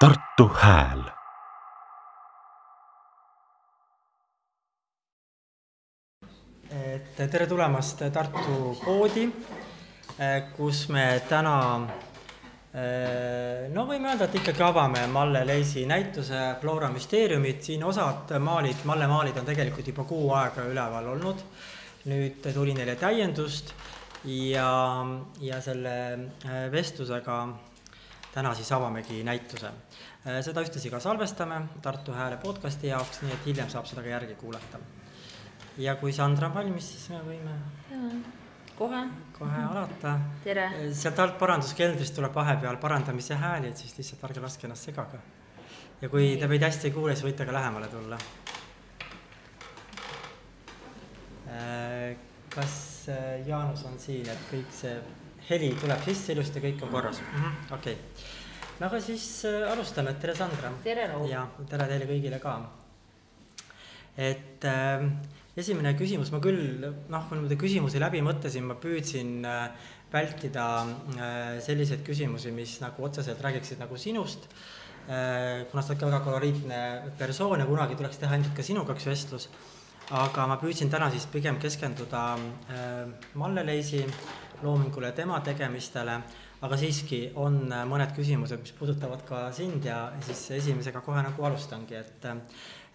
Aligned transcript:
Tartu 0.00 0.46
Hääl 0.48 1.02
et 6.72 7.20
tere 7.30 7.46
tulemast 7.46 8.00
Tartu 8.08 8.54
poodi, 8.80 9.26
kus 10.56 10.86
me 10.88 11.04
täna 11.28 11.54
no 13.76 13.84
võime 13.92 14.08
öelda, 14.08 14.24
et 14.24 14.40
ikkagi 14.40 14.64
avame 14.64 15.04
Malle 15.12 15.44
Leisi 15.44 15.84
näituse 15.84 16.46
Flora 16.64 16.88
müsteeriumid, 16.96 17.60
siin 17.68 17.84
osad 17.84 18.32
maalid, 18.40 18.80
Malle 18.88 19.04
maalid 19.04 19.36
on 19.36 19.52
tegelikult 19.52 19.92
juba 19.92 20.08
kuu 20.08 20.32
aega 20.32 20.64
üleval 20.72 21.12
olnud. 21.12 21.48
nüüd 22.08 22.40
tuli 22.54 22.72
neile 22.72 22.96
täiendust 22.96 23.74
ja, 24.24 24.70
ja 25.44 25.60
selle 25.60 25.98
vestlusega 26.72 27.42
täna 28.34 28.54
siis 28.54 28.72
avamegi 28.72 29.24
näituse. 29.24 29.72
seda 30.42 30.62
ühtlasi 30.62 30.90
ka 30.90 31.00
salvestame 31.00 31.60
Tartu 31.82 32.12
Hääle 32.12 32.36
podcasti 32.36 32.92
jaoks, 32.92 33.22
nii 33.22 33.32
et 33.32 33.46
hiljem 33.46 33.68
saab 33.68 33.86
seda 33.86 34.02
ka 34.02 34.08
järgi 34.08 34.34
kuulata 34.34 34.78
ja 35.80 35.96
kui 35.96 36.12
Sandra 36.12 36.48
on 36.50 36.54
valmis, 36.54 36.88
siis 36.92 37.08
me 37.12 37.20
võime 37.24 37.54
kohe. 38.78 39.00
kohe 39.38 39.62
alata. 39.64 40.16
tere. 40.44 40.66
sealt 40.96 41.18
alt 41.18 41.38
paranduskeldrist 41.38 42.14
tuleb 42.16 42.34
vahepeal 42.34 42.76
parandamise 42.82 43.38
hääli, 43.40 43.70
et 43.70 43.76
siis 43.76 43.96
lihtsalt 43.98 44.24
ärge 44.28 44.44
laske 44.44 44.68
ennast 44.68 44.90
segada. 44.90 45.20
ja 46.00 46.08
kui 46.08 46.36
te 46.40 46.48
meid 46.48 46.64
hästi 46.66 46.90
ei 46.90 46.96
kuule, 46.96 47.16
siis 47.16 47.28
võite 47.30 47.46
ka 47.46 47.56
lähemale 47.56 47.88
tulla. 47.92 48.18
kas 52.50 52.76
Jaanus 53.46 53.84
on 53.86 53.98
siin, 53.98 54.28
et 54.28 54.46
kõik 54.50 54.70
see 54.74 54.94
heli 55.50 55.72
tuleb 55.80 56.04
sisse 56.06 56.34
ilusti, 56.36 56.62
kõik 56.62 56.84
on 56.86 56.94
korras 56.94 57.20
mm 57.20 57.42
-hmm.? 57.42 57.74
okei 57.78 57.94
okay., 57.94 58.28
no 58.80 58.86
aga 58.86 59.00
siis 59.00 59.44
alustame, 59.72 60.14
tere 60.14 60.34
Sandra. 60.34 60.72
tere 60.84 61.06
Raul. 61.06 61.28
ja 61.28 61.46
tere 61.68 61.86
teile 61.86 62.06
kõigile 62.06 62.40
ka. 62.40 62.56
et 64.16 64.64
äh, 64.64 65.10
esimene 65.60 65.94
küsimus, 65.98 66.30
ma 66.32 66.40
küll 66.42 66.84
noh, 66.84 67.24
kui 67.28 67.38
niimoodi 67.38 67.58
küsimusi 67.60 68.00
läbi 68.02 68.22
mõtlesin, 68.24 68.66
ma 68.66 68.76
püüdsin 68.80 69.40
vältida 70.12 70.66
selliseid 71.62 72.04
küsimusi, 72.06 72.52
mis 72.54 72.78
nagu 72.82 73.04
otseselt 73.06 73.40
räägiksid 73.42 73.82
nagu 73.82 73.98
sinust. 73.98 74.48
kuna 75.70 75.82
sa 75.82 75.92
oled 75.92 76.00
ka 76.00 76.06
väga 76.06 76.20
koloriitne 76.24 76.80
persoon 77.18 77.60
ja 77.60 77.66
kunagi 77.66 77.96
tuleks 77.98 78.18
teha 78.20 78.36
ilmselt 78.36 78.56
ka 78.56 78.62
sinuga 78.62 78.94
üks 78.94 79.06
vestlus. 79.06 79.48
aga 80.10 80.46
ma 80.46 80.56
püüdsin 80.58 80.90
täna 80.90 81.10
siis 81.10 81.26
pigem 81.26 81.58
keskenduda 81.58 82.36
Malle 83.34 83.66
Leisi 83.66 84.04
loomingule 84.62 85.12
tema 85.16 85.40
tegemistele, 85.44 86.16
aga 86.60 86.76
siiski 86.76 87.20
on 87.40 87.62
mõned 87.88 88.12
küsimused, 88.16 88.60
mis 88.60 88.74
puudutavad 88.76 89.24
ka 89.28 89.46
sind 89.56 89.84
ja 89.88 90.10
siis 90.26 90.50
esimesega 90.60 91.02
kohe 91.04 91.22
nagu 91.24 91.48
alustangi, 91.48 91.96
et 91.96 92.28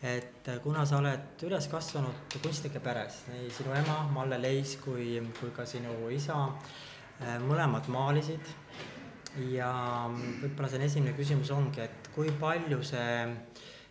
et 0.06 0.50
kuna 0.62 0.84
sa 0.86 1.00
oled 1.00 1.42
üles 1.48 1.66
kasvanud 1.72 2.36
kunstnike 2.44 2.82
peres, 2.84 3.24
nii 3.32 3.48
sinu 3.50 3.74
ema 3.74 4.04
Malle 4.14 4.38
Leis 4.38 4.76
kui, 4.84 5.16
kui 5.40 5.54
ka 5.56 5.66
sinu 5.66 5.96
isa, 6.14 6.36
mõlemad 7.48 7.88
maalisid 7.90 8.52
ja 9.52 9.72
võib-olla 10.12 10.70
see 10.70 10.84
esimene 10.86 11.16
küsimus 11.18 11.52
ongi, 11.56 11.88
et 11.88 12.12
kui 12.16 12.30
palju 12.40 12.84
see 12.86 13.16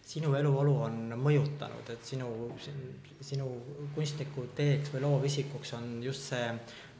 sinu 0.04 0.34
eluolu 0.36 0.74
on 0.84 1.14
mõjutanud, 1.16 1.88
et 1.92 2.04
sinu, 2.04 2.28
sinu 3.24 3.48
kunstniku 3.94 4.46
teeks 4.56 4.92
või 4.92 5.04
loovisikuks 5.06 5.72
on 5.78 5.96
just 6.04 6.28
see 6.28 6.50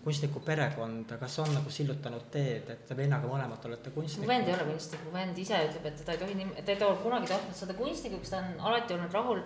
kunstniku 0.05 0.41
perekond, 0.45 1.13
kas 1.21 1.39
on 1.41 1.51
nagu 1.55 1.71
sillutanud 1.73 2.27
teed, 2.33 2.69
et 2.71 2.83
te 2.89 2.97
vennaga 2.97 3.29
mõlemad 3.29 3.63
olete 3.69 3.93
kunstnikud? 3.95 4.27
mu 4.27 4.33
vend 4.33 4.51
ei 4.51 4.55
ole 4.55 4.67
kunstnik, 4.69 5.05
mu 5.07 5.13
vend 5.15 5.39
ise 5.41 5.61
ütleb, 5.69 5.87
et 5.89 5.97
teda 6.01 6.15
ei 6.15 6.21
tohi, 6.21 6.49
ta 6.59 6.75
ei 6.75 6.85
ole 6.89 6.99
kunagi 7.01 7.31
tahtnud 7.31 7.57
saada 7.57 7.77
kunstnikuks, 7.79 8.33
ta 8.33 8.43
on 8.43 8.67
alati 8.71 8.97
olnud 8.97 9.17
rahul, 9.17 9.41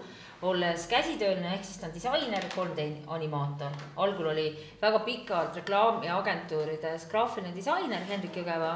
olles 0.51 0.87
käsitööline, 0.91 1.53
ehk 1.55 1.67
siis 1.69 1.79
ta 1.79 1.87
on 1.89 1.95
disainer, 1.95 2.49
3D 2.55 2.89
animaator. 3.15 3.79
algul 4.05 4.33
oli 4.33 4.49
väga 4.83 5.03
pikalt 5.07 5.63
reklaamiagentuurides 5.63 7.07
graafiline 7.13 7.55
disainer 7.55 8.05
Hendrik 8.11 8.43
Jõgeva. 8.43 8.75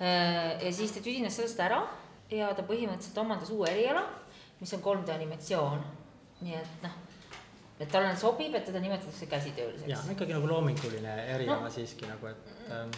ja 0.00 0.72
siis 0.72 0.92
ta 0.92 1.00
tüdines 1.00 1.36
sellest 1.36 1.60
ära 1.60 1.84
ja 2.30 2.50
ta 2.54 2.66
põhimõtteliselt 2.66 3.22
omandas 3.22 3.54
uue 3.54 3.70
eriala, 3.70 4.02
mis 4.60 4.74
on 4.74 4.82
3D 4.82 5.14
animatsioon. 5.14 5.84
nii 6.42 6.54
et 6.58 6.82
noh 6.82 7.03
et 7.80 7.90
talle 7.90 8.14
sobib, 8.16 8.54
et 8.54 8.64
teda 8.68 8.80
nimetatakse 8.82 9.26
käsitööliseks. 9.26 9.90
jaa, 9.90 10.04
ikkagi 10.14 10.36
nagu 10.36 10.48
loominguline 10.48 11.16
eriala 11.34 11.66
no, 11.66 11.72
siiski 11.74 12.06
nagu, 12.06 12.30
et 12.30 12.70
ähm.... 12.70 12.94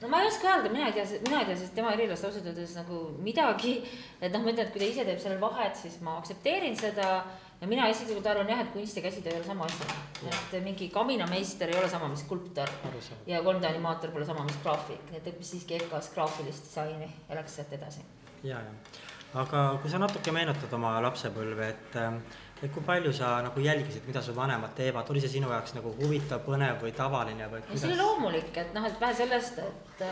no 0.00 0.08
ma 0.08 0.22
ei 0.22 0.30
oska 0.30 0.48
öelda, 0.54 0.72
mina 0.72 0.86
ei 0.88 0.96
tea, 0.96 1.20
mina 1.26 1.42
ei 1.42 1.50
tea 1.50 1.58
sellest 1.58 1.76
tema 1.76 1.92
erialast 1.96 2.24
ausalt 2.28 2.48
öeldes 2.48 2.72
nagu 2.78 3.02
midagi. 3.20 3.76
et 4.20 4.32
noh, 4.32 4.40
ma 4.40 4.54
ütlen, 4.54 4.66
et 4.66 4.72
kui 4.72 4.80
ta 4.80 4.88
ise 4.88 5.04
teeb 5.08 5.20
sellel 5.20 5.42
vahet, 5.42 5.76
siis 5.76 6.00
ma 6.06 6.16
aktsepteerin 6.22 6.78
seda. 6.80 7.10
ja 7.60 7.68
mina 7.68 7.90
isiklikult 7.92 8.30
arvan 8.32 8.48
jah, 8.48 8.64
et 8.64 8.72
kunst 8.72 8.96
ja 8.96 9.04
käsitöö 9.04 9.34
ei 9.34 9.42
ole 9.42 9.50
sama 9.50 9.68
asi. 9.68 10.00
et 10.30 10.56
mingi 10.64 10.88
kaminameister 10.88 11.68
ei 11.68 11.78
ole 11.82 11.92
sama, 11.92 12.08
mis 12.08 12.24
skulptor. 12.24 12.72
ja 13.26 13.44
3D 13.44 13.68
animaator 13.74 14.16
pole 14.16 14.24
sama, 14.24 14.48
mis 14.48 14.56
graafik, 14.64 15.04
nii 15.10 15.20
et 15.20 15.32
õppis 15.34 15.54
siiski 15.56 15.76
EKA-s 15.76 16.14
graafilist 16.16 16.70
disaini 16.70 17.12
ja 17.28 17.36
läks 17.36 17.60
sealt 17.60 17.76
edasi. 17.76 18.08
ja, 18.48 18.64
ja, 18.64 19.00
aga 19.44 19.66
kui 19.82 19.92
sa 19.92 20.00
natuke 20.00 20.32
meenutad 20.32 20.72
oma 20.72 20.96
lapsepõlve, 21.04 21.68
et 21.68 22.00
et 22.60 22.68
kui 22.72 22.84
palju 22.84 23.12
sa 23.16 23.38
nagu 23.44 23.62
jälgisid, 23.64 24.04
mida 24.06 24.22
su 24.22 24.34
vanemad 24.36 24.74
teevad, 24.76 25.08
oli 25.10 25.22
see 25.22 25.36
sinu 25.38 25.48
jaoks 25.52 25.74
nagu 25.78 25.94
huvitav, 26.00 26.42
põnev 26.44 26.82
või 26.84 26.92
tavaline 26.96 27.48
või 27.48 27.62
kuidas? 27.64 27.82
see 27.82 27.92
oli 27.92 28.00
loomulik, 28.00 28.52
et 28.60 28.74
noh, 28.76 28.86
et 28.88 29.00
vähe 29.00 29.16
sellest, 29.22 29.58
et 29.58 30.06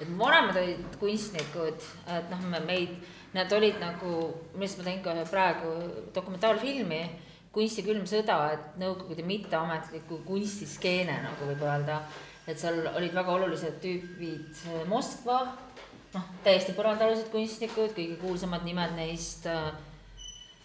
et 0.00 0.08
mu 0.08 0.24
vanemad 0.24 0.56
olid 0.56 0.94
kunstnikud, 1.00 1.88
et 2.08 2.30
noh, 2.32 2.44
meid, 2.64 2.94
nad 3.36 3.52
olid 3.52 3.76
nagu, 3.80 4.14
millest 4.54 4.80
ma 4.80 4.86
teen 4.86 5.02
ka 5.04 5.14
praegu 5.28 5.74
dokumentaalfilmi, 6.16 7.00
kunsti 7.52 7.84
külm 7.84 8.06
sõda, 8.08 8.38
et 8.54 8.78
Nõukogude 8.80 9.24
mitteametliku 9.26 10.22
kunstiskeene 10.26 11.18
nagu 11.24 11.48
võib 11.50 11.64
öelda, 11.66 12.00
et 12.48 12.58
seal 12.58 12.80
olid 12.94 13.12
väga 13.14 13.34
olulised 13.34 13.80
tüübid 13.82 14.62
Moskva, 14.88 15.42
noh, 16.14 16.28
täiesti 16.46 16.74
põrandaalused 16.78 17.28
kunstnikud, 17.34 17.92
kõige 17.96 18.16
kuulsamad 18.22 18.64
nimed 18.66 18.96
neist 18.96 19.46
äh, 19.50 19.68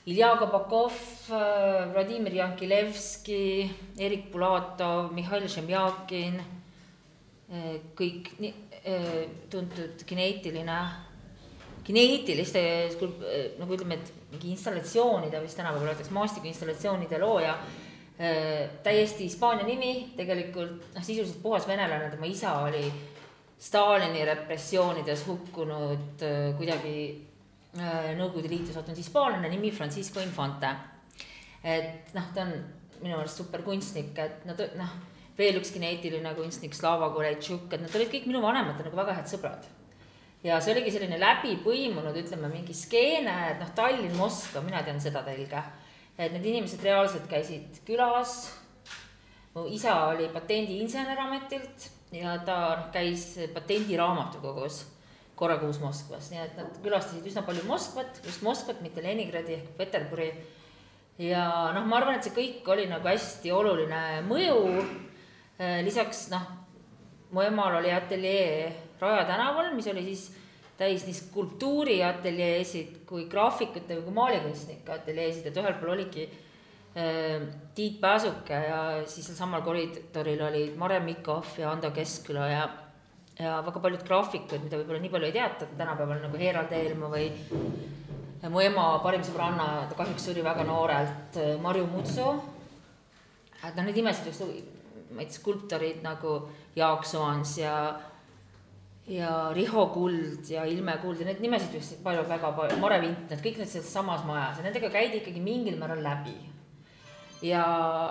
Ilja 0.05 0.35
Kabakov, 0.37 0.93
äh, 1.31 1.93
Vladimir 1.93 2.33
Jankilevski, 2.33 3.69
Erik 3.97 4.31
Bulatov, 4.31 5.09
Mihhail 5.13 5.47
Šemjakin, 5.49 6.37
äh, 7.49 7.79
kõik 7.97 8.29
nii, 8.37 8.53
äh, 8.85 9.25
tuntud 9.49 10.05
kineetiline, 10.05 10.77
kineetiliste 11.85 12.61
nagu 13.57 13.73
ütleme, 13.73 13.97
et 13.97 14.13
mingi 14.29 14.53
installatsioonide 14.53 15.41
vist 15.41 15.57
tänapäeval 15.57 15.89
öeldakse, 15.89 16.13
maastikuinstallatsioonide 16.13 17.19
looja. 17.19 17.57
täiesti 18.83 19.25
Hispaania 19.25 19.65
nimi, 19.67 20.13
tegelikult 20.15 20.93
noh, 20.95 21.03
sisuliselt 21.03 21.41
puhas 21.41 21.67
venelane, 21.67 22.07
tema 22.09 22.25
isa 22.25 22.53
oli 22.63 22.87
Stalini 23.59 24.23
repressioonides 24.25 25.25
hukkunud 25.27 26.23
kuidagi 26.57 27.24
Nõukogude 27.75 28.47
Liitu 28.47 28.71
sattunud 28.71 28.99
hispaanlane 28.99 29.49
nimi 29.51 29.71
Francisco 29.75 30.21
Infante. 30.23 30.69
et 31.65 32.13
noh, 32.13 32.27
ta 32.33 32.43
on 32.45 32.53
minu 33.01 33.17
arust 33.17 33.41
super 33.41 33.63
kunstnik, 33.65 34.13
et 34.21 34.45
nad 34.47 34.59
noh, 34.77 34.91
veel 35.35 35.57
üks 35.59 35.73
geneetiline 35.75 36.31
kunstnik, 36.37 36.75
Slava 36.77 37.09
Koletšuk, 37.11 37.65
et 37.73 37.81
nad 37.81 37.97
olid 37.97 38.11
kõik 38.13 38.29
minu 38.29 38.43
vanemad 38.43 38.79
nagu 38.79 38.95
väga 38.95 39.17
head 39.17 39.31
sõbrad. 39.31 39.67
ja 40.45 40.59
see 40.61 40.75
oligi 40.75 40.93
selline 40.93 41.19
läbipõimunud, 41.19 42.15
ütleme 42.21 42.51
mingi 42.53 42.73
skeene, 42.73 43.35
et 43.51 43.59
noh, 43.59 43.73
Tallinn, 43.75 44.15
Moskva, 44.15 44.61
mina 44.61 44.83
tean 44.83 45.01
seda 45.01 45.25
telge. 45.25 45.63
et 46.17 46.31
need 46.31 46.45
inimesed 46.45 46.83
reaalselt 46.83 47.27
käisid 47.27 47.83
külas. 47.85 48.53
mu 49.53 49.67
isa 49.67 50.05
oli 50.07 50.29
patendiinsener 50.29 51.19
ametilt 51.19 51.89
ja 52.11 52.37
ta 52.45 52.75
noh, 52.79 52.91
käis 52.93 53.35
patendiraamatukogus 53.53 54.94
korra 55.35 55.57
kuus 55.59 55.79
Moskvas, 55.83 56.29
nii 56.31 56.41
et 56.41 56.59
nad 56.59 56.77
külastasid 56.83 57.25
üsna 57.27 57.43
palju 57.45 57.65
Moskvat, 57.67 58.21
just 58.23 58.43
Moskvat, 58.45 58.79
mitte 58.83 59.03
Leningradi 59.03 59.57
ehk 59.57 59.73
Peterburi. 59.77 60.29
ja 61.19 61.71
noh, 61.75 61.85
ma 61.87 61.99
arvan, 61.99 62.19
et 62.19 62.27
see 62.27 62.35
kõik 62.35 62.67
oli 62.71 62.87
nagu 62.91 63.07
hästi 63.07 63.51
oluline 63.51 64.21
mõju. 64.27 64.85
Äh, 65.55 65.81
lisaks 65.87 66.27
noh, 66.31 66.47
mu 67.31 67.43
emal 67.43 67.79
oli 67.81 67.91
ateljee 67.91 68.73
Raja 68.99 69.25
tänaval, 69.27 69.73
mis 69.75 69.87
oli 69.91 70.03
siis 70.03 70.29
täis 70.79 71.05
nii 71.07 71.15
skulptuuriateljeesid 71.15 73.03
kui 73.07 73.27
graafikute 73.31 73.99
kui 74.01 74.15
maalikunstnike 74.15 74.91
ateljeesid, 74.91 75.47
et 75.47 75.59
ühel 75.59 75.77
pool 75.79 75.93
oligi 75.95 76.25
äh, 76.27 77.43
Tiit 77.75 77.99
Pääsuke 78.01 78.59
ja 78.69 78.79
siis 79.07 79.27
sealsamal 79.27 79.63
koridoril 79.67 80.43
olid 80.47 80.75
Mare 80.79 80.99
Mikov 81.03 81.55
ja 81.59 81.71
Ando 81.71 81.91
Keskküla 81.95 82.49
ja 82.51 82.65
ja 83.39 83.59
väga 83.65 83.81
paljud 83.83 84.03
graafikud, 84.07 84.63
mida 84.63 84.79
võib-olla 84.79 85.01
nii 85.03 85.11
palju 85.11 85.29
ei 85.29 85.35
teata 85.35 85.67
tänapäeval 85.77 86.23
nagu 86.23 86.39
Herald 86.39 86.71
Eelmaa 86.75 87.11
või 87.11 87.27
mu 88.51 88.61
ema 88.61 88.87
parim 89.03 89.23
sõbranna, 89.25 89.85
ta 89.89 89.97
kahjuks 89.97 90.27
suri 90.29 90.43
väga 90.45 90.63
noorelt, 90.67 91.39
Marju 91.61 91.87
Mutsu. 91.91 92.33
et 93.65 93.75
noh, 93.75 93.83
neid 93.83 93.97
nimesid 93.97 94.27
just, 94.29 94.43
ma 95.11 95.23
ei 95.23 95.27
tea, 95.27 95.39
skulptorid 95.39 96.03
nagu 96.05 96.35
Jaak 96.77 97.05
Soans 97.05 97.57
ja, 97.57 97.75
ja 99.09 99.31
Riho 99.53 99.87
Kuld 99.93 100.49
ja 100.49 100.65
Ilme 100.69 100.97
Kuld 101.01 101.19
ja 101.19 101.25
neid 101.25 101.41
nimesid 101.41 101.73
vist 101.73 102.03
palju, 102.03 102.23
väga 102.29 102.51
palju, 102.55 102.77
Mare 102.79 103.01
Vint, 103.01 103.29
need 103.29 103.41
kõik 103.41 103.59
need 103.61 103.71
selles 103.71 103.91
samas 103.91 104.23
majas 104.27 104.61
ja 104.61 104.67
nendega 104.67 104.91
käidi 104.93 105.23
ikkagi 105.23 105.41
mingil 105.41 105.79
määral 105.81 106.03
läbi. 106.05 106.37
Ja 107.43 107.65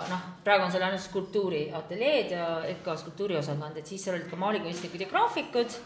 noh, 0.09 0.25
praegu 0.45 0.67
on 0.67 0.73
seal 0.73 0.85
ainult 0.85 1.03
skulptuuriateljeed 1.05 2.33
ja 2.35 2.49
EKA 2.69 2.97
skulptuuriosakond, 3.01 3.79
et 3.79 3.89
siis 3.89 4.03
seal 4.05 4.19
olid 4.19 4.29
ka 4.29 4.39
maalikunstnikud 4.39 5.01
ja 5.01 5.09
graafikud. 5.09 5.77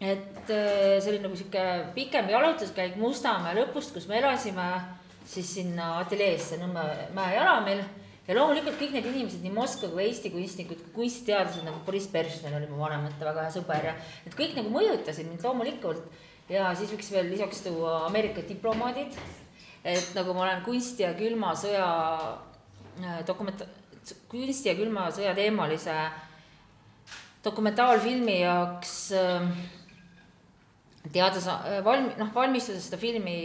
et 0.00 0.50
äh, 0.52 0.98
see 1.00 1.10
oli 1.10 1.22
nagu 1.24 1.36
sihuke 1.36 1.62
pikem 1.94 2.28
jalutuskäik 2.30 2.98
Mustamäe 3.00 3.56
lõpust, 3.56 3.94
kus 3.94 4.08
me 4.08 4.18
elasime, 4.20 4.66
siis 5.26 5.54
sinna 5.54 5.96
ateljeesse 6.02 6.58
Nõmme 6.60 6.84
mäejalamil 7.16 7.80
ja 8.26 8.36
loomulikult 8.36 8.78
kõik 8.80 8.94
need 8.94 9.08
inimesed, 9.08 9.42
nii 9.42 9.54
Moskva 9.54 9.90
kui 9.92 10.04
Eesti 10.04 10.32
kunstnikud, 10.34 10.84
kunstiteadlased 10.94 11.66
nagu 11.66 11.80
Boriss 11.86 12.10
Beržnev 12.12 12.58
oli 12.58 12.68
mu 12.70 12.80
vanemate 12.82 13.24
väga 13.24 13.46
hea 13.46 13.54
sõber 13.54 13.90
ja 13.90 13.96
et 14.26 14.36
kõik 14.36 14.56
nagu 14.58 14.72
mõjutasid 14.74 15.28
mind 15.30 15.44
loomulikult. 15.46 16.04
ja 16.48 16.68
siis 16.78 16.92
võiks 16.92 17.10
veel 17.10 17.30
lisaks 17.32 17.64
tuua 17.64 18.04
Ameerika 18.06 18.44
diplomaadid, 18.46 19.16
et 19.86 20.12
nagu 20.16 20.34
ma 20.34 20.46
olen 20.48 20.62
kunsti 20.66 21.04
ja 21.04 21.12
külma 21.18 21.52
sõja 21.58 21.86
äh, 22.98 23.20
dokumenta-, 23.28 23.68
kunsti 24.30 24.70
ja 24.70 24.76
külma 24.78 25.08
sõja 25.14 25.34
teemalise 25.38 25.94
dokumentaalfilmi 27.46 28.40
jaoks 28.40 28.96
äh, 29.14 29.46
teada 31.12 31.42
sa-, 31.42 31.60
valm-, 31.86 32.12
noh, 32.18 32.34
valmistudes 32.34 32.88
seda 32.88 32.98
filmi 33.00 33.36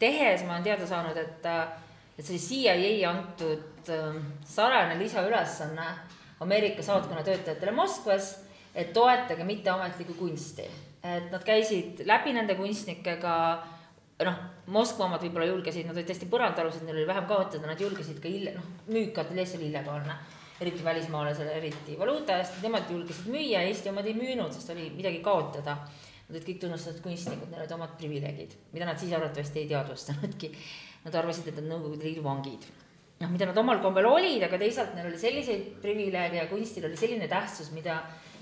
tehes 0.00 0.42
ma 0.46 0.56
olen 0.56 0.66
teada 0.66 0.88
saanud, 0.88 1.16
et 1.16 1.46
et 2.20 2.26
see 2.26 2.40
CIA 2.40 3.08
antud 3.08 3.88
äh, 3.88 4.16
salajane 4.44 4.98
lisaülesanne 5.00 5.90
Ameerika 6.40 6.82
saatkonna 6.82 7.22
töötajatele 7.24 7.72
Moskvas, 7.76 8.30
et 8.74 8.94
toetage 8.96 9.44
mitteametlikku 9.44 10.14
kunsti. 10.18 10.64
et 11.04 11.30
nad 11.32 11.40
käisid 11.44 12.02
läbi 12.04 12.32
nende 12.36 12.54
kunstnikega, 12.54 13.34
noh, 14.28 14.42
Moskva 14.70 15.06
omad 15.06 15.22
võib-olla 15.24 15.48
julgesid, 15.48 15.86
nad 15.88 15.96
olid 15.96 16.10
hästi 16.12 16.28
põrandaalused, 16.30 16.84
neil 16.86 17.00
oli 17.00 17.06
vähem 17.08 17.24
kaotada, 17.30 17.66
nad 17.66 17.80
julgesid 17.80 18.20
ka 18.22 18.28
ille-, 18.28 18.52
noh, 18.58 18.68
müük 18.92 19.18
ateljees 19.18 19.56
oli 19.58 19.70
illegaalne. 19.70 20.18
eriti 20.60 20.84
välismaalasele, 20.84 21.54
eriti 21.56 21.94
valuuta 21.98 22.34
eest, 22.36 22.58
nemad 22.62 22.90
julgesid 22.92 23.30
müüa, 23.32 23.62
Eesti 23.64 23.88
omad 23.88 24.04
ei 24.04 24.12
müünud, 24.12 24.52
sest 24.52 24.68
oli 24.74 24.90
midagi 24.92 25.22
kaotada. 25.24 25.78
Nad 26.28 26.36
olid 26.36 26.44
kõik 26.46 26.58
tunnustatud 26.60 27.00
kunstnikud, 27.02 27.48
neil 27.48 27.62
olid 27.64 27.72
omad 27.74 27.94
privileegid, 27.98 28.52
mida 28.74 28.86
nad 28.86 29.00
siis 29.00 29.14
arvatavasti 29.16 29.62
ei 29.62 29.70
teadvustanudki 29.72 30.52
Nad 31.04 31.16
arvasid, 31.16 31.48
et 31.48 31.56
nad 31.56 31.68
Nõukogude 31.70 32.04
Liidu 32.04 32.24
vangid. 32.24 32.66
noh, 33.20 33.28
mida 33.28 33.46
nad 33.48 33.58
omal 33.60 33.80
kombel 33.84 34.06
olid, 34.08 34.42
aga 34.46 34.56
teisalt 34.60 34.94
neil 34.96 35.10
oli 35.10 35.18
selliseid 35.20 35.64
privileege 35.82 36.38
ja 36.38 36.46
kunstil 36.48 36.86
oli 36.88 36.96
selline 36.96 37.26
tähtsus, 37.28 37.68
mida 37.76 37.98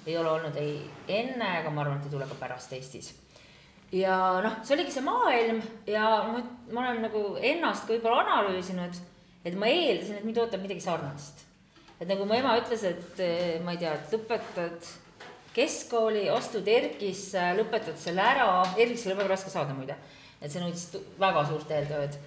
ei 0.06 0.14
ole 0.16 0.30
olnud 0.30 0.54
ei 0.56 0.76
enne 1.10 1.48
ega 1.60 1.70
ma 1.74 1.82
arvan, 1.82 1.98
et 1.98 2.06
ei 2.06 2.12
tule 2.12 2.26
ka 2.30 2.36
pärast 2.38 2.74
Eestis. 2.76 3.08
Ja 3.94 4.16
noh, 4.44 4.60
see 4.64 4.76
oligi 4.76 4.94
see 4.94 5.04
maailm 5.06 5.60
ja 5.88 6.06
ma, 6.28 6.42
ma 6.74 6.86
olen 6.86 7.04
nagu 7.06 7.24
ennast 7.40 7.86
ka 7.86 7.94
võib-olla 7.94 8.24
analüüsinud, 8.24 8.96
et 9.48 9.58
ma 9.58 9.70
eeldasin, 9.72 10.20
et 10.20 10.26
mind 10.28 10.40
ootab 10.42 10.64
midagi 10.64 10.84
sarnast. 10.84 11.44
et 11.98 12.06
nagu 12.06 12.26
mu 12.28 12.36
ema 12.36 12.56
ütles, 12.60 12.84
et 12.86 13.20
eh, 13.24 13.58
ma 13.64 13.74
ei 13.74 13.80
tea, 13.80 13.94
et 13.96 14.12
lõpetad 14.14 14.90
keskkooli, 15.56 16.28
astud 16.30 16.68
ERK-isse, 16.70 17.48
lõpetad 17.58 17.96
selle 17.98 18.22
ära, 18.22 18.48
ERK-isse 18.76 19.08
oli 19.10 19.18
väga 19.18 19.32
raske 19.32 19.50
saada 19.50 19.74
muide, 19.74 19.96
et 20.38 20.52
see 20.52 20.62
nõudis 20.62 20.90
väga 21.18 21.46
suurt 21.48 21.72
eeltööd 21.74 22.18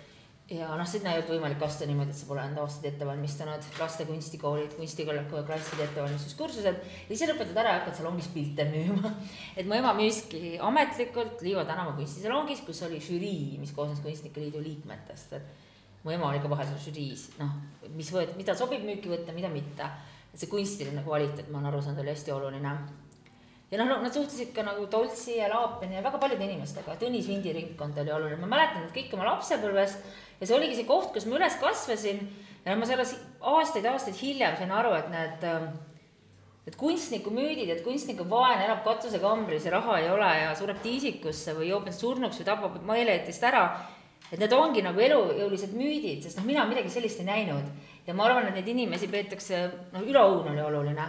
ja 0.52 0.68
noh, 0.76 0.88
sinna 0.88 1.14
ei 1.14 1.22
olnud 1.22 1.32
võimalik 1.32 1.64
astuda 1.64 1.88
niimoodi, 1.90 2.12
et 2.12 2.20
sa 2.20 2.28
pole 2.28 2.44
enda 2.44 2.64
aastaid 2.66 2.90
ette 2.90 3.08
valmistanud, 3.08 3.68
laste 3.80 4.06
kunstikoolid, 4.10 4.76
kunstiklasside 4.76 5.86
ettevalmistuskursused. 5.88 6.82
ja 6.82 7.16
siis 7.16 7.30
lõpetad 7.30 7.60
ära 7.62 7.76
ja 7.76 7.80
hakkad 7.80 8.00
salongis 8.02 8.28
pilte 8.34 8.66
müüma. 8.68 9.14
et 9.60 9.68
mu 9.68 9.78
ema 9.78 9.94
müüski 9.98 10.58
ametlikult 10.62 11.44
Liiva 11.46 11.64
tänava 11.70 11.96
kunstisalongis, 12.00 12.64
kus 12.68 12.84
oli 12.88 13.00
žürii, 13.04 13.60
mis 13.62 13.72
koosnes 13.76 14.04
Kunstnike 14.04 14.44
Liidu 14.44 14.64
liikmetest, 14.64 15.38
et 15.40 16.04
mu 16.04 16.12
ema 16.16 16.32
oli 16.32 16.42
ka 16.44 16.52
vahel 16.52 16.68
seal 16.74 16.84
žüriis, 16.90 17.30
noh, 17.40 17.56
mis 17.96 18.12
võet-, 18.12 18.36
mida 18.40 18.58
sobib 18.58 18.84
müüki 18.88 19.12
võtta, 19.12 19.36
mida 19.36 19.52
mitte. 19.52 19.88
et 20.32 20.40
see 20.40 20.52
kunstiline 20.52 21.04
kvaliteet, 21.04 21.50
ma 21.52 21.60
olen 21.60 21.72
aru 21.72 21.82
saanud, 21.84 22.04
oli 22.04 22.14
hästi 22.14 22.32
oluline 22.32 22.76
ja 23.72 23.80
noh, 23.80 24.02
nad 24.04 24.14
suhtlesid 24.14 24.52
ka 24.56 24.66
nagu 24.68 24.86
Toltsi 24.92 25.38
ja 25.38 25.48
Laapini 25.52 25.96
ja 25.96 26.04
väga 26.04 26.20
paljude 26.20 26.44
inimestega, 26.44 26.98
Tõnis 27.00 27.30
Vindi 27.30 27.54
ringkond 27.56 27.98
oli 28.04 28.12
oluline, 28.12 28.40
ma 28.42 28.50
mäletan 28.52 28.84
neid 28.84 28.96
kõiki 28.96 29.16
oma 29.16 29.30
lapsepõlvest 29.30 30.10
ja 30.42 30.48
see 30.48 30.58
oligi 30.58 30.82
see 30.82 30.90
koht, 30.90 31.14
kus 31.16 31.28
ma 31.30 31.40
üles 31.40 31.56
kasvasin. 31.62 32.26
Ja 32.62 32.76
ma 32.78 32.86
selles 32.86 33.16
aastaid-aastaid 33.42 34.20
hiljem 34.22 34.54
sain 34.60 34.70
aru, 34.76 34.92
et 34.94 35.08
need 35.10 35.48
et 36.70 36.76
kunstniku 36.78 37.32
müüdid, 37.34 37.72
et 37.74 37.82
kunstniku 37.82 38.28
vaene 38.30 38.68
elab 38.68 38.84
katusekambris 38.86 39.66
ja 39.66 39.74
raha 39.80 39.98
ei 39.98 40.12
ole 40.14 40.30
ja 40.44 40.52
sureb 40.58 40.78
tiisikusse 40.84 41.56
või 41.58 41.72
joob 41.72 41.88
ennast 41.88 42.04
surnuks 42.06 42.38
või 42.38 42.48
tapab 42.52 42.76
meeleheitist 42.86 43.44
ära. 43.50 43.64
et 44.32 44.40
need 44.40 44.54
ongi 44.54 44.84
nagu 44.86 45.00
elujõulised 45.02 45.74
müüdid, 45.76 46.22
sest 46.24 46.38
noh, 46.38 46.46
mina 46.46 46.64
midagi 46.70 46.90
sellist 46.90 47.20
ei 47.20 47.26
näinud. 47.26 47.66
Ja 48.06 48.14
ma 48.14 48.30
arvan, 48.30 48.48
et 48.48 48.56
neid 48.56 48.68
inimesi 48.68 49.10
peetakse, 49.12 49.58
noh, 49.92 50.06
Ülo 50.08 50.22
Õun 50.30 50.54
oli 50.54 50.62
oluline 50.62 51.08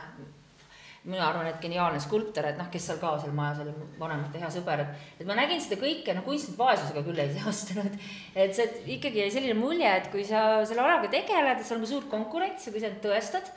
mina 1.05 1.25
arvan, 1.27 1.49
et 1.51 1.59
geniaalne 1.63 1.99
skulptor, 2.01 2.47
et 2.47 2.59
noh, 2.59 2.69
kes 2.71 2.85
seal 2.87 2.99
ka 3.03 3.17
seal 3.19 3.33
majas 3.35 3.63
oli, 3.65 3.73
vanemate 3.99 4.39
hea 4.39 4.51
sõber, 4.55 4.85
et, 4.85 5.07
et 5.19 5.27
ma 5.27 5.35
nägin 5.35 5.59
seda 5.63 5.81
kõike, 5.81 6.15
noh, 6.15 6.23
kunstnik 6.27 6.59
vaesusega 6.61 7.03
küll 7.03 7.19
ei 7.19 7.33
seostanud. 7.35 7.97
et 8.45 8.55
see 8.55 8.69
ikkagi 8.97 9.25
jäi 9.25 9.33
selline 9.35 9.57
mulje, 9.59 9.89
et 9.91 10.11
kui 10.13 10.23
sa 10.27 10.63
selle 10.69 10.85
alaga 10.85 11.11
tegeled, 11.11 11.59
et 11.59 11.67
seal 11.67 11.83
on 11.83 11.91
suur 11.91 12.07
konkurents 12.13 12.69
ja 12.69 12.75
kui 12.75 12.83
sa 12.83 12.91
end 12.93 13.03
tõestad, 13.03 13.51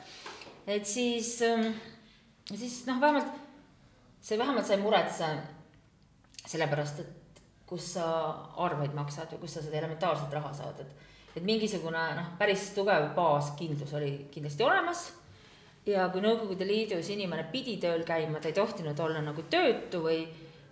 et 0.66 0.88
siis, 0.90 1.36
ähm, 1.46 1.70
siis 2.50 2.80
noh, 2.90 2.98
vähemalt 3.02 3.30
see 4.26 4.38
vähemalt 4.38 4.66
sai 4.66 4.80
muretse 4.82 5.28
sellepärast, 6.46 7.04
et 7.04 7.42
kus 7.66 7.92
sa 7.94 8.06
arveid 8.62 8.94
maksad 8.94 9.30
või 9.34 9.44
kust 9.44 9.58
sa 9.58 9.62
seda 9.62 9.78
elementaarset 9.82 10.34
raha 10.34 10.54
saad, 10.54 10.82
et 10.82 11.04
et 11.36 11.44
mingisugune 11.44 12.00
noh, 12.16 12.28
päris 12.40 12.70
tugev 12.72 13.10
baaskindlus 13.14 13.90
oli 13.98 14.10
kindlasti 14.32 14.64
olemas 14.64 15.02
ja 15.86 16.08
kui 16.10 16.22
Nõukogude 16.24 16.66
Liidus 16.66 17.08
inimene 17.14 17.46
pidi 17.52 17.76
tööl 17.82 18.02
käima, 18.06 18.40
ta 18.42 18.50
ei 18.50 18.56
tohtinud 18.56 18.98
olla 19.00 19.22
nagu 19.22 19.46
töötu 19.50 20.02
või 20.06 20.24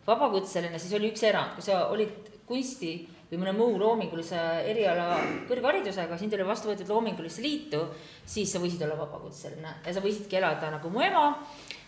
vabakutseline, 0.06 0.78
siis 0.78 0.94
oli 0.98 1.12
üks 1.12 1.22
erand, 1.26 1.54
kui 1.56 1.64
sa 1.64 1.84
olid 1.92 2.32
kunsti 2.48 2.96
või 3.30 3.40
mõne 3.40 3.54
muu 3.56 3.78
loomingulise 3.80 4.40
eriala 4.68 5.16
kõrgharidusega, 5.48 6.18
sind 6.20 6.34
oli 6.36 6.46
vastu 6.46 6.68
võetud 6.70 6.90
loomingulisse 6.90 7.42
liitu, 7.42 7.80
siis 8.26 8.52
sa 8.52 8.60
võisid 8.62 8.82
olla 8.84 8.98
vabakutseline 8.98 9.78
ja 9.86 9.94
sa 9.94 10.02
võisidki 10.04 10.38
elada 10.40 10.74
nagu 10.74 10.92
mu 10.92 11.02
ema, 11.04 11.24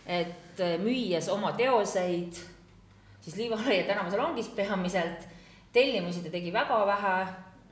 et 0.06 0.62
müües 0.80 1.28
oma 1.34 1.52
teoseid 1.58 2.40
siis 3.26 3.36
Liivalaia 3.36 3.82
tänavasalongis 3.88 4.48
peamiselt, 4.54 5.26
tellimusi 5.74 6.22
ta 6.22 6.30
tegi 6.30 6.52
väga 6.54 6.78
vähe, 6.86 7.14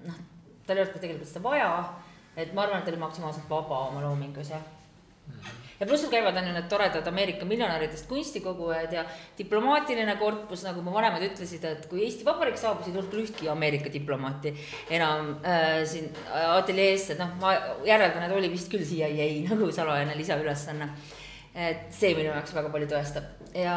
noh, 0.08 0.22
tal 0.66 0.76
ei 0.76 0.82
olnud 0.82 0.96
ka 0.96 1.02
tegelikult 1.06 1.30
seda 1.30 1.44
vaja, 1.46 1.68
et 2.36 2.50
ma 2.52 2.66
arvan, 2.66 2.82
et 2.82 2.88
ta 2.88 2.90
oli 2.90 3.04
maksimaalselt 3.06 3.46
vaba 3.48 3.84
oma 3.86 4.02
loomingus, 4.02 4.50
jah 4.50 4.72
ja 5.80 5.86
pluss 5.86 6.06
käivad 6.10 6.36
on 6.36 6.46
ju 6.48 6.52
need 6.54 6.68
toredad 6.70 7.06
Ameerika 7.08 7.44
miljonäridest 7.44 8.06
kunstikogujad 8.08 8.92
ja 8.92 9.04
diplomaatiline 9.38 10.16
korpus, 10.16 10.62
nagu 10.64 10.82
mu 10.82 10.94
vanemad 10.94 11.24
ütlesid, 11.26 11.64
et 11.68 11.86
kui 11.90 12.04
Eesti 12.06 12.26
Vabariik 12.26 12.58
saabus, 12.60 12.88
ei 12.88 12.94
tulnud 12.94 13.10
küll 13.12 13.24
ühtki 13.26 13.50
Ameerika 13.50 13.92
diplomaati 13.92 14.54
enam 14.94 15.34
äh, 15.42 15.82
siin 15.88 16.10
ateljeesse, 16.32 17.18
noh, 17.18 17.34
ma 17.42 17.56
järeldan, 17.86 18.28
et 18.28 18.36
oli 18.36 18.52
vist 18.52 18.70
küll 18.72 18.86
CIA 18.86 19.28
nagu 19.50 19.70
salajane 19.72 20.16
lisaülesanne. 20.18 20.88
et 21.54 21.90
see 21.94 22.16
minu 22.18 22.32
jaoks 22.32 22.54
väga 22.54 22.70
palju 22.70 22.86
tõestab 22.90 23.28
ja 23.54 23.74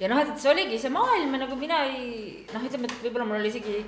ja 0.00 0.08
noh, 0.08 0.18
et 0.20 0.34
see 0.40 0.50
oligi 0.52 0.78
see 0.80 0.92
maailm 0.92 1.32
ja 1.36 1.44
nagu 1.46 1.56
mina 1.56 1.84
ei 1.88 2.42
noh, 2.52 2.64
ütleme, 2.64 2.88
et 2.88 3.04
võib-olla 3.04 3.28
mul 3.28 3.40
oli 3.40 3.48
isegi 3.52 3.84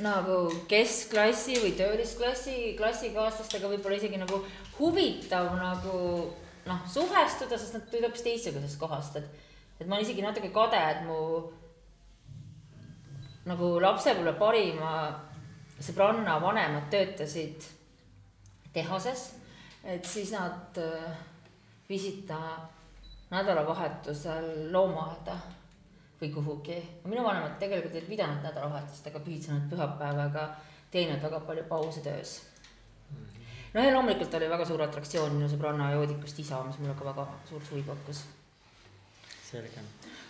nagu 0.00 0.36
keskklassi 0.70 1.58
või 1.60 1.74
töölisklassi 1.76 2.72
klassikaaslastega 2.78 3.68
võib-olla 3.74 3.98
isegi 3.98 4.20
nagu 4.20 4.38
huvitav 4.78 5.50
nagu 5.58 5.98
noh, 6.66 6.84
suhestuda, 6.88 7.58
sest 7.58 7.76
nad 7.76 7.84
tulid 7.90 8.06
hoopis 8.06 8.24
teistsugusest 8.24 8.80
kohast, 8.80 9.18
et 9.20 9.50
et 9.80 9.88
ma 9.88 9.96
olen 9.96 10.06
isegi 10.06 10.22
natuke 10.22 10.52
kade, 10.54 10.78
et 10.78 11.00
mu 11.04 11.18
nagu 13.50 13.70
lapsepõlve 13.82 14.36
parima 14.38 14.92
sõbranna 15.82 16.36
vanemad 16.42 16.86
töötasid 16.92 17.66
tehases, 18.72 19.32
et 19.82 20.06
siis 20.06 20.30
nad 20.32 20.78
äh, 20.78 21.16
viisid 21.88 22.22
ta 22.28 22.38
nädalavahetusel 23.32 24.70
loomaaeda 24.72 25.34
või 26.22 26.30
kuhugi. 26.34 26.78
minu 27.04 27.24
vanemad 27.24 27.58
tegelikult 27.58 27.94
ei 27.98 28.06
pidanud 28.06 28.44
nädalavahetust, 28.46 29.06
aga 29.10 29.20
pühitsenud 29.26 29.66
pühapäevaga 29.70 30.48
teinud 30.92 31.22
väga 31.22 31.40
palju 31.48 31.64
pause 31.68 32.00
töös. 32.04 32.42
no 33.74 33.82
ja 33.82 33.94
loomulikult 33.94 34.34
oli 34.34 34.50
väga 34.50 34.64
suur 34.68 34.82
atraktsioon 34.82 35.34
minu 35.38 35.48
sõbranna 35.50 35.90
joodikust 35.96 36.38
isa, 36.38 36.62
mis 36.68 36.78
mulle 36.78 36.94
ka 36.98 37.08
väga 37.10 37.26
suurt 37.48 37.70
huvi 37.70 37.82
pakkus. 37.88 38.22
selge, 39.50 39.82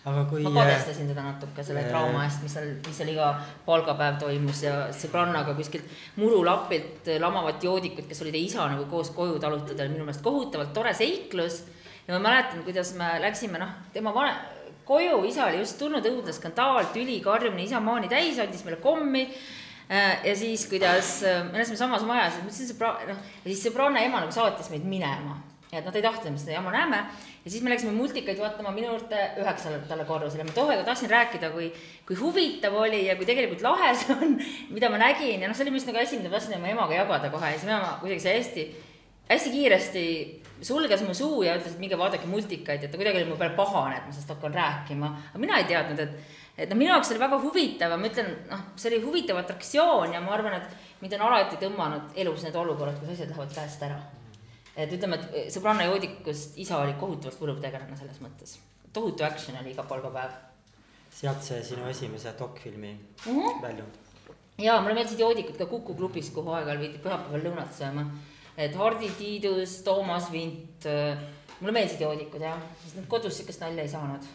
aga 0.05 0.25
kui. 0.31 0.43
ma 0.43 0.55
kadestasin 0.63 1.13
teda 1.13 1.27
natuke 1.27 1.65
selle 1.65 1.85
trauma 1.91 2.25
eest, 2.25 2.43
mis 2.43 2.57
seal, 2.57 2.73
mis 2.87 2.97
seal 2.97 3.13
iga 3.13 3.29
palgapäev 3.67 4.17
toimus 4.25 4.63
ja 4.63 4.79
sõbrannaga 5.03 5.55
kuskilt 5.59 5.85
murulapilt 6.17 7.13
lamavat 7.21 7.69
joodikut, 7.69 8.09
kes 8.09 8.25
oli 8.25 8.33
ta 8.33 8.41
isa 8.41 8.71
nagu 8.73 8.89
koos 8.91 9.13
koju 9.19 9.39
talutada, 9.45 9.85
oli 9.85 9.99
minu 9.99 10.09
meelest 10.09 10.25
kohutavalt 10.25 10.73
tore 10.73 10.95
seiklus 10.97 11.63
ja 12.09 12.17
ma 12.17 12.25
mäletan, 12.31 12.65
kuidas 12.65 12.95
me 12.99 13.13
läksime, 13.21 13.61
noh, 13.63 13.77
tema 13.93 14.15
vane, 14.15 14.35
koju, 14.85 15.23
isa 15.29 15.47
oli 15.49 15.63
just 15.63 15.79
tulnud, 15.81 16.07
õudne 16.07 16.35
skandaal, 16.35 16.91
tüli, 16.95 17.21
karjumine, 17.25 17.67
isa 17.67 17.81
maani 17.83 18.11
täis, 18.11 18.41
andis 18.43 18.65
meile 18.67 18.81
kommi 18.83 19.25
äh, 19.27 20.19
ja 20.27 20.35
siis, 20.39 20.67
kuidas 20.71 21.21
äh, 21.27 21.43
me 21.49 21.61
elasime 21.61 21.79
samas 21.81 22.05
majas, 22.09 22.39
ma 22.41 22.51
ütlesin 22.51 22.73
sõbra-, 22.73 22.99
noh, 23.09 23.23
ja 23.43 23.49
siis 23.49 23.65
sõbranna 23.69 24.03
ema 24.07 24.23
nagu 24.25 24.35
saatis 24.35 24.71
meid 24.73 24.87
minema. 24.89 25.39
ja 25.73 25.81
et 25.81 25.87
nad 25.89 25.95
ei 25.97 26.05
tahtnud, 26.05 26.27
et 26.29 26.35
me 26.35 26.41
seda 26.41 26.57
jama 26.57 26.73
näeme. 26.75 26.99
ja 27.45 27.51
siis 27.51 27.63
me 27.65 27.71
läksime 27.73 27.95
multikaid 27.97 28.39
vaatama 28.39 28.75
minu 28.75 28.91
juurde 28.91 29.23
üheksandale 29.41 30.05
korrusele. 30.05 30.45
ma 30.45 30.53
tohega 30.57 30.85
tahtsin 30.85 31.11
rääkida, 31.11 31.51
kui, 31.51 31.73
kui 32.07 32.17
huvitav 32.17 32.75
oli 32.75 33.07
ja 33.07 33.17
kui 33.17 33.27
tegelikult 33.27 33.63
lahe 33.63 33.95
see 33.95 34.17
on, 34.17 34.39
mida 34.71 34.91
ma 34.91 35.01
nägin 35.01 35.41
ja 35.41 35.49
noh, 35.49 35.57
see 35.57 35.65
oli 35.67 35.79
vist 35.79 35.89
nagu 35.89 36.03
asi, 36.03 36.19
mida 36.19 36.29
ma 36.29 36.39
tahtsin 36.39 36.59
oma 36.59 36.75
emaga 36.75 36.99
jagada 36.99 37.31
kohe 37.31 37.55
ja 37.55 37.59
siis 37.59 37.71
mu 37.71 37.77
ema 37.79 37.99
kuidagi 38.01 38.27
see 38.27 38.39
hästi, 38.39 38.69
hästi 39.31 39.55
kiiresti 39.57 40.07
sulges 40.63 41.03
mu 41.07 41.15
suu 41.15 41.43
ja 41.47 41.57
ütles, 41.59 41.75
et 41.75 41.83
minge 41.83 41.99
vaadake 41.99 42.29
multikaid, 42.31 42.85
et 42.85 42.93
ta 42.93 42.99
kuidagi 43.01 43.21
oli 43.21 43.31
mu 43.31 43.37
peale 43.41 43.57
pahane, 43.59 43.99
et 43.99 44.07
ma 44.07 44.15
sellest 44.15 44.31
hakkan 44.35 44.55
rääkima. 44.55 45.11
aga 45.31 45.43
mina 45.43 45.59
ei 45.59 45.67
teadnud, 45.71 46.03
et, 46.05 46.35
et 46.57 46.71
noh, 46.71 46.79
minu 46.79 46.93
jaoks 46.93 47.13
oli 47.13 47.23
väga 47.23 47.39
huvitav 47.43 47.95
ma 47.99 48.11
ütlen, 48.11 48.31
noh, 48.51 48.65
see 48.77 48.93
oli 48.93 49.01
huvitav 49.07 49.41
atraktsioon 49.43 50.15
ja 50.15 50.21
ma 50.23 50.35
arvan, 50.37 50.59
et 50.61 51.01
mind 51.03 51.17
on 51.19 51.27
alati 51.29 51.59
tõmmanud 51.63 52.19
elus 52.25 52.45
need 52.47 52.59
olukorrad, 52.59 53.01
kus 53.01 53.15
asjad 53.17 53.33
lähevad 53.33 53.57
käest 53.57 53.83
ära. 53.89 53.99
et 54.77 54.93
ütleme, 54.93 55.19
et 55.19 55.53
sõbranna 55.53 55.89
joodikust 55.91 56.57
isa 56.57 56.79
oli 56.81 56.95
kohutavalt 57.01 57.39
kurb 57.39 57.61
tegelane 57.61 57.97
selles 57.97 58.23
mõttes. 58.23 58.59
tohutu 58.93 59.25
action 59.25 59.59
oli 59.61 59.75
iga 59.75 59.83
palgapäev. 59.83 60.31
sealt 61.11 61.43
see 61.43 61.63
sinu 61.63 61.89
esimese 61.89 62.35
dokfilmi 62.39 62.93
mm 62.93 63.33
-hmm. 63.33 63.63
väljund. 63.63 63.99
jaa, 64.59 64.81
mulle 64.81 64.95
meeldisid 64.95 65.19
joodikud 65.19 65.57
ka 65.57 65.67
Kuku 65.67 65.95
klubis, 65.95 66.31
kuhu 66.31 66.51
aeg-ajalt 66.51 66.81
viidi 66.81 66.99
pühapäeval 66.99 67.43
lõunat 67.49 67.75
sööma 67.79 68.07
et 68.57 68.77
Hardi 68.77 69.11
Tiidus, 69.19 69.81
Toomas 69.87 70.31
Vint, 70.33 70.87
äh, 70.87 71.19
mulle 71.61 71.75
meeldisid 71.79 72.05
joodikud 72.05 72.45
jah, 72.45 72.61
sest 72.85 73.01
nad 73.01 73.11
kodus 73.11 73.39
sihukest 73.39 73.65
nalja 73.65 73.85
ei 73.85 73.93
saanud. 73.93 74.31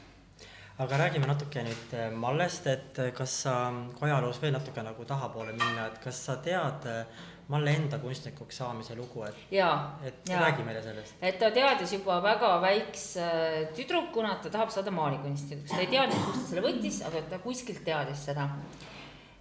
aga 0.77 0.97
räägime 0.97 1.25
natuke 1.25 1.63
nüüd 1.65 1.93
äh, 1.97 2.11
Mallest, 2.13 2.67
et 2.67 2.99
äh, 3.01 3.13
kas 3.13 3.41
sa, 3.43 3.55
kui 3.97 4.09
ajaloos 4.09 4.41
veel 4.41 4.53
natuke 4.53 4.83
nagu 4.85 5.05
tahapoole 5.05 5.55
minna, 5.57 5.87
et 5.87 5.97
kas 6.03 6.25
sa 6.29 6.37
tead 6.37 6.85
Malle 7.47 7.71
enda 7.71 7.95
kunstnikuks 8.01 8.57
saamise 8.59 8.95
lugu, 8.95 9.21
et, 9.23 9.35
et 9.47 10.29
ja. 10.29 10.39
räägi 10.41 10.65
meile 10.67 10.81
sellest. 10.83 11.13
et 11.21 11.37
ta 11.39 11.47
teadis 11.55 11.93
juba 11.95 12.17
väga 12.23 12.49
väikse 12.59 13.27
tüdrukuna, 13.77 14.33
et 14.35 14.41
ta 14.43 14.51
tahab 14.57 14.73
saada 14.73 14.91
maalikunstnikuks, 14.91 15.71
ta 15.71 15.79
ei 15.79 15.87
teadnud, 15.93 16.25
kust 16.25 16.41
ta 16.41 16.49
selle 16.49 16.65
võttis, 16.65 16.99
aga 17.07 17.21
ta 17.31 17.39
kuskilt 17.39 17.85
teadis 17.87 18.25
seda 18.27 18.49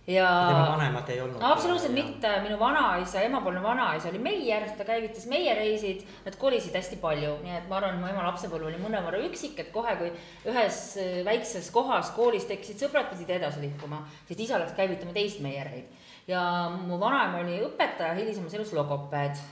ja. 0.07 0.47
tema 0.49 0.67
vanemad 0.71 1.09
ei 1.09 1.21
olnud. 1.21 1.43
absoluutselt 1.43 1.97
ja... 1.97 2.05
mitte, 2.05 2.31
minu 2.43 2.59
vanaisa, 2.59 3.21
emapoolne 3.21 3.63
vanaisa 3.63 4.09
oli 4.09 4.21
meier, 4.23 4.69
ta 4.79 4.85
käivitas 4.87 5.27
meiereisid, 5.31 6.05
nad 6.25 6.39
kolisid 6.39 6.77
hästi 6.79 7.01
palju, 7.03 7.37
nii 7.43 7.57
et 7.59 7.69
ma 7.71 7.81
arvan, 7.81 7.97
et 7.97 8.03
mu 8.05 8.11
ema 8.11 8.29
lapsepõlv 8.29 8.71
oli 8.71 8.81
mõnevõrra 8.83 9.25
üksik, 9.27 9.59
et 9.63 9.73
kohe, 9.75 9.97
kui 9.99 10.13
ühes 10.53 10.81
äh, 11.03 11.21
väikses 11.27 11.71
kohas 11.75 12.13
koolis 12.17 12.47
tekkisid 12.51 12.87
sõbrad, 12.87 13.11
pidid 13.13 13.35
edasi 13.41 13.65
liikuma, 13.65 14.05
sest 14.29 14.47
isa 14.47 14.63
läks 14.63 14.77
käivitama 14.79 15.15
teist 15.17 15.43
meiereid. 15.45 15.91
ja 16.31 16.43
mu 16.71 17.01
vanaema 17.03 17.43
oli 17.43 17.61
õpetaja, 17.67 18.15
hilisemas 18.19 18.55
elus 18.55 18.75
logopeed. 18.79 19.45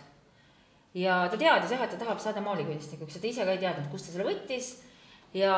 ja 0.95 1.25
ta 1.31 1.37
teadis 1.37 1.75
jah, 1.75 1.83
et 1.83 1.91
ta 1.91 2.05
tahab 2.05 2.23
saada 2.23 2.41
maalikunstnikuks 2.41 3.17
ja 3.17 3.21
ta 3.21 3.27
ise 3.31 3.45
ka 3.45 3.55
ei 3.55 3.63
teadnud, 3.63 3.91
kust 3.91 4.07
ta 4.07 4.15
selle 4.15 4.31
võttis. 4.31 4.77
ja 5.35 5.55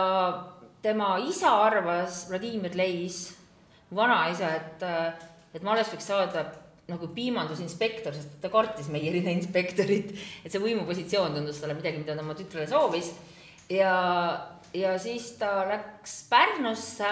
tema 0.83 1.19
isa 1.19 1.51
arvas, 1.67 2.31
Vladimir 2.31 2.73
Leis 2.77 3.36
vanaisa, 3.95 4.51
et, 4.57 4.85
et 5.55 5.67
Males 5.67 5.91
võiks 5.93 6.09
saada 6.09 6.47
nagu 6.87 7.09
piimandusinspektor, 7.15 8.15
sest 8.15 8.39
ta 8.43 8.51
kartis 8.51 8.89
meierina 8.95 9.33
inspektorit, 9.35 10.13
et 10.45 10.53
see 10.53 10.63
võimupositsioon 10.63 11.35
tundus 11.35 11.59
talle 11.63 11.75
midagi, 11.79 11.99
mida 12.03 12.15
ta 12.15 12.23
oma 12.23 12.37
tütrele 12.39 12.67
soovis. 12.71 13.11
ja, 13.71 13.93
ja 14.75 14.95
siis 15.03 15.33
ta 15.41 15.65
läks 15.67 16.21
Pärnusse, 16.31 17.11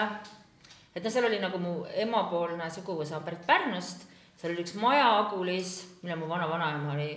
et 0.95 1.03
noh, 1.03 1.11
seal 1.11 1.27
oli 1.27 1.41
nagu 1.43 1.59
mu 1.59 1.75
emapoolne 1.91 2.69
suguvõsa 2.71 3.19
pärit 3.25 3.43
Pärnust, 3.47 4.07
seal 4.39 4.55
oli 4.55 4.63
üks 4.63 4.75
maja 4.79 5.11
Agulis, 5.19 5.81
mille 6.03 6.19
mu 6.19 6.31
vana-vanaema 6.31 6.95
oli 6.95 7.11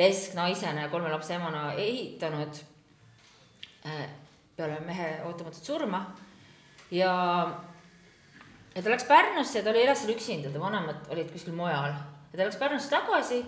lesknaisena 0.00 0.86
ja 0.86 0.88
kolme 0.92 1.10
lapse 1.12 1.34
emana 1.34 1.72
ehitanud. 1.72 2.64
Äh, 3.86 4.08
peale 4.56 4.80
mehe 4.84 5.08
ootamatut 5.24 5.64
surma. 5.64 6.04
Ja 6.90 7.12
ja 8.74 8.82
ta 8.82 8.92
läks 8.92 9.06
Pärnusse 9.08 9.58
ja 9.58 9.64
ta 9.64 9.72
oli, 9.72 9.82
elas 9.84 10.04
seal 10.04 10.14
üksinda, 10.14 10.52
ta 10.52 10.62
vanemad 10.62 11.10
olid 11.10 11.30
kuskil 11.32 11.56
mujal 11.56 11.92
ja 11.92 12.36
ta 12.36 12.44
läks 12.44 12.60
Pärnusse 12.60 12.92
tagasi 12.92 13.40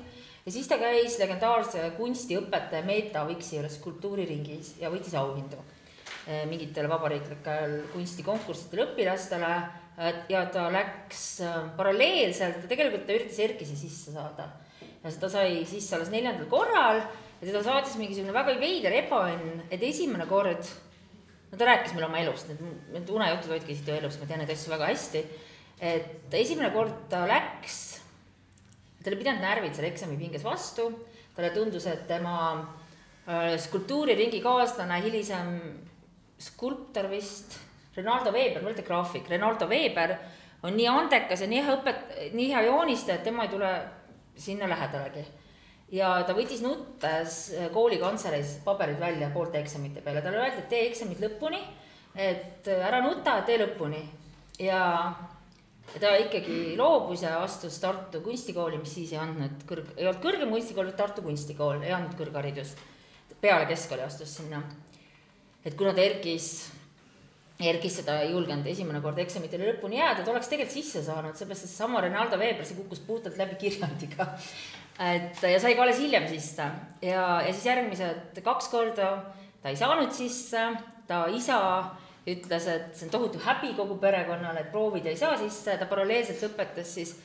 ja 0.46 0.54
siis 0.54 0.68
ta 0.70 0.78
käis 0.80 1.18
legendaarse 1.20 1.92
kunstiõpetaja 1.98 2.84
Meeta 2.86 3.26
Viksi 3.28 3.56
juures 3.58 3.78
skulptuuriringis 3.78 4.76
ja 4.82 4.90
võitis 4.90 5.14
auhindu 5.18 5.60
eh, 6.26 6.42
mingitele 6.50 6.90
vabariiklikel 6.90 7.78
kunstikonkurssidel 7.94 8.86
õpilastele 8.88 9.54
ja 10.32 10.46
ta 10.50 10.66
läks 10.72 11.26
eh, 11.44 11.58
paralleelselt, 11.76 12.66
tegelikult 12.70 13.06
ta 13.06 13.14
üritas 13.14 13.38
Erkise 13.44 13.76
sisse 13.78 14.14
saada. 14.14 14.48
ja 15.02 15.10
ta 15.20 15.28
sai 15.30 15.62
sisse 15.68 15.96
alles 15.96 16.10
neljandal 16.10 16.48
korral 16.50 17.02
ja 17.42 17.44
teda 17.44 17.62
saatis 17.62 17.98
mingisugune 17.98 18.34
väga 18.34 18.54
veider 18.58 18.94
ebaõnn, 19.02 19.66
et 19.70 19.82
esimene 19.82 20.26
kord 20.30 20.66
no 21.52 21.58
ta 21.58 21.68
rääkis 21.68 21.92
meile 21.92 22.08
oma 22.08 22.20
elust, 22.22 22.48
need, 22.48 22.60
need 22.94 23.10
unejutud 23.12 23.52
olidki 23.52 23.76
siit 23.76 23.90
ju 23.90 23.96
elust, 23.98 24.20
ma 24.20 24.28
tean 24.28 24.40
neid 24.42 24.52
asju 24.54 24.72
väga 24.72 24.88
hästi. 24.88 25.24
et 25.82 26.34
esimene 26.38 26.70
kord 26.72 27.08
ta 27.10 27.24
läks, 27.28 27.78
tal 29.02 29.16
ei 29.16 29.20
pidanud 29.20 29.42
närvid 29.44 29.74
selle 29.74 29.90
eksamipinges 29.90 30.44
vastu, 30.46 30.86
talle 31.36 31.50
tundus, 31.52 31.88
et 31.90 32.06
tema 32.08 32.36
äh, 33.26 33.58
skulptuuriringi 33.60 34.40
kaaslane, 34.44 35.00
hilisem 35.04 35.58
skulptor 36.40 37.10
vist, 37.10 37.58
Renaldo 37.96 38.32
Veber, 38.32 38.62
mul 38.62 38.72
oli 38.72 38.86
graafik, 38.86 39.28
Renaldo 39.28 39.68
Veber 39.68 40.16
on 40.64 40.72
nii 40.78 40.88
andekas 40.88 41.42
ja 41.44 41.50
nii 41.50 41.60
hea 41.66 41.76
õpet-, 41.76 42.16
nii 42.32 42.48
hea 42.54 42.62
joonistaja, 42.70 43.18
et 43.18 43.26
tema 43.26 43.44
ei 43.44 43.52
tule 43.52 43.72
sinna 44.40 44.70
lähedalegi 44.70 45.26
ja 45.92 46.12
ta 46.26 46.34
võttis 46.36 46.62
nuttes 46.64 47.42
äh, 47.52 47.68
kooli 47.72 47.98
kantseleis 48.00 48.56
paberid 48.64 49.00
välja 49.00 49.28
poolte 49.34 49.60
eksamite 49.60 50.02
peale, 50.04 50.24
talle 50.24 50.40
öeldi, 50.40 50.64
et 50.64 50.70
tee 50.72 50.86
eksamid 50.88 51.20
lõpuni, 51.22 51.60
et 52.16 52.70
äh, 52.72 52.86
ära 52.88 53.02
nuta, 53.04 53.38
tee 53.46 53.60
lõpuni. 53.60 54.00
ja, 54.62 54.80
ta 55.92 56.14
ikkagi 56.22 56.76
loobus 56.78 57.26
ja 57.26 57.38
astus 57.42 57.78
Tartu 57.82 58.22
kunstikooli, 58.24 58.80
mis 58.80 58.94
siis 58.96 59.12
ei 59.12 59.20
andnud 59.20 59.66
kõrg, 59.68 59.94
ei 59.98 60.08
olnud 60.08 60.22
kõrgem 60.24 60.52
kunstikool, 60.54 60.88
vaid 60.88 61.00
Tartu 61.00 61.24
kunstikool, 61.24 61.82
ei 61.84 61.92
andnud 61.92 62.16
kõrgharidust. 62.18 62.80
peale 63.40 63.66
keskkooli 63.66 64.02
astus 64.02 64.36
sinna. 64.36 64.62
et 65.64 65.74
kuna 65.74 65.92
ta 65.92 66.00
ERKis, 66.00 66.70
ERKisse 67.60 68.02
ta 68.02 68.20
ei 68.20 68.32
julgenud 68.32 68.66
esimene 68.66 69.00
kord 69.00 69.18
eksamitele 69.18 69.74
lõpuni 69.74 69.98
jääda, 69.98 70.24
ta 70.24 70.30
oleks 70.30 70.48
tegelikult 70.48 70.74
sisse 70.74 71.02
saanud, 71.04 71.36
seepärast 71.36 71.66
et 71.66 71.70
seesama 71.70 72.00
Renaldo 72.00 72.38
Veber, 72.38 72.64
see 72.64 72.78
kukkus 72.80 73.02
puhtalt 73.06 73.36
läbi 73.36 73.60
kirjandiga 73.60 74.32
et 75.00 75.42
ja 75.42 75.60
sai 75.60 75.74
ka 75.76 75.86
alles 75.86 76.00
hiljem 76.02 76.28
sisse. 76.28 76.66
Ja, 77.02 77.40
ja 77.40 77.52
siis 77.52 77.66
järgmised 77.66 78.42
kaks 78.44 78.68
korda 78.72 79.12
ta 79.62 79.70
ei 79.70 79.78
saanud 79.78 80.12
sisse, 80.14 80.64
ta 81.06 81.24
isa 81.30 81.58
ütles, 82.26 82.66
et 82.70 82.94
see 82.94 83.06
on 83.06 83.12
tohutu 83.14 83.40
häbi 83.42 83.72
kogu 83.78 83.96
perekonnale, 84.02 84.64
et 84.64 84.72
proovid 84.74 85.06
ei 85.10 85.18
saa 85.18 85.36
sisse, 85.38 85.76
ta 85.78 85.88
paralleelselt 85.90 86.42
lõpetas 86.46 86.94
siis 86.98 87.16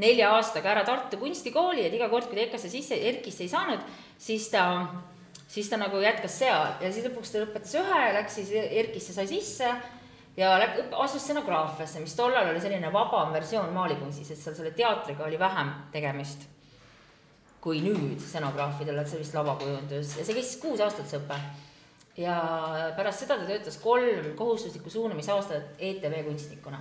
nelja 0.00 0.30
aastaga 0.36 0.74
ära 0.74 0.84
Tartu 0.84 1.18
kunstikooli, 1.20 1.84
et 1.86 1.94
iga 1.96 2.08
kord, 2.12 2.28
kui 2.28 2.36
ta 2.38 2.44
EKA-sse 2.44 2.70
sisse, 2.72 2.96
ERK-isse 3.10 3.44
ei 3.44 3.52
saanud, 3.52 3.84
siis 4.20 4.48
ta, 4.52 4.64
siis 5.48 5.68
ta 5.72 5.80
nagu 5.80 6.00
jätkas 6.04 6.40
seal. 6.40 6.74
Ja 6.84 6.92
siis 6.92 7.08
lõpuks 7.08 7.32
ta 7.32 7.44
lõpetas 7.44 7.76
ühe, 7.80 8.02
läks 8.16 8.40
siis 8.40 8.52
ERK-isse, 8.64 9.16
sai 9.16 9.28
sisse 9.30 9.70
ja 10.36 10.52
asus 11.04 11.24
scenograafiasse, 11.24 12.04
mis 12.04 12.16
tollal 12.16 12.52
oli 12.52 12.60
selline 12.60 12.92
vabam 12.92 13.32
versioon 13.36 13.72
maalikunstis, 13.76 14.32
et 14.32 14.40
seal 14.40 14.56
selle 14.56 14.76
teatriga 14.76 15.24
oli 15.28 15.40
vähem 15.40 15.72
tegemist 15.92 16.55
kui 17.66 17.80
nüüd 17.82 18.20
stenograafidel, 18.22 19.00
et 19.02 19.10
see 19.10 19.18
vist 19.18 19.34
lavakujundus 19.34 20.12
ja 20.20 20.24
see 20.26 20.36
kestis 20.36 20.60
kuus 20.62 20.82
aastat, 20.84 21.08
see 21.10 21.18
õpe. 21.18 21.38
ja 22.22 22.36
pärast 22.94 23.24
seda 23.24 23.40
ta 23.40 23.48
töötas 23.48 23.80
kolm 23.82 24.28
kohustuslikku 24.38 24.92
suunamisaastat 24.92 25.82
ETV 25.88 26.20
kunstnikuna. 26.28 26.78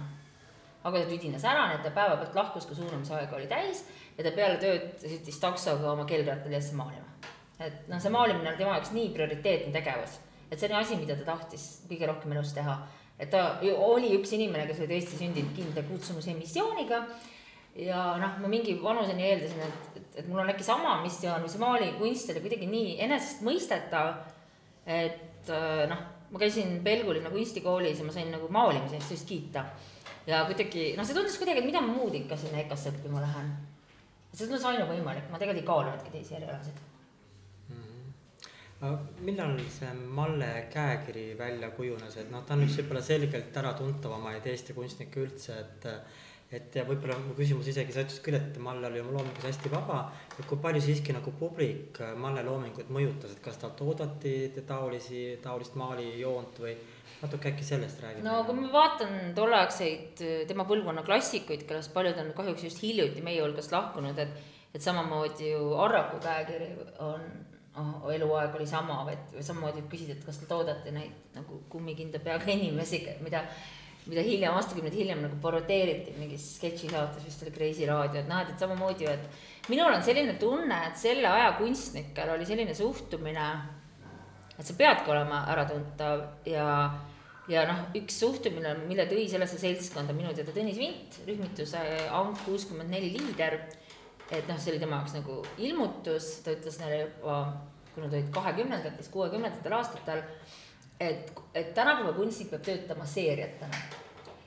aga 0.86 1.02
ta 1.02 1.10
tüdines 1.10 1.48
ära, 1.50 1.66
nii 1.72 1.80
et 1.80 1.88
ta 1.88 1.94
päevapealt 1.96 2.38
lahkus, 2.38 2.70
kui 2.70 2.78
suunamisaeg 2.78 3.34
oli 3.34 3.50
täis 3.50 3.82
ja 4.18 4.28
ta 4.28 4.36
peale 4.38 4.62
tööd 4.62 5.02
sõitis 5.02 5.42
taksoga 5.42 5.90
oma 5.96 6.06
keldriateljeesse 6.06 6.78
maalima. 6.78 7.10
et 7.58 7.90
noh, 7.90 8.02
see 8.02 8.14
maalimine 8.14 8.52
oli 8.52 8.62
tema 8.62 8.78
jaoks 8.78 8.94
nii 8.94 9.10
prioriteetne 9.18 9.74
tegevus, 9.74 10.20
et 10.52 10.60
see 10.60 10.70
oli 10.70 10.82
asi, 10.84 11.00
mida 11.02 11.18
ta 11.18 11.32
tahtis 11.34 11.70
kõige 11.90 12.14
rohkem 12.14 12.38
elus 12.38 12.54
teha. 12.54 12.78
et 13.18 13.34
ta 13.34 13.56
oli 13.74 14.14
üks 14.20 14.38
inimene, 14.38 14.70
kes 14.70 14.86
oli 14.86 14.94
tõesti 14.94 15.24
sündinud 15.24 15.58
kindla 15.58 15.90
kutsumuse 15.90 16.38
missiooniga 16.38 17.08
ja 17.76 18.16
noh, 18.22 18.40
ma 18.40 18.48
mingi 18.52 18.78
vanuseni 18.82 19.30
eeldasin, 19.30 19.62
et 19.68 19.96
et 20.16 20.28
mul 20.28 20.40
on 20.40 20.52
äkki 20.52 20.64
sama 20.64 20.96
missioon 21.04 21.44
või 21.44 21.52
see 21.52 21.62
maalikunst 21.62 22.32
oli 22.32 22.44
kuidagi 22.46 22.70
nii 22.72 22.96
enesestmõistetav, 23.04 24.14
et 24.88 25.52
äh, 25.52 25.84
noh, 25.92 26.04
ma 26.32 26.42
käisin 26.42 26.80
Pelgulinna 26.86 27.32
kunstikoolis 27.34 28.00
ja 28.00 28.08
ma 28.08 28.16
sain 28.16 28.32
nagu 28.34 28.48
maalimise 28.54 29.00
eest 29.00 29.16
just 29.16 29.28
kiita. 29.30 29.66
ja 30.28 30.44
kuidagi, 30.48 30.94
noh, 30.98 31.06
see 31.06 31.18
tundus 31.18 31.38
kuidagi, 31.42 31.62
et 31.62 31.68
mida 31.68 31.84
ma 31.84 31.94
muud 31.94 32.16
ikka 32.18 32.38
sinna 32.40 32.64
EKA-sse 32.64 32.94
õppima 32.96 33.24
lähen. 33.24 33.54
see 34.32 34.46
tundus 34.46 34.68
ainuvõimalik, 34.72 35.30
ma 35.32 35.40
tegelikult 35.42 35.64
ei 35.64 35.72
kaalunudki 35.72 36.14
teisi 36.16 36.36
erialasid 36.40 36.80
mm. 37.70 37.82
-hmm. 38.82 39.08
millal 39.28 39.60
see 39.80 39.92
Malle 40.20 40.68
käekiri 40.72 41.34
välja 41.38 41.70
kujunes, 41.76 42.18
et 42.18 42.32
noh, 42.32 42.46
ta 42.48 42.56
on 42.56 42.64
üks 42.64 42.80
võib-olla 42.80 43.04
selgelt 43.04 43.58
äratuntavamaid 43.64 44.48
Eesti 44.48 44.74
kunstnikke 44.74 45.28
üldse, 45.28 45.60
et 45.60 45.92
et 46.56 46.76
ja 46.80 46.86
võib-olla 46.88 47.18
mu 47.22 47.36
küsimus 47.38 47.68
isegi, 47.72 47.94
sa 47.94 48.04
ütlesid 48.06 48.24
küll, 48.26 48.38
et 48.40 48.60
Malle 48.64 48.90
oli 48.90 49.02
oma 49.04 49.18
loomingus 49.18 49.48
hästi 49.48 49.72
vaba, 49.74 50.02
et 50.34 50.44
kui 50.50 50.60
palju 50.62 50.82
siiski 50.88 51.16
nagu 51.16 51.34
publik 51.40 52.02
Malle 52.22 52.44
loomingut 52.48 52.92
mõjutas, 52.94 53.36
et 53.36 53.44
kas 53.44 53.60
talt 53.62 53.82
oodati 53.86 54.36
taolisi, 54.68 55.26
taolist 55.44 55.78
maalijoont 55.80 56.62
või 56.64 56.76
natuke 57.22 57.52
äkki 57.52 57.68
sellest 57.68 58.04
räägime? 58.04 58.28
no 58.28 58.42
kui 58.48 58.58
ma 58.60 58.72
vaatan 58.74 59.34
tolleaegseid 59.38 60.26
tema 60.50 60.68
põlvkonna 60.70 61.06
klassikuid, 61.08 61.68
kellest 61.70 61.94
paljud 61.96 62.20
on 62.24 62.34
kahjuks 62.38 62.68
just 62.70 62.84
hiljuti 62.84 63.24
meie 63.26 63.44
hulgast 63.44 63.76
lahkunud, 63.76 64.20
et 64.20 64.54
et 64.76 64.84
samamoodi 64.84 65.54
ju 65.54 65.74
Arraku 65.80 66.18
käekiri 66.20 66.66
on 67.00 67.22
oh, 67.80 68.12
eluaeg 68.12 68.56
oli 68.56 68.68
sama, 68.68 69.06
et 69.12 69.38
samamoodi 69.40 69.86
küsida, 69.92 70.18
et 70.18 70.26
kas 70.28 70.42
te 70.42 70.50
toodate 70.50 70.92
neid 70.96 71.36
nagu 71.36 71.62
kummikinda 71.72 72.20
peaga 72.24 72.52
inimesi, 72.52 73.02
mida, 73.24 73.46
mida 74.10 74.24
hiljem, 74.26 74.54
aastakümneid 74.54 74.96
hiljem 74.96 75.24
nagu 75.26 75.40
parodeeriti 75.42 76.14
mingis 76.20 76.52
sketšisaates, 76.60 77.26
vist 77.26 77.46
oli 77.46 77.54
Kreisi 77.56 77.88
raadio, 77.90 78.22
et 78.22 78.30
noh, 78.30 78.44
et, 78.44 78.54
samamoodi 78.62 79.10
et 79.10 79.72
minul 79.72 79.94
on 79.94 80.06
selline 80.06 80.38
tunne, 80.42 80.78
et 80.90 81.00
selle 81.00 81.32
aja 81.32 81.56
kunstnikel 81.60 82.36
oli 82.36 82.48
selline 82.48 82.76
suhtumine, 82.78 83.50
et 84.56 84.64
sa 84.64 84.78
peadki 84.78 85.12
olema 85.14 85.46
äratuntav 85.54 86.26
ja 86.50 86.70
ja 87.50 87.62
noh, 87.70 87.84
üks 87.98 88.16
suhtumine, 88.24 88.72
mille 88.90 89.04
tõi 89.10 89.28
sellesse 89.30 89.60
seltskonda 89.62 90.16
minu 90.18 90.32
teada 90.34 90.54
Tõnis 90.54 90.80
Vint, 90.82 91.20
rühmituse 91.28 91.82
Ank 92.10 92.40
kuuskümmend 92.48 92.90
neli 92.90 93.12
liider 93.14 93.60
et 94.32 94.48
noh, 94.50 94.58
see 94.58 94.74
oli 94.74 94.82
tema 94.82 95.00
jaoks 95.00 95.16
nagu 95.20 95.40
ilmutus, 95.62 96.30
ta 96.46 96.54
ütles 96.56 96.78
neile 96.82 97.02
juba, 97.04 97.40
kui 97.94 98.04
nad 98.04 98.14
olid 98.14 98.32
kahekümnendates, 98.34 99.10
kuuekümnendatel 99.14 99.76
aastatel, 99.78 100.24
et, 101.00 101.32
et 101.54 101.74
tänapäeva 101.76 102.14
kunstnik 102.16 102.50
peab 102.54 102.64
töötama 102.66 103.06
seeriatena. 103.10 103.82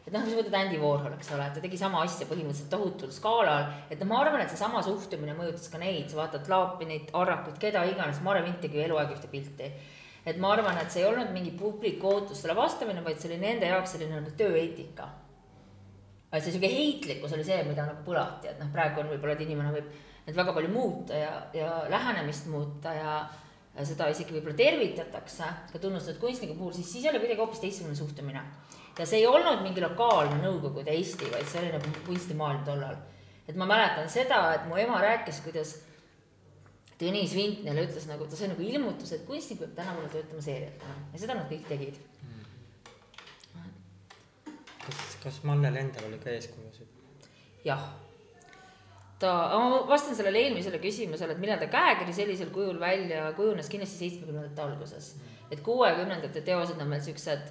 et 0.06 0.14
noh, 0.14 0.24
sa 0.24 0.38
võtad 0.38 0.56
Andy 0.56 0.80
Warhol, 0.80 1.12
eks 1.18 1.30
ole, 1.36 1.50
ta 1.52 1.60
tegi 1.60 1.76
sama 1.80 2.00
asja 2.06 2.24
põhimõtteliselt 2.30 2.70
tohutul 2.72 3.12
skaalal, 3.12 3.68
et 3.90 4.00
noh, 4.00 4.08
ma 4.08 4.22
arvan, 4.22 4.40
et 4.40 4.52
seesama 4.52 4.80
suhtumine 4.82 5.36
mõjutas 5.36 5.68
ka 5.68 5.80
neid, 5.82 6.08
sa 6.08 6.22
vaatad 6.22 6.48
Laapinit, 6.48 7.12
Arrakut, 7.12 7.60
keda 7.60 7.84
iganes, 7.90 8.22
Mare 8.24 8.42
Vint 8.46 8.60
tegi 8.64 8.80
eluaeg 8.86 9.12
ühte 9.16 9.28
pilti. 9.28 9.70
et 10.28 10.36
ma 10.40 10.52
arvan, 10.52 10.76
et 10.80 10.90
see 10.92 11.04
ei 11.04 11.08
olnud 11.08 11.30
mingi 11.32 11.54
publiku 11.56 12.08
ootustele 12.08 12.56
vastamine, 12.56 13.04
vaid 13.04 13.20
see 13.20 13.30
oli 13.30 13.40
nende 13.40 13.68
jaoks 13.68 13.96
selline 13.96 14.18
nagu 14.18 14.32
tööeetika 14.36 15.08
et 16.32 16.42
see 16.44 16.52
sihuke 16.52 16.68
heitlikkus 16.68 17.32
oli 17.32 17.44
see, 17.44 17.62
mida 17.64 17.86
nagu 17.88 18.02
põlati, 18.04 18.50
et 18.50 18.58
noh, 18.60 18.68
praegu 18.72 19.00
on 19.00 19.08
võib-olla, 19.12 19.36
et 19.36 19.44
inimene 19.46 19.72
võib 19.72 19.92
et 20.28 20.36
väga 20.36 20.52
palju 20.52 20.70
muuta 20.72 21.16
ja, 21.16 21.30
ja 21.56 21.68
lähenemist 21.88 22.48
muuta 22.52 22.92
ja 22.92 23.12
seda 23.86 24.08
isegi 24.10 24.34
võib-olla 24.34 24.56
tervitatakse 24.58 25.50
ka 25.72 25.78
tunnustatud 25.82 26.20
kunstniku 26.22 26.56
puhul, 26.58 26.72
siis, 26.74 26.90
siis 26.92 27.06
oli 27.10 27.20
kuidagi 27.22 27.40
hoopis 27.40 27.62
teistsugune 27.62 27.96
suhtumine. 27.98 28.42
ja 28.98 29.06
see 29.06 29.20
ei 29.20 29.26
olnud 29.26 29.62
mingi 29.62 29.84
lokaalne 29.84 30.40
Nõukogude 30.42 30.90
Eesti, 30.94 31.30
vaid 31.30 31.46
see 31.46 31.62
oli 31.62 31.74
nagu 31.76 32.06
kunstimaailm 32.06 32.64
tollal. 32.66 32.96
et 33.48 33.56
ma 33.56 33.66
mäletan 33.66 34.10
seda, 34.10 34.40
et 34.54 34.66
mu 34.66 34.76
ema 34.76 35.02
rääkis, 35.02 35.42
kuidas 35.46 35.76
Tõnis 36.98 37.30
Vint 37.30 37.62
neile 37.62 37.84
ütles 37.86 38.08
nagu, 38.10 38.26
ta 38.26 38.34
sai 38.34 38.48
nagu 38.50 38.62
ilmutuse, 38.62 39.20
et 39.20 39.26
kunstnik 39.26 39.60
peab 39.60 39.76
tänapäeval 39.76 40.10
töötama 40.10 40.42
seeriatena 40.42 40.96
ja 41.12 41.20
seda 41.22 41.36
nad 41.38 41.46
kõik 41.46 41.68
tegid 41.70 42.00
kas, 44.88 45.16
kas 45.22 45.40
Mannel 45.44 45.76
endal 45.76 46.08
oli 46.08 46.18
ka 46.22 46.30
eeskujusid? 46.32 46.88
jah, 47.64 47.82
ta, 49.18 49.32
ma 49.58 49.80
vastan 49.88 50.16
sellele 50.16 50.44
eelmisele 50.46 50.80
küsimusele, 50.82 51.34
et 51.34 51.42
millal 51.42 51.60
ta 51.60 51.70
käekiri 51.72 52.14
sellisel 52.14 52.52
kujul 52.54 52.78
välja 52.80 53.32
kujunes, 53.36 53.70
kindlasti 53.70 54.04
seitsmekümnendate 54.04 54.62
alguses. 54.62 55.14
et 55.50 55.60
kuuekümnendate 55.64 56.42
teosed 56.44 56.80
on 56.80 56.90
veel 56.90 57.00
siuksed 57.00 57.48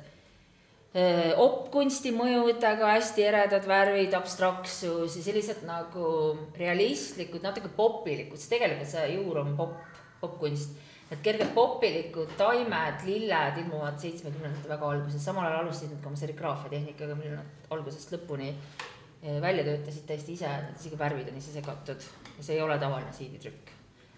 opkunsti 1.37 2.11
mõjudega, 2.15 2.89
hästi 2.95 3.25
eredad 3.27 3.67
värvid, 3.67 4.13
abstraktsus 4.17 5.17
ja 5.17 5.23
sellised 5.23 5.61
nagu 5.67 6.09
realistlikud, 6.57 7.43
natuke 7.43 7.69
popilikud, 7.75 8.39
sest 8.39 8.55
tegelikult 8.55 8.89
see 8.89 9.07
juur 9.13 9.43
on 9.43 9.55
popp, 9.59 9.97
popkunst. 10.21 10.85
Need 11.07 11.21
kergelt 11.23 11.53
popilikud 11.55 12.33
taimed, 12.39 13.03
lilled 13.07 13.59
ilmuvad 13.61 13.99
seitsmekümnendate 14.01 14.67
väga 14.67 14.89
alguses, 14.89 15.23
samal 15.23 15.45
ajal 15.47 15.61
alustasid 15.61 15.93
nad 15.93 16.01
ka 16.03 16.09
oma 16.09 16.19
serigraafia 16.19 16.73
tehnikaga, 16.73 17.15
mille 17.15 17.37
nad 17.37 17.71
algusest 17.77 18.11
lõpuni 18.15 18.49
välja 19.21 19.63
töötasid 19.65 20.05
täiesti 20.07 20.35
ise, 20.37 20.51
isegi 20.77 20.99
värvid 20.99 21.31
on 21.31 21.39
ise 21.39 21.55
segatud 21.55 22.05
ja 22.37 22.43
see 22.45 22.55
ei 22.55 22.61
ole 22.61 22.77
tavaline 22.79 23.13
siiditrükk. 23.13 23.73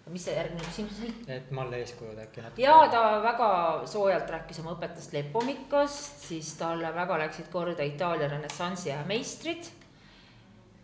mis 0.09 0.23
see 0.25 0.33
järgmine 0.33 0.65
küsimus 0.65 1.01
oli? 1.03 1.11
et 1.35 1.51
Malle 1.53 1.79
eeskujud 1.83 2.17
äkki 2.17 2.41
natuke? 2.41 2.61
jaa, 2.63 2.87
ta 2.91 3.03
väga 3.23 3.49
soojalt 3.87 4.29
rääkis 4.35 4.59
oma 4.63 4.73
õpetajast 4.75 5.13
Lepomikost, 5.13 6.23
siis 6.27 6.53
talle 6.57 6.93
väga 6.95 7.19
läksid 7.25 7.51
korda 7.53 7.85
Itaalia 7.85 8.31
renessansi 8.31 8.91
aja 8.91 9.05
meistrid 9.07 9.69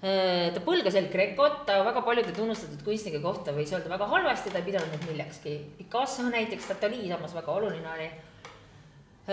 ta 0.05 0.61
põlgas 0.61 0.95
El 0.99 1.07
Grecot, 1.09 1.63
ta 1.65 1.79
väga 1.85 2.03
paljude 2.05 2.33
tunnustatud 2.35 2.83
kunstnike 2.85 3.21
kohta 3.23 3.53
võis 3.55 3.71
öelda 3.73 3.89
väga 3.89 4.07
halvasti, 4.11 4.51
ta 4.53 4.59
ei 4.59 4.67
pidanud 4.67 4.91
neid 4.91 5.07
millekski. 5.09 5.55
Picasso 5.79 6.27
näiteks, 6.27 6.67
Tatali 6.69 7.07
samas 7.09 7.33
väga 7.33 7.55
oluline 7.55 7.89
oli. 7.89 8.09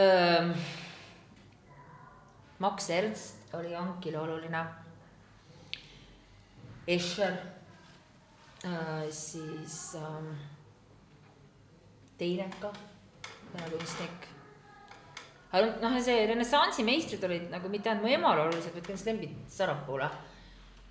Ähm, 0.01 0.55
Max 2.62 2.88
Ernst 2.95 3.41
oli 3.59 3.75
Ankile 3.77 4.19
oluline. 4.19 4.65
Escher, 6.87 7.37
äh, 8.65 9.11
siis 9.11 9.95
ähm, 9.95 10.33
Teineka, 12.19 12.73
vene 13.55 13.71
kunstnik 13.71 14.33
aga 15.53 15.69
noh, 15.83 15.97
see 16.01 16.25
renessansi 16.29 16.85
meistrid 16.87 17.25
olid 17.29 17.51
nagu 17.53 17.69
mitte 17.73 17.91
ainult 17.91 18.07
mu 18.07 18.12
emale 18.12 18.47
olulised, 18.47 18.73
vaid 18.73 18.87
ka 18.87 18.97
Sten 18.97 19.21
Sarapuule 19.53 20.09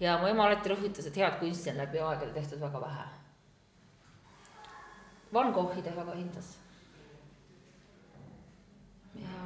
ja 0.01 0.17
mu 0.21 0.29
ema 0.29 0.45
alati 0.45 0.69
rõhutas, 0.69 1.07
et 1.09 1.17
head 1.17 1.39
kunsti 1.41 1.71
on 1.73 1.81
läbi 1.81 2.01
aegade 2.01 2.33
tehtud 2.35 2.61
väga 2.61 2.81
vähe. 2.81 3.07
Van 5.33 5.51
Goghi 5.55 5.81
ta 5.81 5.95
väga 5.95 6.17
hindas. 6.17 6.57
ja 9.15 9.39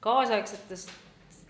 kaasaegsetest 0.00 0.90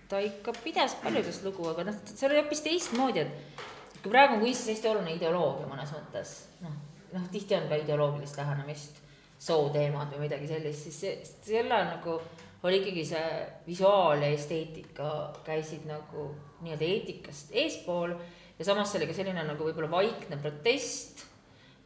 ta 0.08 0.20
ikka 0.24 0.54
pidas 0.64 0.96
paljudest 1.02 1.44
lugu, 1.44 1.66
aga 1.70 1.84
noh, 1.88 1.98
see 2.08 2.28
oli 2.28 2.40
hoopis 2.40 2.64
teistmoodi, 2.64 3.24
et 3.24 4.00
kui 4.02 4.12
praegu 4.12 4.38
on 4.38 4.42
kunstis 4.44 4.72
hästi 4.74 4.90
oluline 4.92 5.16
ideoloogia 5.18 5.68
mõnes 5.68 5.92
mõttes, 5.96 6.34
noh, 6.64 6.74
noh, 7.12 7.28
tihti 7.32 7.58
on 7.58 7.68
ka 7.70 7.78
ideoloogilist 7.82 8.40
lähenemist, 8.40 9.00
sooteemad 9.38 10.10
või 10.14 10.26
midagi 10.26 10.50
sellist, 10.50 10.88
siis 10.88 11.00
see, 11.04 11.14
selle 11.46 11.78
nagu 11.92 12.18
oli 12.66 12.80
ikkagi 12.80 13.04
see 13.06 13.26
visuaal 13.68 14.24
ja 14.24 14.32
esteetika 14.34 15.12
käisid 15.46 15.84
nagu 15.86 16.32
nii-öelda 16.64 16.88
eetikast 16.88 17.54
eespool 17.54 18.16
ja 18.58 18.66
samas 18.66 18.90
see 18.90 18.98
oli 18.98 19.06
ka 19.12 19.14
selline 19.14 19.44
nagu 19.46 19.68
võib-olla 19.68 19.92
vaikne 19.92 20.40
protest 20.42 21.28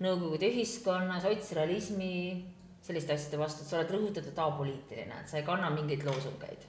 Nõukogude 0.02 0.48
ühiskonna, 0.50 1.20
sotsrealismi, 1.22 2.14
selliste 2.82 3.14
asjade 3.14 3.38
vastu, 3.38 3.62
et 3.62 3.70
sa 3.70 3.78
oled 3.78 3.92
rõhutatud 3.94 4.38
apoliitiline, 4.42 5.20
et 5.20 5.30
sa 5.30 5.38
ei 5.38 5.44
kanna 5.46 5.68
mingeid 5.70 6.02
loosungeid 6.06 6.64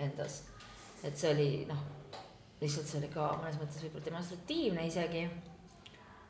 endas. 0.00 0.38
Et 1.04 1.18
see 1.18 1.32
oli 1.32 1.50
noh, 1.68 1.82
lihtsalt 2.60 2.88
see 2.88 3.00
oli 3.02 3.10
ka 3.12 3.28
mõnes 3.40 3.58
mõttes 3.60 3.84
võib-olla 3.84 4.08
demonstratiivne 4.08 4.86
isegi, 4.88 5.26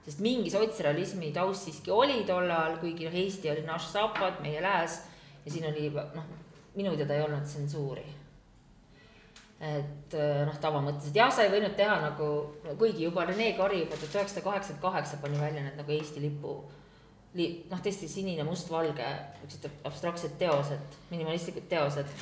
sest 0.07 0.23
mingi 0.25 0.51
sotsrealismi 0.51 1.33
taust 1.35 1.69
siiski 1.69 1.95
oli 1.95 2.23
tol 2.29 2.51
ajal, 2.51 2.79
kuigi 2.83 3.09
noh, 3.09 3.17
Eesti 3.23 3.53
oli 3.53 3.67
naš 3.67 3.91
sapad, 3.93 4.41
meie 4.45 4.63
lääs 4.65 5.01
ja 5.45 5.55
siin 5.55 5.69
oli 5.71 5.91
noh, 5.95 6.31
minu 6.77 6.95
teada 6.99 7.17
ei 7.17 7.27
olnud 7.27 7.47
tsensuuri 7.47 8.07
et 9.57 10.15
äh, 10.15 10.43
noh, 10.45 10.57
tavamõttes, 10.61 11.09
et 11.09 11.17
jah, 11.17 11.31
sa 11.33 11.47
ei 11.47 11.53
võinud 11.53 11.73
teha 11.79 11.95
nagu, 12.03 12.27
kuigi 12.77 13.07
juba 13.07 13.25
Rene 13.25 13.55
Kari 13.57 13.87
juba 13.87 13.97
tuhat 13.97 14.19
üheksasada 14.19 14.45
kaheksakümmend 14.45 14.83
kaheksa 14.83 15.21
pani 15.23 15.41
välja 15.41 15.63
need 15.65 15.79
nagu 15.81 15.95
Eesti 15.95 16.21
lipu 16.21 16.59
li-, 17.37 17.65
noh, 17.71 17.81
tõesti 17.81 18.09
sinine, 18.11 18.45
mustvalge, 18.45 19.07
niisugused 19.41 19.87
abstraktsed 19.89 20.37
teosed, 20.41 20.99
minimalistlikud 21.13 21.69
teosed. 21.71 22.13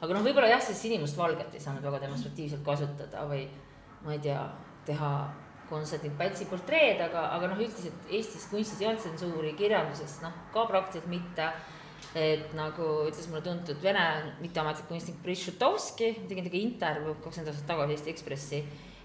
Aga 0.00 0.16
noh, 0.16 0.24
võib-olla 0.26 0.50
jah, 0.50 0.62
siis 0.62 0.82
sinimustvalget 0.86 1.54
ei 1.54 1.62
saanud 1.62 1.84
väga 1.84 2.02
demonstratiivselt 2.06 2.64
kasutada 2.66 3.24
või 3.30 3.46
ma 4.04 4.16
ei 4.16 4.22
tea, 4.24 4.42
teha 4.84 5.14
Konstantin 5.68 6.12
Pätsi 6.18 6.44
portreed, 6.50 7.00
aga, 7.00 7.30
aga 7.36 7.48
noh, 7.48 7.60
üldiselt 7.62 8.10
Eestis 8.12 8.48
kunstis 8.50 8.82
ei 8.82 8.90
olnud 8.90 9.00
tsensuuri, 9.00 9.54
kirjanduses 9.58 10.18
noh, 10.22 10.34
ka 10.52 10.66
praktiliselt 10.68 11.08
mitte 11.12 11.48
et 12.14 12.52
nagu 12.54 12.88
ütles 13.08 13.26
mulle 13.30 13.42
tuntud 13.42 13.80
vene 13.82 14.02
mitteametlik 14.42 14.86
kunstnik 14.90 15.20
Boris 15.22 15.44
Šutovski, 15.46 16.10
tegin 16.28 16.46
temaga 16.46 16.60
intervjuu 16.60 17.14
kakskümmend 17.24 17.50
aastat 17.50 17.70
tagasi 17.70 17.96
Eesti 17.96 18.12
Ekspressi, 18.12 18.60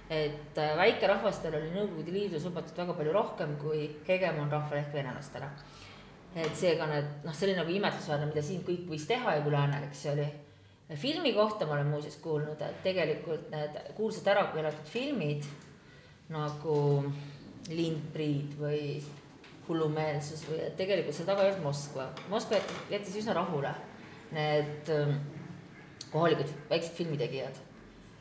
et 0.10 0.60
äh, 0.62 0.76
väikerahvastel 0.78 1.56
oli 1.58 1.72
Nõukogude 1.74 2.14
Liidus 2.14 2.46
lubatud 2.50 2.78
väga 2.78 2.98
palju 2.98 3.14
rohkem 3.16 3.56
kui 3.62 3.86
hegemon 4.08 4.52
rahval 4.52 4.82
ehk 4.82 4.94
venelastele. 4.94 5.50
et 6.36 6.54
seega 6.54 6.86
need, 6.86 7.08
noh, 7.26 7.34
see 7.34 7.48
oli 7.48 7.58
nagu 7.58 7.72
imetlusväärne, 7.74 8.30
mida 8.30 8.42
siin 8.46 8.62
kõik 8.66 8.86
võis 8.92 9.08
teha 9.10 9.38
ja 9.38 9.42
kui 9.42 9.54
läänelik 9.54 9.96
see 9.98 10.12
oli. 10.14 10.28
Filmi 10.98 11.34
kohta 11.34 11.66
ma 11.66 11.78
olen 11.78 11.92
muuseas 11.94 12.18
kuulnud, 12.18 12.62
et 12.62 12.84
tegelikult 12.84 13.50
need 13.54 13.82
kuulsad 13.98 14.28
ära 14.32 14.48
keelatud 14.54 14.90
filmid 14.90 15.46
nagu 16.34 16.78
Lindbrid 17.70 18.56
või 18.58 18.84
hullumeelsus 19.68 20.48
või 20.50 20.64
et 20.66 20.78
tegelikult 20.78 21.16
seal 21.16 21.28
taga 21.30 21.46
ei 21.46 21.52
olnud 21.52 21.68
Moskva. 21.68 22.08
Moskva 22.32 22.62
jättis 22.90 23.20
üsna 23.22 23.36
rahule 23.38 23.74
need 24.34 24.90
ähm, 24.94 25.18
kohalikud 26.12 26.50
väiksed 26.70 26.96
filmitegijad. 26.98 27.66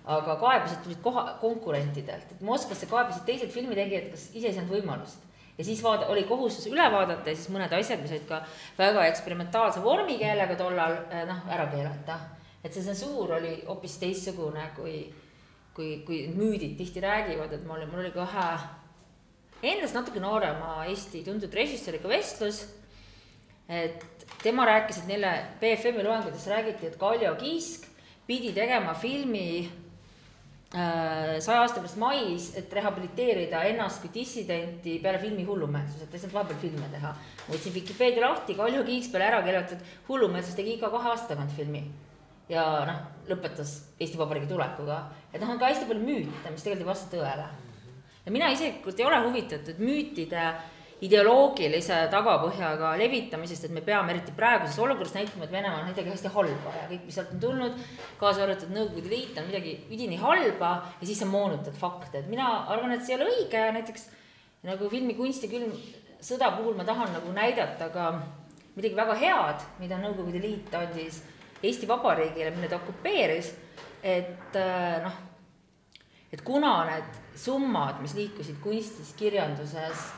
aga 0.09 0.39
kaebused 0.41 0.79
tulid 0.85 1.01
koha, 1.05 1.23
konkurentidelt, 1.41 2.31
et 2.33 2.41
Moskvasse 2.41 2.87
kaebasid 2.89 3.27
teised 3.29 3.51
filmitegijad, 3.53 4.07
kes 4.13 4.31
ise 4.33 4.49
ei 4.49 4.55
saanud 4.57 4.73
võimalust. 4.73 5.25
ja 5.59 5.65
siis 5.65 5.83
vaada, 5.85 6.07
oli 6.13 6.25
kohustus 6.25 6.67
üle 6.71 6.85
vaadata 6.93 7.29
ja 7.29 7.37
siis 7.37 7.51
mõned 7.53 7.73
asjad, 7.77 8.01
mis 8.01 8.15
olid 8.17 8.29
ka 8.29 8.43
väga 8.79 9.05
eksperimentaalse 9.11 9.83
vormikeelega 9.85 10.57
tollal, 10.57 10.97
äh, 11.13 11.25
noh, 11.29 11.45
ära 11.53 11.67
keelata. 11.73 12.19
Et 12.69 12.77
see 12.77 12.85
tsensuur 12.85 13.39
oli 13.39 13.55
hoopis 13.67 13.97
teistsugune, 14.03 14.67
kui, 14.77 15.01
kui, 15.77 16.03
kui 16.07 16.27
müüdid 16.37 16.77
tihti 16.77 17.01
räägivad, 17.01 17.55
et 17.57 17.65
mul 17.65 17.81
oli, 17.81 17.89
mul 17.89 18.05
oli 18.05 18.13
ka 18.13 18.27
ühe 18.29 19.73
endast 19.73 19.97
natuke 19.97 20.21
noorema 20.23 20.85
Eesti 20.87 21.25
tuntud 21.27 21.55
režissööriga 21.55 22.11
vestlus, 22.11 22.63
et 23.69 24.05
tema 24.43 24.67
rääkis, 24.69 25.03
et 25.03 25.11
neile 25.11 25.33
BFM-i 25.61 26.05
loengutes 26.07 26.47
räägiti, 26.51 26.89
et 26.89 26.99
Kaljo 27.01 27.35
Kiisk 27.41 27.89
pidi 28.29 28.53
tegema 28.57 28.95
filmi 28.95 29.65
äh, 29.65 31.39
saja 31.41 31.63
aasta 31.63 31.81
pärast 31.81 31.99
mais, 32.01 32.51
et 32.61 32.73
rehabiliteerida 32.73 33.65
ennast 33.73 34.05
kui 34.05 34.13
dissidenti 34.15 34.99
peale 35.03 35.21
filmi 35.23 35.47
Hullumeelsus, 35.49 36.05
et 36.05 36.19
saanud 36.21 36.37
vahepeal 36.37 36.61
filme 36.63 36.91
teha. 36.93 37.15
ma 37.49 37.55
võtsin 37.55 37.75
Vikipeedia 37.75 38.27
lahti, 38.29 38.57
Kaljo 38.59 38.85
Kiiks 38.87 39.11
peale 39.13 39.33
ära 39.33 39.41
keelatud 39.47 39.89
Hullumeelsus 40.09 40.59
tegi 40.59 40.77
iga 40.77 40.93
kahe 40.93 41.15
aasta 41.15 41.35
tagant 41.35 41.57
filmi. 41.57 41.83
Ja 42.49 42.65
noh, 42.89 43.05
lõpetas 43.29 43.75
Eesti 44.01 44.19
Vabariigi 44.19 44.49
tulekuga, 44.51 45.03
et 45.33 45.41
noh, 45.43 45.53
on 45.53 45.61
ka 45.61 45.69
hästi 45.69 45.89
palju 45.89 46.05
müüte, 46.05 46.53
mis 46.53 46.65
tegelikult 46.65 46.87
ei 46.87 46.91
vasta 46.91 47.13
tõele. 47.17 47.47
ja 48.25 48.33
mina 48.33 48.51
isiklikult 48.53 49.01
ei 49.01 49.07
ole 49.09 49.23
huvitatud 49.27 49.81
müütide 49.83 50.49
ideoloogilise 51.05 51.99
tagapõhjaga 52.11 52.97
levitamisest, 52.99 53.69
et 53.69 53.75
me 53.75 53.83
peame 53.87 54.11
eriti 54.15 54.33
praeguses 54.35 54.79
olukorras 54.83 55.15
näitama, 55.15 55.47
et 55.47 55.53
Venemaa 55.53 55.83
on 55.85 55.93
midagi 55.93 56.11
hästi 56.11 56.33
halba 56.35 56.73
ja 56.75 56.89
kõik, 56.91 57.05
mis 57.07 57.19
sealt 57.19 57.37
on 57.37 57.43
tulnud, 57.45 57.79
kaasa 58.19 58.43
arvatud 58.43 58.73
Nõukogude 58.75 59.13
Liit 59.13 59.39
on 59.39 59.47
midagi 59.47 59.77
üdini 59.95 60.19
halba 60.19 60.73
ja 60.99 61.07
siis 61.07 61.23
sa 61.23 61.31
moonutad 61.31 61.77
fakte, 61.79 62.19
et 62.19 62.31
mina 62.31 62.49
arvan, 62.67 62.97
et 62.97 63.07
see 63.07 63.15
ei 63.15 63.21
ole 63.21 63.31
õige. 63.31 63.63
Ja 63.63 63.71
näiteks 63.77 64.09
nagu 64.67 64.91
filmi 64.91 65.15
Kunst 65.15 65.47
ja 65.47 65.53
külm 65.53 65.71
sõda 66.19 66.51
puhul 66.57 66.75
ma 66.75 66.87
tahan 66.89 67.15
nagu 67.15 67.31
näidata 67.37 67.93
ka 67.95 68.11
midagi 68.75 68.99
väga 68.99 69.19
head, 69.23 69.67
mida 69.79 70.03
Nõukogude 70.03 70.43
Liit 70.43 70.75
andis 70.75 71.23
Eesti 71.63 71.89
Vabariigile, 71.89 72.53
mille 72.55 72.69
ta 72.71 72.79
okupeeris, 72.79 73.51
et 74.03 74.57
äh, 74.57 75.01
noh, 75.03 75.17
et 76.33 76.43
kuna 76.45 76.73
need 76.87 77.21
summad, 77.39 78.03
mis 78.05 78.15
liikusid 78.19 78.61
kunstis, 78.63 79.15
kirjanduses 79.19 80.09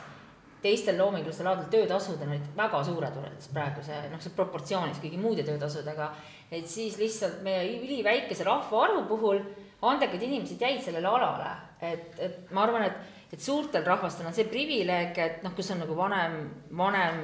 teistel 0.61 0.99
loomingulistel 0.99 1.47
aladel 1.47 1.69
töötasud 1.73 2.21
on 2.21 2.35
olid 2.35 2.51
väga 2.57 2.83
suured 2.85 3.15
võrreldes 3.17 3.49
praeguse, 3.53 3.97
noh, 4.11 4.21
see 4.21 4.35
proportsioonis 4.37 5.01
kõigi 5.01 5.17
muude 5.21 5.45
töötasudega. 5.47 6.11
et 6.51 6.67
siis 6.67 6.97
lihtsalt 6.99 7.41
meie 7.43 7.79
üliväikese 7.79 8.43
rahvaarvu 8.43 9.05
puhul 9.09 9.41
andekad 9.81 10.21
inimesed 10.21 10.61
jäid 10.61 10.83
sellele 10.83 11.07
alale, 11.07 11.55
et, 11.81 12.19
et 12.19 12.51
ma 12.53 12.67
arvan, 12.67 12.85
et, 12.85 13.33
et 13.33 13.41
suurtel 13.41 13.85
rahvastel 13.85 14.27
on 14.27 14.35
see 14.37 14.45
privileeg, 14.45 15.17
et 15.17 15.43
noh, 15.43 15.55
kus 15.57 15.71
on 15.73 15.81
nagu 15.81 15.97
vanem, 15.97 16.37
vanem 16.77 17.21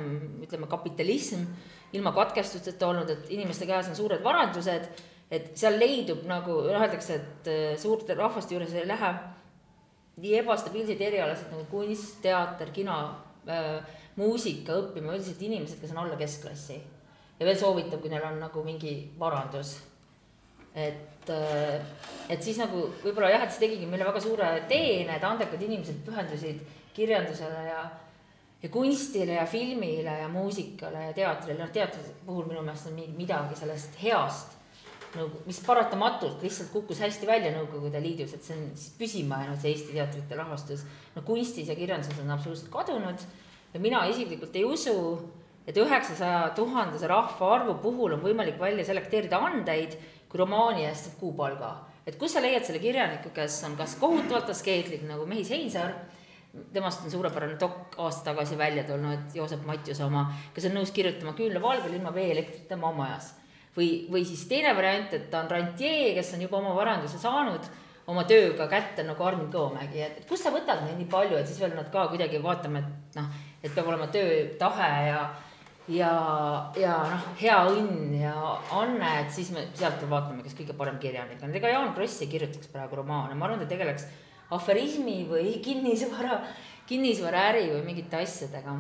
ütleme, 0.48 0.70
kapitalism 0.72 1.46
ilma 1.94 2.12
katkestusteta 2.12 2.88
olnud, 2.88 3.10
et 3.10 3.30
inimeste 3.32 3.68
käes 3.70 3.88
on 3.88 3.96
suured 3.96 4.24
varandused, 4.24 4.90
et 5.32 5.52
seal 5.60 5.80
leidub 5.80 6.26
nagu 6.28 6.62
öeldakse, 6.68 7.20
et 7.20 7.50
äh, 7.52 7.74
suurte 7.80 8.16
rahvaste 8.16 8.56
juures 8.56 8.74
ei 8.76 8.88
lähe 8.88 9.14
nii 10.18 10.38
ebastabiilseid 10.42 11.02
erialasid 11.10 11.52
nagu 11.54 11.66
kunst, 11.72 12.20
teater, 12.24 12.72
kino 12.74 12.96
äh, 13.50 13.82
muusika 14.18 14.78
õppima 14.82 15.14
üldiselt 15.14 15.44
inimesed, 15.46 15.82
kes 15.82 15.94
on 15.94 16.02
alla 16.06 16.18
keskklassi. 16.20 16.80
ja 17.38 17.46
veel 17.46 17.58
soovitab, 17.60 18.02
kui 18.02 18.10
neil 18.10 18.26
on 18.26 18.40
nagu 18.42 18.64
mingi 18.66 18.96
varandus. 19.20 19.78
et 20.74 21.30
äh,, 21.30 21.82
et 22.30 22.44
siis 22.44 22.58
nagu 22.58 22.88
võib-olla 23.04 23.30
jah, 23.30 23.44
et 23.44 23.54
see 23.54 23.68
tegigi 23.68 23.86
meile 23.86 24.06
väga 24.06 24.20
suure 24.22 24.50
teene, 24.70 25.16
et 25.18 25.24
andekad 25.24 25.62
inimesed 25.62 26.04
pühendusid 26.06 26.62
kirjandusele 26.98 27.64
ja 27.68 27.84
ja 28.64 28.70
kunstile 28.70 29.38
ja 29.38 29.46
filmile 29.46 30.20
ja 30.22 30.28
muusikale 30.28 31.10
ja 31.10 31.14
teatrile, 31.14 31.60
noh 31.62 31.74
teatri 31.74 32.02
puhul 32.26 32.48
minu 32.50 32.64
meelest 32.66 32.90
on 32.90 33.02
midagi 33.18 33.60
sellest 33.60 34.00
heast 34.02 34.58
nagu, 35.16 35.42
mis 35.46 35.60
paratamatult 35.66 36.42
lihtsalt 36.44 36.72
kukkus 36.74 37.02
hästi 37.04 37.28
välja 37.30 37.52
Nõukogude 37.56 38.02
Liidus, 38.02 38.34
et 38.36 38.46
see 38.46 38.58
on 38.58 38.70
siis 38.76 38.94
püsima 38.98 39.42
jäänud, 39.44 39.60
see 39.62 39.74
Eesti 39.74 39.96
teatrite 39.96 40.40
rahastus. 40.40 40.86
no 41.16 41.24
kunstis 41.26 41.70
ja 41.70 41.76
kirjanduses 41.76 42.20
on 42.24 42.32
absoluutselt 42.34 42.72
kadunud 42.74 43.26
ja 43.74 43.80
mina 43.80 44.06
isiklikult 44.12 44.56
ei 44.56 44.66
usu, 44.66 44.98
et 45.68 45.78
üheksasaja 45.78 46.52
tuhandese 46.56 47.08
rahvaarvu 47.08 47.78
puhul 47.84 48.18
on 48.18 48.24
võimalik 48.24 48.60
välja 48.60 48.86
selekteerida 48.88 49.40
andeid, 49.50 49.98
kui 50.30 50.40
romaani 50.40 50.86
eest 50.88 51.10
saab 51.10 51.20
kuupalga. 51.20 51.76
et 52.08 52.16
kus 52.16 52.34
sa 52.34 52.42
leiad 52.42 52.64
selle 52.64 52.80
kirjaniku, 52.80 53.30
kes 53.36 53.64
on 53.68 53.76
kas 53.76 53.96
kohutavalt 54.00 54.50
askeetlik 54.50 55.04
nagu 55.04 55.26
Mehis 55.26 55.50
Heinsaar, 55.52 55.94
temast 56.74 57.04
on 57.06 57.12
suurepärane 57.12 57.58
dok 57.60 57.98
aasta 58.04 58.32
tagasi 58.32 58.58
välja 58.58 58.84
tulnud, 58.88 59.34
Joosep 59.36 59.66
Matjuse 59.66 60.06
oma, 60.06 60.28
kes 60.54 60.70
on 60.70 60.78
nõus 60.78 60.94
kirjutama 60.96 61.36
küünlavalgel 61.38 61.98
ilma 61.98 62.14
vee-elektrita 62.16 62.78
maamajas 62.80 63.34
või, 63.78 64.08
või 64.12 64.24
siis 64.26 64.46
teine 64.50 64.76
variant, 64.78 65.14
et 65.14 65.30
ta 65.32 65.44
on 65.44 65.52
rantjee, 65.52 66.14
kes 66.18 66.34
on 66.36 66.46
juba 66.48 66.62
oma 66.62 66.76
varanduse 66.78 67.20
saanud 67.22 67.68
oma 68.08 68.24
tööga 68.28 68.70
kätte 68.72 69.04
nagu 69.04 69.24
Armin 69.28 69.50
Kõomägi, 69.52 70.00
et 70.06 70.24
kust 70.30 70.48
sa 70.48 70.54
võtad 70.54 70.86
neid 70.86 70.96
nii 71.00 71.10
palju, 71.12 71.36
et 71.40 71.50
siis 71.50 71.60
veel 71.60 71.76
nad 71.76 71.90
ka 71.92 72.08
kuidagi 72.12 72.40
vaatame, 72.44 72.84
et 72.84 73.20
noh, 73.20 73.28
et 73.62 73.74
peab 73.74 73.90
olema 73.92 74.08
töötahe 74.14 74.92
ja 75.10 75.20
ja, 75.92 76.12
ja 76.80 76.96
noh, 77.12 77.28
hea 77.40 77.58
õnn 77.72 78.16
ja 78.20 78.36
anne, 78.76 79.12
et 79.22 79.34
siis 79.36 79.52
me 79.56 79.66
sealt 79.78 80.04
vaatame, 80.10 80.44
kes 80.44 80.56
kõige 80.58 80.76
parem 80.78 81.00
kirjanik 81.04 81.44
on, 81.44 81.56
ega 81.56 81.72
Jaan 81.72 81.94
Kross 81.96 82.24
ei 82.24 82.32
kirjutaks 82.32 82.72
praegu 82.72 83.00
romaane, 83.00 83.36
ma 83.36 83.48
arvan, 83.48 83.64
ta 83.64 83.70
tegeleks 83.72 84.08
aferismi 84.56 85.24
või 85.30 85.58
kinnisvara, 85.64 86.40
kinnisvaraäri 86.88 87.68
või 87.74 87.84
mingite 87.92 88.22
asjadega 88.24 88.78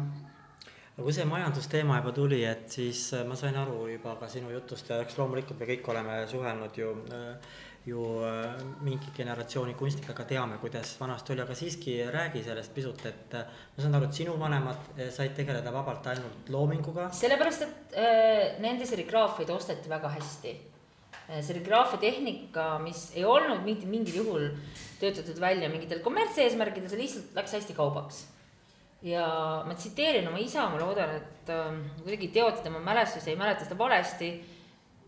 aga 0.97 1.05
kui 1.05 1.13
see 1.13 1.27
majandusteema 1.29 1.99
juba 1.99 2.11
tuli, 2.17 2.39
et 2.49 2.71
siis 2.73 3.03
äh, 3.13 3.21
ma 3.29 3.35
sain 3.37 3.55
aru 3.61 3.85
juba 3.91 4.15
ka 4.17 4.29
sinu 4.33 4.49
jutust 4.49 4.89
ja 4.89 4.97
eks 5.03 5.19
loomulikult 5.19 5.59
me 5.61 5.67
kõik 5.69 5.89
oleme 5.93 6.15
suhelnud 6.31 6.79
ju, 6.81 6.93
äh, 7.13 7.59
ju 7.85 8.05
äh, 8.25 8.63
mingi 8.81 9.11
generatsiooni 9.13 9.75
kunstnikega, 9.77 10.25
teame, 10.25 10.57
kuidas 10.57 10.95
vanasti 10.97 11.35
oli, 11.35 11.43
aga 11.45 11.57
siiski 11.59 11.99
räägi 12.15 12.41
sellest 12.47 12.73
pisut, 12.73 13.05
et 13.05 13.37
ma 13.37 13.83
saan 13.83 13.99
aru, 13.99 14.09
et 14.09 14.23
sinu 14.23 14.33
vanemad 14.41 14.97
said 15.13 15.37
tegeleda 15.37 15.75
vabalt 15.75 16.09
ainult 16.15 16.49
loominguga. 16.49 17.11
sellepärast, 17.13 17.67
et 17.67 18.01
äh, 18.01 18.57
nende 18.65 18.89
serigraafiaid 18.89 19.53
osteti 19.53 19.93
väga 19.93 20.15
hästi 20.17 20.55
serigraafia 21.27 21.99
tehnika, 21.99 22.77
mis 22.79 23.09
ei 23.15 23.25
olnud 23.27 23.65
mitte 23.67 23.85
mingil 23.89 24.21
juhul 24.21 24.49
töötatud 25.01 25.39
välja 25.43 25.69
mingitel 25.69 25.99
kommertseesmärkidel, 26.05 26.89
see 26.89 27.01
lihtsalt 27.01 27.35
läks 27.35 27.55
hästi 27.57 27.75
kaubaks 27.77 28.25
ja 29.01 29.63
ma 29.65 29.75
tsiteerin 29.75 30.27
oma 30.27 30.39
isa, 30.41 30.69
ma 30.69 30.79
loodan, 30.81 31.15
et 31.19 31.49
äh, 31.53 31.73
kuidagi 32.01 32.31
teote 32.33 32.63
tema 32.63 32.79
mälestusi, 32.79 33.29
ei 33.31 33.39
mäleta 33.39 33.65
seda 33.65 33.77
valesti. 33.77 34.31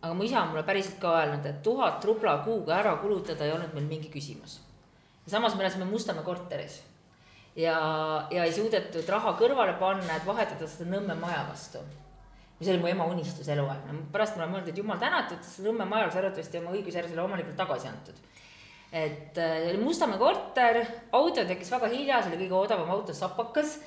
aga 0.02 0.14
mu 0.16 0.24
isa 0.24 0.42
on 0.42 0.54
mulle 0.54 0.64
päriselt 0.64 1.00
ka 1.00 1.12
öelnud, 1.20 1.46
et 1.46 1.64
tuhat 1.64 2.06
rubla 2.06 2.38
kuuga 2.46 2.78
ära 2.78 2.96
kulutada 3.02 3.44
ei 3.46 3.52
olnud 3.52 3.74
meil 3.74 3.88
mingi 3.88 4.10
küsimus. 4.10 4.60
samas 5.28 5.56
me 5.56 5.64
elasime 5.64 5.86
Mustamäe 5.86 6.24
korteris 6.24 6.84
ja, 7.56 8.28
ja 8.32 8.44
ei 8.44 8.54
suudetud 8.54 9.10
raha 9.10 9.34
kõrvale 9.40 9.74
panna, 9.80 10.16
et 10.16 10.26
vahetada 10.26 10.68
seda 10.68 10.90
Nõmme 10.90 11.16
maja 11.20 11.44
vastu. 11.50 11.80
Mis 12.60 12.70
oli 12.70 12.82
mu 12.82 12.90
ema 12.92 13.06
unistus 13.08 13.48
eluaeg, 13.48 13.86
no 13.88 14.04
pärast 14.12 14.36
ma 14.36 14.44
olen 14.44 14.56
mõelnud, 14.56 14.74
et 14.74 14.82
jumal 14.82 15.00
tänatud, 15.00 15.54
Nõmme 15.64 15.88
maja 15.88 16.08
oleks 16.08 16.20
arvatavasti 16.20 16.60
oma 16.60 16.76
õigusjärgsele 16.76 17.24
omanikule 17.24 17.56
tagasi 17.58 17.88
antud 17.88 18.20
et 18.92 19.38
äh, 19.38 19.78
Mustamäe 19.78 20.18
korter, 20.18 20.82
auto 21.14 21.46
tekkis 21.46 21.70
väga 21.72 21.90
hilja, 21.92 22.24
see 22.24 22.34
oli 22.34 22.48
kõige 22.48 22.58
odavam 22.64 22.90
auto, 22.96 23.14
sapakas. 23.14 23.78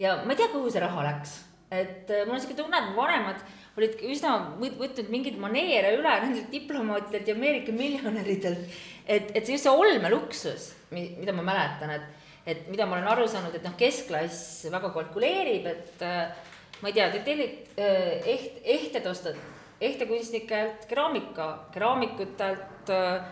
ja 0.00 0.22
ma 0.24 0.32
ei 0.32 0.40
tea, 0.40 0.48
kuhu 0.52 0.72
see 0.72 0.80
raha 0.80 1.04
läks, 1.10 1.36
et 1.70 2.10
äh, 2.10 2.24
mul 2.24 2.38
on 2.38 2.42
siuke 2.42 2.56
tunne, 2.56 2.80
et 2.80 2.90
mu 2.90 3.02
vanemad 3.02 3.42
olid 3.76 4.00
üsna 4.08 4.36
võtnud 4.56 5.10
mingeid 5.12 5.36
maneere 5.40 5.92
üle 5.98 6.12
nendelt 6.22 6.48
diplomaatidelt 6.52 7.28
ja 7.28 7.34
Ameerika 7.36 7.72
miljonäridelt. 7.76 8.78
et, 9.06 9.34
et 9.34 9.44
see 9.44 9.58
just 9.58 9.68
see 9.68 9.72
olmeluksus, 9.72 10.70
mida 10.90 11.34
ma 11.36 11.44
mäletan, 11.44 11.92
et, 11.92 12.30
et 12.46 12.68
mida 12.72 12.86
ma 12.88 12.96
olen 12.96 13.10
aru 13.12 13.28
saanud, 13.28 13.54
et 13.54 13.64
noh, 13.66 13.76
keskklass 13.76 14.70
väga 14.72 14.92
kalkuleerib, 14.96 15.68
et 15.68 16.06
äh, 16.06 16.54
ma 16.82 16.90
ei 16.90 16.96
tea, 16.96 17.10
te 17.12 17.22
tellid 17.24 17.76
eht-, 17.76 18.60
ehted 18.76 19.06
ostad 19.08 19.36
ehtekunstnikelt 19.80 20.86
keraamika, 20.88 21.46
keraamikutelt 21.72 22.92
äh, 22.92 23.26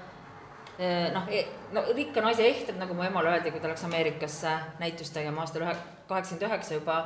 Eh, 0.79 1.13
noh, 1.15 1.29
e-, 1.31 1.47
no 1.71 1.85
rikka 1.95 2.23
naise 2.25 2.43
ehted, 2.49 2.79
nagu 2.81 2.97
mu 2.99 3.05
emale 3.07 3.31
öeldi, 3.31 3.53
kui 3.55 3.63
ta 3.63 3.71
läks 3.71 3.85
Ameerikasse 3.87 4.57
näitust 4.81 5.15
tegema 5.15 5.45
aastal 5.45 5.63
ühe, 5.63 5.75
kaheksakümmend 6.09 6.49
üheksa 6.49 6.79
juba, 6.81 6.97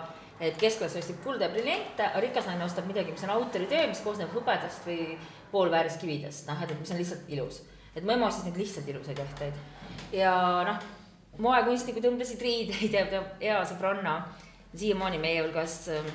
et 0.41 0.57
keskklass 0.61 0.97
ostib 0.97 1.19
kulda 1.25 1.45
ja 1.45 1.53
briljante, 1.53 2.07
aga 2.07 2.23
rikas 2.25 2.49
naine 2.49 2.65
ostab 2.65 2.89
midagi, 2.89 3.13
mis 3.13 3.27
on 3.27 3.35
autoritöö, 3.35 3.83
mis 3.91 4.01
koosneb 4.01 4.33
hõbedast 4.33 4.89
või 4.89 5.19
poolväärist 5.53 6.01
kividest, 6.01 6.47
noh, 6.49 6.63
et, 6.65 6.73
mis 6.81 6.95
on 6.95 7.01
lihtsalt 7.03 7.29
ilus. 7.37 7.61
et 7.93 8.07
mu 8.07 8.15
ema 8.15 8.31
ostis 8.31 8.49
neid 8.49 8.57
lihtsalt 8.63 8.89
ilusaid 8.89 9.21
ehteid. 9.27 9.61
Ja 10.17 10.33
noh, 10.65 10.81
moekunstnikud 11.45 12.09
õmblesid 12.09 12.41
riideid 12.41 12.97
ja 12.97 13.05
hea 13.43 13.61
sõbranna. 13.69 14.23
Siiamaani 14.79 15.21
meie 15.21 15.43
hulgas 15.43 15.77
äh, 15.93 16.09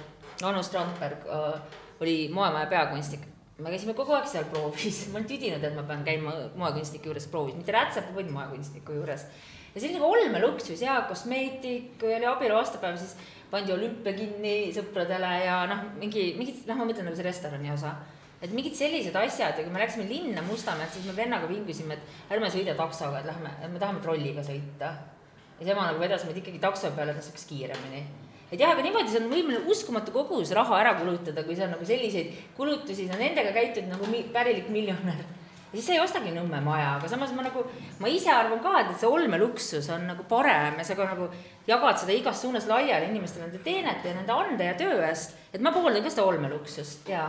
Anu 0.49 0.63
Strandberg 0.63 1.27
äh, 1.27 1.79
oli 2.03 2.17
moemaja 2.33 2.67
peakunstnik. 2.71 3.29
me 3.63 3.69
käisime 3.69 3.93
kogu 3.93 4.15
aeg 4.17 4.25
seal 4.27 4.47
proovis, 4.51 5.03
ma 5.11 5.19
olen 5.19 5.27
tüdinud, 5.29 5.63
et 5.63 5.75
ma 5.75 5.83
pean 5.87 6.01
käima 6.03 6.33
moekunstniku 6.59 7.11
juures 7.11 7.27
proovis, 7.31 7.55
mitte 7.55 7.71
rätsepa, 7.71 8.15
vaid 8.15 8.31
moekunstniku 8.33 8.97
juures. 8.97 9.27
ja 9.75 9.81
see 9.81 9.89
oli 9.89 9.99
nagu 9.99 10.09
olmeluksus 10.09 10.81
ja 10.81 11.01
kosmeetik, 11.09 11.93
kui 12.01 12.15
oli 12.15 12.27
abielu 12.27 12.57
aastapäev, 12.57 12.97
siis 12.97 13.15
pandi 13.51 13.71
olümpia 13.73 14.15
kinni 14.17 14.73
sõpradele 14.75 15.31
ja 15.45 15.61
noh, 15.69 15.85
mingi, 16.01 16.33
mingid, 16.37 16.65
noh, 16.67 16.81
ma 16.81 16.89
mõtlen 16.89 17.07
nagu 17.07 17.19
see 17.19 17.29
restorani 17.29 17.71
osa 17.71 17.93
et 18.43 18.51
mingid 18.51 18.75
sellised 18.75 19.15
asjad 19.15 19.55
ja 19.55 19.63
kui 19.63 19.71
me 19.71 19.79
läksime 19.79 20.05
linna 20.09 20.43
Mustamäelt, 20.43 20.91
siis 20.91 21.05
me 21.07 21.15
vennaga 21.15 21.47
vingisime, 21.47 21.95
et 21.95 22.33
ärme 22.35 22.49
sõida 22.51 22.75
taksoga, 22.75 23.21
et 23.21 23.29
lähme, 23.29 23.53
me 23.71 23.79
tahame 23.79 24.03
trolliga 24.03 24.43
sõita. 24.43 24.91
ja 25.59 25.65
tema 25.69 25.85
nagu 25.87 26.01
vedas 26.01 26.25
meid 26.27 26.41
ikkagi 26.41 26.59
takso 26.59 26.91
peale, 26.91 27.15
et 27.15 27.23
saaks 27.23 27.45
kiiremini. 27.47 28.03
Et 28.53 28.61
jah, 28.61 28.73
aga 28.73 28.83
niimoodi, 28.85 29.09
see 29.09 29.21
on 29.23 29.31
võimeline 29.31 29.69
uskumatu 29.73 30.13
kogus 30.13 30.51
raha 30.53 30.79
ära 30.83 30.91
kulutada, 30.99 31.41
kui 31.45 31.55
sa 31.57 31.69
nagu 31.71 31.85
selliseid 31.87 32.33
kulutusi, 32.57 33.07
sa 33.09 33.17
nendega 33.17 33.53
käitud 33.55 33.87
nagu 33.89 34.09
mi, 34.11 34.21
pärilik 34.33 34.69
miljonär. 34.73 35.23
ja 35.71 35.73
siis 35.73 35.87
sa 35.87 35.95
ei 35.95 36.03
ostagi 36.03 36.33
Nõmme 36.35 36.59
maja, 36.61 36.91
aga 36.99 37.09
samas 37.09 37.33
ma 37.33 37.47
nagu, 37.47 37.63
ma 37.99 38.11
ise 38.13 38.29
arvan 38.29 38.61
ka, 38.61 38.75
et 38.83 38.91
see 38.99 39.09
olmeluksus 39.09 39.89
on 39.95 40.05
nagu 40.11 40.27
parem 40.29 40.77
ja 40.77 40.85
sa 40.85 40.97
ka 40.99 41.07
nagu 41.09 41.31
jagad 41.67 41.97
seda 42.03 42.13
igas 42.13 42.43
suunas 42.45 42.69
laiali 42.69 43.09
inimestele 43.09 43.47
nende 43.47 43.63
teenete 43.65 44.11
ja 44.11 44.19
nende 44.19 44.37
ande 44.37 44.69
ja 44.69 44.77
töö 44.77 45.01
eest. 45.07 45.33
et 45.53 45.61
ma 45.61 45.73
pooldan 45.73 46.05
ka 46.05 46.13
seda 46.13 46.29
olmeluksust 46.29 47.09
ja 47.09 47.25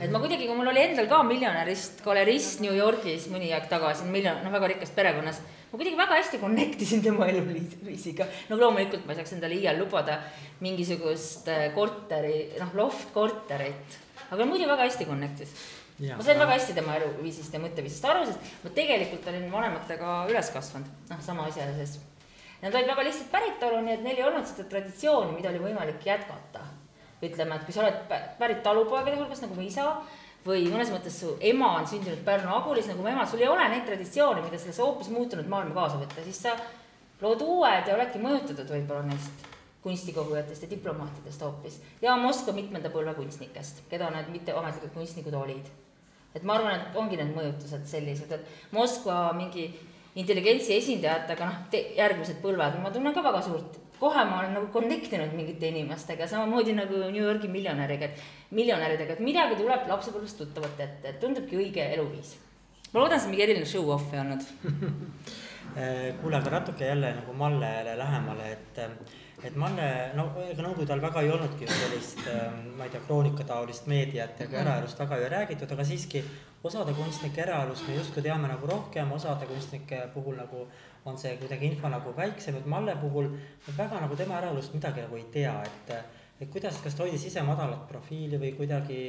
et 0.00 0.10
ma 0.12 0.20
kuidagi, 0.20 0.48
kui 0.48 0.56
mul 0.56 0.72
oli 0.72 0.82
endal 0.82 1.06
ka 1.08 1.22
miljonärist 1.24 2.02
galerist 2.04 2.60
New 2.64 2.74
Yorgis 2.74 3.28
mõni 3.32 3.52
aeg 3.54 3.68
tagasi, 3.70 4.08
miljon, 4.10 4.42
noh, 4.44 4.52
väga 4.52 4.72
rikkast 4.72 4.96
perekonnast, 4.96 5.54
ma 5.76 5.82
kuidagi 5.82 5.96
väga 5.96 6.16
hästi 6.16 6.38
connect 6.40 6.82
isin 6.82 7.02
tema 7.02 7.26
eluviisiga. 7.28 8.26
no 8.48 8.56
loomulikult 8.56 9.04
ma 9.04 9.12
ei 9.12 9.18
saaks 9.20 9.34
endale 9.36 9.58
iial 9.60 9.76
lubada 9.78 10.22
mingisugust 10.64 11.48
äh, 11.52 11.68
korteri, 11.74 12.56
noh, 12.60 12.72
loft 12.74 13.12
korterit, 13.12 13.98
aga 14.30 14.46
muidu 14.48 14.68
väga 14.68 14.88
hästi 14.88 15.04
connect'is. 15.04 15.52
ma 16.00 16.22
sain 16.24 16.40
väga 16.40 16.56
hästi 16.56 16.76
tema 16.78 16.96
eluviisist 16.96 17.52
ja 17.52 17.60
mõtteviisist 17.60 18.08
aru, 18.08 18.24
sest 18.24 18.64
ma 18.64 18.72
tegelikult 18.72 19.28
olin 19.28 19.50
vanematega 19.52 20.16
üles 20.30 20.50
kasvanud, 20.54 20.88
noh, 21.10 21.20
sama 21.20 21.48
asja 21.50 21.68
sees. 21.76 21.98
Nad 22.62 22.72
olid 22.72 22.88
väga 22.88 23.04
lihtsalt 23.04 23.28
päritolu, 23.30 23.82
nii 23.84 23.98
et 23.98 24.04
neil 24.04 24.22
ei 24.22 24.24
olnud 24.24 24.48
seda 24.48 24.64
traditsiooni, 24.70 25.36
mida 25.36 25.52
oli 25.52 25.60
võimalik 25.60 26.00
jätkata 26.08 26.64
ütleme, 27.24 27.56
et 27.56 27.64
kui 27.64 27.72
sa 27.72 27.82
oled 27.84 28.16
pärit 28.40 28.62
talupoegade 28.64 29.18
hulgast 29.18 29.44
nagu 29.44 29.56
mu 29.56 29.64
isa 29.64 29.84
või 30.46 30.68
mõnes 30.70 30.92
mõttes 30.94 31.18
su 31.20 31.34
ema 31.44 31.72
on 31.80 31.88
sündinud 31.90 32.22
Pärnu 32.26 32.52
Agulis 32.54 32.86
nagu 32.90 33.02
mu 33.02 33.10
ema, 33.10 33.26
sul 33.26 33.42
ei 33.42 33.50
ole 33.50 33.66
neid 33.72 33.86
traditsioone, 33.88 34.44
mida 34.44 34.58
selles 34.60 34.78
hoopis 34.82 35.10
muutunud 35.10 35.48
maailma 35.50 35.74
kaasa 35.74 35.98
võtta, 36.00 36.22
siis 36.24 36.38
sa 36.46 36.54
lood 37.22 37.42
uued 37.42 37.88
ja 37.88 37.96
oledki 37.96 38.22
mõjutatud 38.22 38.70
võib-olla 38.70 39.06
neist 39.08 39.46
kunstikogujatest 39.86 40.66
ja 40.66 40.70
diplomaatidest 40.70 41.42
hoopis 41.46 41.80
ja 42.02 42.16
Moskva 42.18 42.54
mitmenda 42.56 42.90
põlve 42.94 43.14
kunstnikest, 43.18 43.84
keda 43.90 44.10
need 44.14 44.30
mitteametlikud 44.34 44.94
kunstnikud 44.94 45.34
olid. 45.34 45.66
et 46.34 46.42
ma 46.44 46.58
arvan, 46.58 46.74
et 46.74 46.96
ongi 47.00 47.16
need 47.16 47.30
mõjutused 47.32 47.86
sellised, 47.88 48.32
et 48.32 48.72
Moskva 48.76 49.32
mingi 49.32 49.70
intelligentsi 50.20 50.74
esindajatega, 50.76 51.46
noh, 51.48 51.78
järgmised 51.96 52.42
põlved, 52.42 52.76
ma 52.82 52.90
tunnen 52.92 53.14
ka 53.16 53.22
väga 53.24 53.40
suurt 53.46 53.78
kohe 54.00 54.24
ma 54.28 54.40
olen 54.40 54.56
nagu 54.58 54.70
connect 54.72 55.12
inud 55.16 55.34
mingite 55.36 55.70
inimestega, 55.72 56.28
samamoodi 56.30 56.76
nagu 56.76 57.02
New 57.06 57.22
Yorgi 57.22 57.48
miljonäriga, 57.52 58.10
et 58.10 58.54
miljonäridega, 58.56 59.16
et 59.16 59.24
midagi 59.24 59.58
tuleb 59.60 59.88
lapsepõlvest 59.90 60.40
tuttavat 60.42 60.80
ette, 60.84 61.12
et 61.12 61.20
tundubki 61.20 61.58
õige 61.60 61.84
eluviis. 61.96 62.36
ma 62.92 63.02
loodan, 63.02 63.20
see 63.20 63.30
on 63.30 63.34
mingi 63.34 63.46
eriline 63.48 63.68
show-off 63.68 64.14
ei 64.14 64.22
olnud. 64.24 64.48
Kuule, 66.20 66.36
aga 66.38 66.50
natuke 66.50 66.86
jälle 66.86 67.10
nagu 67.18 67.32
Mallele 67.36 67.96
lähemale, 67.98 68.52
et 68.52 68.78
et 69.44 69.56
Manne, 69.60 69.86
no 70.16 70.30
ega 70.46 70.64
nõukogude 70.64 70.94
ajal 70.94 71.02
väga 71.04 71.22
ei 71.22 71.30
olnudki 71.30 71.66
sellist, 71.68 72.22
ma 72.78 72.86
ei 72.86 72.92
tea, 72.92 73.02
kroonikataolist 73.04 73.88
meediat 73.90 74.40
ega 74.46 74.62
eraelust 74.62 74.98
väga 75.02 75.18
ei 75.20 75.28
räägitud, 75.34 75.72
aga 75.76 75.84
siiski 75.84 76.22
osade 76.64 76.94
kunstnike 76.96 77.44
eraelust 77.44 77.86
me 77.88 77.98
justkui 77.98 78.24
teame 78.24 78.48
nagu 78.48 78.70
rohkem, 78.70 79.12
osade 79.12 79.48
kunstnike 79.50 80.06
puhul 80.14 80.38
nagu 80.40 80.64
on 81.06 81.18
see 81.18 81.36
kuidagi 81.40 81.70
info 81.70 81.88
nagu 81.88 82.12
väiksem, 82.16 82.58
et 82.58 82.66
Malle 82.66 82.96
puhul 83.00 83.30
väga 83.76 84.00
nagu 84.02 84.16
tema 84.18 84.40
eraelust 84.40 84.74
midagi 84.74 85.04
nagu 85.06 85.16
ei 85.16 85.26
tea, 85.32 85.56
et 85.62 85.96
et 86.40 86.50
kuidas, 86.52 86.76
kas 86.84 86.94
ta 86.94 87.06
hoidis 87.06 87.24
ise 87.30 87.42
madalat 87.46 87.86
profiili 87.88 88.36
või 88.36 88.52
kuidagi 88.58 89.00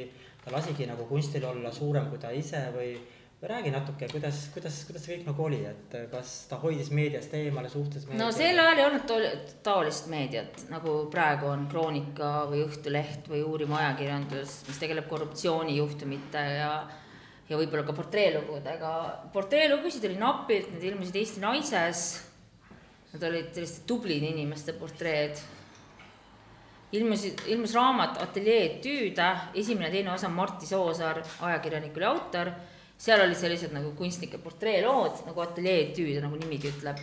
ta 0.44 0.52
lasigi 0.54 0.86
nagu 0.88 1.04
kunstil 1.10 1.44
olla 1.44 1.72
suurem 1.72 2.08
kui 2.08 2.20
ta 2.22 2.30
ise 2.32 2.62
või 2.72 2.94
räägi 3.42 3.70
natuke, 3.70 4.08
kuidas, 4.10 4.48
kuidas, 4.54 4.80
kuidas 4.86 5.04
see 5.04 5.16
kõik 5.16 5.28
nagu 5.28 5.44
oli, 5.44 5.58
et 5.68 5.92
kas 6.10 6.32
ta 6.50 6.56
hoidis 6.58 6.88
meediast 6.90 7.34
eemale, 7.38 7.68
suhtles 7.70 8.08
meediaga? 8.08 8.24
no 8.24 8.32
sel 8.34 8.58
ajal 8.58 8.80
ei 8.80 8.86
olnud 8.86 9.52
taolist 9.62 10.08
meediat, 10.10 10.64
nagu 10.72 10.94
praegu 11.12 11.46
on 11.52 11.68
Kroonika 11.70 12.32
või 12.50 12.64
Õhtuleht 12.66 13.28
või 13.30 13.44
uuriv 13.46 13.76
ajakirjandus, 13.78 14.62
mis 14.66 14.80
tegeleb 14.82 15.06
korruptsioonijuhtumite 15.12 16.42
ja 16.56 16.72
ja 17.48 17.56
võib-olla 17.56 17.84
ka 17.86 17.94
portreelugudega. 17.96 18.94
portreelugusid 19.32 20.04
oli 20.08 20.18
napilt, 20.20 20.72
need 20.74 20.88
ilmusid 20.90 21.16
Eesti 21.16 21.44
Naises. 21.44 22.08
Nad 23.12 23.22
olid 23.24 23.54
selliste 23.56 23.86
tublide 23.88 24.28
inimeste 24.28 24.74
portreed. 24.76 25.38
ilmusid, 26.92 27.42
ilmus 27.52 27.74
raamat 27.76 28.20
Ateljee 28.22 28.60
etüüde, 28.66 29.28
esimene 29.54 29.88
ja 29.88 29.92
teine 29.92 30.12
osa 30.12 30.28
Martti 30.28 30.66
Soosaar, 30.66 31.22
ajakirjanik 31.40 31.96
oli 31.96 32.04
autor. 32.04 32.52
seal 32.98 33.20
olid 33.20 33.36
sellised 33.36 33.72
nagu 33.72 33.92
kunstnike 33.94 34.38
portreelood 34.38 35.24
nagu 35.26 35.40
Ateljee 35.40 35.82
etüüde, 35.88 36.20
nagu 36.20 36.36
nimigi 36.36 36.68
ütleb. 36.68 36.98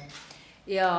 ja 0.67 0.89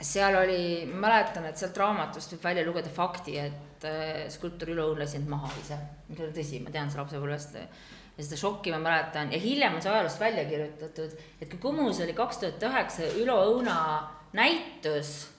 seal 0.00 0.36
oli, 0.38 0.86
mäletan, 0.90 1.44
et 1.48 1.60
sealt 1.60 1.76
raamatust 1.76 2.32
võib 2.34 2.46
välja 2.48 2.64
lugeda 2.66 2.92
fakti, 2.92 3.36
et 3.38 3.66
et 3.80 3.88
äh, 3.88 4.28
skulptor 4.28 4.68
Ülo 4.68 4.90
Õun 4.90 5.00
lasi 5.00 5.16
end 5.16 5.28
maha 5.30 5.48
ise, 5.60 5.78
mis 6.10 6.20
oli 6.20 6.34
tõsi, 6.36 6.60
ma 6.60 6.72
tean 6.72 6.90
seda 6.92 7.04
lapsepõlvest. 7.04 7.56
ja 7.56 8.24
seda 8.24 8.36
šokki 8.36 8.72
ma 8.74 8.80
mäletan. 8.84 9.32
Ja 9.32 9.40
hiljem 9.40 9.78
on 9.78 9.82
see 9.82 9.92
ajaloost 9.92 10.20
välja 10.20 10.44
kirjutatud, 10.48 11.16
et 11.40 11.48
kui 11.48 11.60
Kumus 11.62 12.00
oli 12.04 12.12
kaks 12.16 12.42
tuhat 12.42 12.66
üheksa 12.68 13.08
Ülo 13.22 13.38
Õuna 13.48 13.76
näitus, 14.36 15.30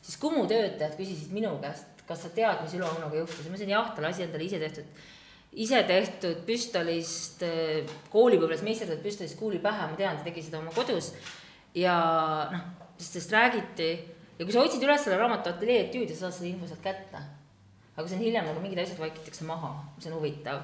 siis 0.00 0.16
Kumu 0.20 0.46
töötajad 0.48 0.96
küsisid 0.96 1.34
minu 1.36 1.58
käest, 1.60 2.04
kas 2.08 2.24
sa 2.24 2.32
tead, 2.32 2.64
mis 2.64 2.76
Ülo 2.78 2.88
Õunaga 2.94 3.20
juhtus? 3.20 3.44
Ja 3.44 3.52
ma 3.52 3.58
ütlesin 3.58 3.76
jah, 3.76 3.92
ta 3.92 4.06
lasi 4.06 4.24
endale 4.24 4.48
ise 4.48 4.62
tehtud. 4.62 5.02
Ise 5.52 5.82
tehtud 5.84 6.46
püstolist, 6.48 7.42
äh, 7.44 7.96
koolipõlves 8.14 8.64
meisterdatud 8.64 9.04
püstolist 9.04 9.36
kuuli 9.36 9.60
pähe, 9.60 9.90
ma 9.90 9.98
tean, 10.00 10.16
ta 10.16 10.24
tegi 10.24 10.46
seda 10.46 10.62
oma 10.62 10.72
kodus. 10.72 11.12
ja 11.76 11.92
noh, 12.52 12.81
sest 12.98 13.18
sellest 13.18 13.36
räägiti 13.36 13.92
ja 14.38 14.44
kui 14.44 14.52
sa 14.52 14.64
otsid 14.64 14.82
üles 14.82 15.04
selle 15.04 15.20
raamatu 15.20 15.52
ateljee 15.52 15.86
etüüdi, 15.88 16.14
sa 16.14 16.26
saad 16.26 16.40
selle 16.40 16.52
info 16.54 16.70
sealt 16.70 16.84
kätte 16.84 17.22
aga 17.96 18.08
see 18.08 18.16
on 18.16 18.24
hiljem 18.24 18.48
nagu 18.48 18.62
mingid 18.62 18.80
asjad 18.82 19.00
vaikitakse 19.02 19.44
maha, 19.48 19.74
mis 19.96 20.08
on 20.08 20.16
huvitav. 20.16 20.62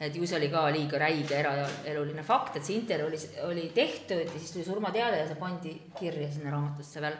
et 0.00 0.16
ju 0.16 0.26
see 0.26 0.36
oli 0.36 0.48
ka 0.52 0.66
liiga 0.68 0.98
räige 1.00 1.36
eraeluline 1.40 2.22
fakt, 2.22 2.56
et 2.56 2.64
see 2.64 2.76
intervjuu 2.76 3.08
oli, 3.08 3.18
oli 3.48 3.68
tehtud 3.74 4.26
ja 4.26 4.32
siis 4.34 4.52
tuli 4.52 4.64
surmateade 4.64 5.22
ja 5.22 5.26
see 5.26 5.38
pandi 5.40 5.72
kirja 5.96 6.28
sinna 6.32 6.50
raamatusse 6.52 7.00
veel, 7.00 7.16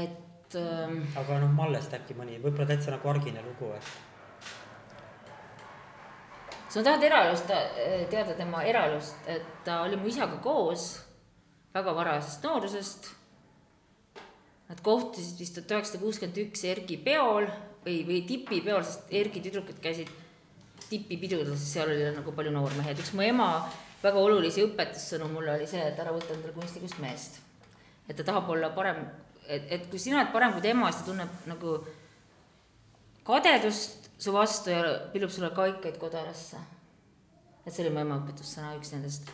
et 0.00 0.56
ähm,. 0.60 0.98
aga 1.16 1.38
noh, 1.40 1.54
Mallest 1.56 1.94
äkki 1.96 2.18
mõni, 2.18 2.36
võib-olla 2.42 2.68
täitsa 2.74 2.92
nagu 2.92 3.08
argine 3.08 3.40
lugu, 3.46 3.70
et. 3.78 3.88
sa 6.68 6.82
tahad 6.82 7.08
eraelust 7.08 7.48
teada 8.12 8.36
tema 8.36 8.66
eraelust, 8.68 9.24
et 9.26 9.64
ta 9.64 9.80
oli 9.86 9.96
mu 9.96 10.12
isaga 10.12 10.36
koos 10.44 10.90
väga 11.72 11.96
varasest 11.96 12.44
noorusest. 12.44 13.12
Nad 14.72 14.80
kohtusid 14.80 15.36
vist 15.36 15.54
tuhat 15.58 15.76
üheksasada 15.76 16.00
kuuskümmend 16.00 16.38
üks 16.46 16.64
Erki 16.64 16.96
peol 17.04 17.44
või, 17.84 17.98
või 18.08 18.22
tipipeol, 18.28 18.84
sest 18.86 19.10
Erki 19.12 19.42
tüdrukud 19.44 19.80
käisid 19.84 20.08
tipipidudel, 20.88 21.54
sest 21.56 21.76
seal 21.76 21.92
oli 21.92 22.06
nagu 22.16 22.32
palju 22.36 22.52
noormehi, 22.54 22.92
et 22.92 23.02
üks 23.02 23.12
mu 23.16 23.24
ema 23.26 23.48
väga 24.02 24.18
olulisi 24.18 24.64
õpetussõnu 24.66 25.28
mulle 25.30 25.54
oli 25.56 25.66
see, 25.68 25.82
et 25.92 25.98
ära 26.02 26.14
võta 26.14 26.34
endale 26.34 26.54
kunstnikust 26.56 26.98
meest. 27.02 27.40
et 28.08 28.16
ta 28.16 28.24
tahab 28.26 28.48
olla 28.50 28.72
parem, 28.74 29.04
et, 29.46 29.68
et 29.76 29.84
kui 29.90 30.00
sina 30.02 30.18
oled 30.18 30.32
parem 30.32 30.56
kui 30.56 30.64
tema, 30.64 30.90
siis 30.90 31.04
ta 31.04 31.10
tunneb 31.10 31.46
nagu 31.52 31.76
kadedust 33.28 34.10
su 34.18 34.34
vastu 34.34 34.72
ja 34.72 34.82
pillub 35.12 35.30
sulle 35.30 35.52
kaikaid 35.54 35.98
kodarasse. 36.00 36.58
et 37.64 37.72
see 37.72 37.84
oli 37.84 37.94
mu 37.94 38.02
ema 38.02 38.18
õpetussõna, 38.22 38.74
üks 38.80 38.92
nendest. 38.96 39.30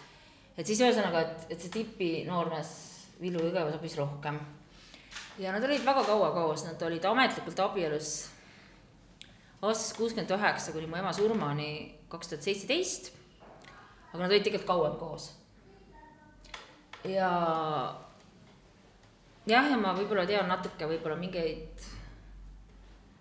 et 0.57 0.67
siis 0.67 0.83
ühesõnaga, 0.85 1.25
et, 1.25 1.51
et 1.55 1.61
see 1.65 1.73
tipi 1.81 2.13
noormees 2.29 2.77
Villu 3.19 3.41
Jõgeva 3.43 3.73
sobis 3.75 3.97
rohkem. 3.99 4.37
Ja 5.39 5.53
nad 5.53 5.65
olid 5.65 5.85
väga 5.85 6.05
kaua 6.05 6.33
koos, 6.35 6.65
nad 6.67 6.83
olid 6.83 7.05
ametlikult 7.05 7.61
abielus 7.63 8.11
aastast 9.63 9.97
kuuskümmend 9.99 10.31
üheksa 10.35 10.73
kuni 10.75 10.87
mu 10.87 10.99
ema 11.01 11.13
surmani 11.13 11.71
kaks 12.11 12.31
tuhat 12.31 12.47
seitseteist. 12.47 13.13
aga 14.13 14.23
nad 14.23 14.31
olid 14.31 14.45
tegelikult 14.47 14.69
kauem 14.69 14.99
koos. 15.01 15.33
ja 17.05 17.31
jah, 19.47 19.71
ja 19.71 19.77
ma 19.81 19.95
võib-olla 19.97 20.27
tean 20.29 20.49
natuke 20.51 20.87
võib-olla 20.91 21.19
mingeid, 21.19 21.89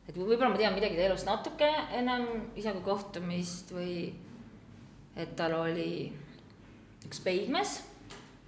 et 0.07 0.15
võib-olla 0.15 0.53
ma 0.53 0.61
tean 0.61 0.77
midagi 0.77 0.99
ta 0.99 1.09
elust 1.09 1.27
natuke 1.29 1.69
ennem 1.97 2.51
isaga 2.55 2.83
kohtumist 2.85 3.73
või 3.73 4.13
et 5.17 5.33
tal 5.35 5.57
oli 5.57 6.11
üks 7.07 7.21
peigmees, 7.25 7.79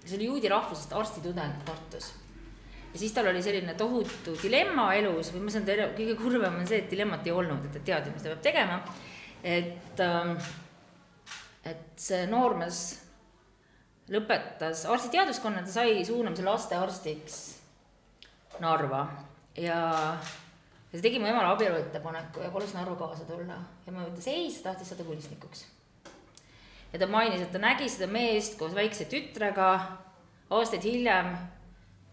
kes 0.04 0.14
oli 0.18 0.30
juudi 0.30 0.52
rahvusest 0.52 0.94
arstitudeng 0.94 1.64
Tartus. 1.66 2.19
Ja 2.94 3.00
siis 3.00 3.14
tal 3.14 3.30
oli 3.30 3.42
selline 3.44 3.76
tohutu 3.78 4.34
dilemma 4.42 4.90
elus 4.98 5.34
või 5.34 5.46
ma 5.46 5.54
saan 5.54 5.68
teada, 5.68 5.92
kõige 5.98 6.16
kurvem 6.18 6.58
on 6.62 6.68
see, 6.70 6.82
et 6.84 6.90
dilemmat 6.92 7.28
ei 7.28 7.36
olnud, 7.36 7.68
et 7.68 7.78
ta 7.78 7.84
teadis, 7.92 8.16
mis 8.16 8.26
ta 8.26 8.34
peab 8.34 8.42
tegema. 8.46 8.80
et, 9.44 10.02
ähm, 10.04 10.34
et 11.64 12.02
see 12.02 12.26
noormees 12.28 12.82
lõpetas 14.10 14.84
arstiteaduskonna, 14.90 15.64
ta 15.64 15.72
sai 15.72 16.04
suunamise 16.06 16.44
lastearstiks 16.44 17.40
Narva 18.60 19.06
ja 19.56 19.80
ja 20.90 20.98
see 20.98 21.06
tegi 21.06 21.20
mu 21.22 21.30
emale 21.30 21.54
abielu 21.54 21.78
ettepaneku 21.84 22.42
ja 22.42 22.50
palus 22.52 22.74
Narva 22.74 22.96
kaasa 22.98 23.28
tulla 23.30 23.60
ja 23.86 23.94
ma 23.94 24.08
ütles 24.10 24.28
ei, 24.28 24.50
ta 24.58 24.72
tahtis 24.72 24.90
saada 24.90 25.06
kunstnikuks. 25.06 25.66
ja 26.94 27.00
ta 27.00 27.08
mainis, 27.08 27.46
et 27.46 27.52
ta 27.54 27.62
nägi 27.62 27.90
seda 27.90 28.10
meest 28.12 28.58
koos 28.58 28.74
väikse 28.76 29.06
tütrega 29.06 29.70
aastaid 30.50 30.84
hiljem 30.84 31.36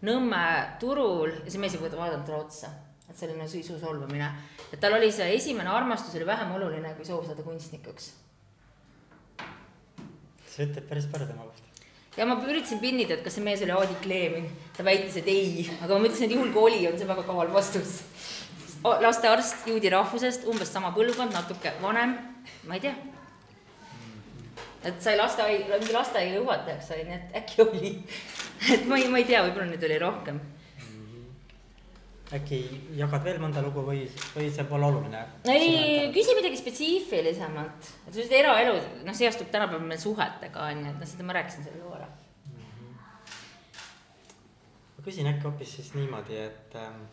Nõmme 0.05 0.41
turul 0.79 1.31
ja 1.43 1.49
see 1.49 1.61
mees 1.61 1.73
ei 1.73 1.81
vaadanud 1.81 2.25
talle 2.25 2.43
otsa. 2.43 2.69
et 3.09 3.15
selline 3.15 3.45
sisu 3.47 3.77
solvamine, 3.79 4.27
et 4.73 4.79
tal 4.83 4.93
oli 4.97 5.07
see 5.15 5.29
esimene 5.35 5.69
armastus 5.71 6.15
oli 6.19 6.25
vähem 6.27 6.51
oluline 6.57 6.91
kui 6.97 7.05
soov 7.05 7.23
saada 7.25 7.43
kunstnikuks. 7.43 8.11
see 10.47 10.67
ütleb 10.67 10.89
päris 10.89 11.07
palju 11.07 11.27
tema 11.27 11.47
kohta 11.47 11.67
ja 12.17 12.25
ma 12.25 12.37
üritasin 12.49 12.81
pinnida, 12.81 13.13
et 13.15 13.23
kas 13.25 13.37
see 13.37 13.45
mees 13.45 13.61
oli 13.61 13.73
Aadi 13.75 13.97
Kleemin, 14.01 14.47
ta 14.77 14.85
väitis, 14.85 15.19
et 15.21 15.27
ei, 15.29 15.67
aga 15.77 15.93
ma 15.93 16.05
mõtlesin, 16.05 16.25
et 16.25 16.33
juhul 16.33 16.49
kui 16.53 16.71
oli, 16.71 16.87
on 16.89 16.97
see 16.97 17.09
väga 17.09 17.25
kaval 17.27 17.51
vastus. 17.53 17.99
lastearst 18.83 19.67
juudi 19.67 19.89
rahvusest, 19.89 20.45
umbes 20.49 20.71
sama 20.73 20.91
põlvkond, 20.95 21.33
natuke 21.33 21.73
vanem, 21.81 22.17
ma 22.69 22.77
ei 22.77 22.83
tea. 22.87 22.95
et 24.87 25.01
sai 25.03 25.17
lasteaia, 25.17 25.77
mingi 25.77 25.93
lasteaia 25.93 26.37
juhatajaks 26.37 26.89
sai, 26.89 27.03
nii 27.05 27.17
et 27.17 27.37
äkki 27.41 27.61
oli. 27.65 27.93
et 28.73 28.85
ma 28.89 28.97
ei, 28.97 29.09
ma 29.11 29.21
ei 29.21 29.27
tea, 29.29 29.43
võib-olla 29.45 29.69
neid 29.71 29.89
oli 29.89 29.99
rohkem 30.01 30.39
äkki 32.35 32.57
jagad 32.97 33.23
veel 33.23 33.37
mõnda 33.39 33.61
lugu 33.63 33.83
või, 33.87 34.01
või 34.35 34.49
see 34.51 34.65
pole 34.67 34.87
oluline? 34.89 35.21
ei, 35.47 36.09
küsi 36.15 36.35
midagi 36.35 36.59
spetsiifilisemalt, 36.59 37.91
et 38.07 38.09
sellised 38.11 38.35
eraelu, 38.35 38.73
noh, 39.07 39.15
seostub 39.15 39.51
tänapäeval 39.53 39.87
meil 39.87 40.01
suhetega 40.01 40.65
on 40.67 40.81
ju, 40.83 40.91
et 40.91 40.99
noh, 40.99 41.07
seda 41.07 41.27
ma 41.27 41.37
rääkisin 41.37 41.67
selle 41.67 41.83
loo 41.83 41.93
ära 41.95 42.09
mm. 42.09 42.65
-hmm. 42.65 42.97
ma 44.97 45.05
küsin 45.05 45.31
äkki 45.31 45.47
hoopis 45.47 45.77
siis 45.79 45.93
niimoodi, 45.95 46.41
et, 46.49 46.75
ähm, 46.75 47.07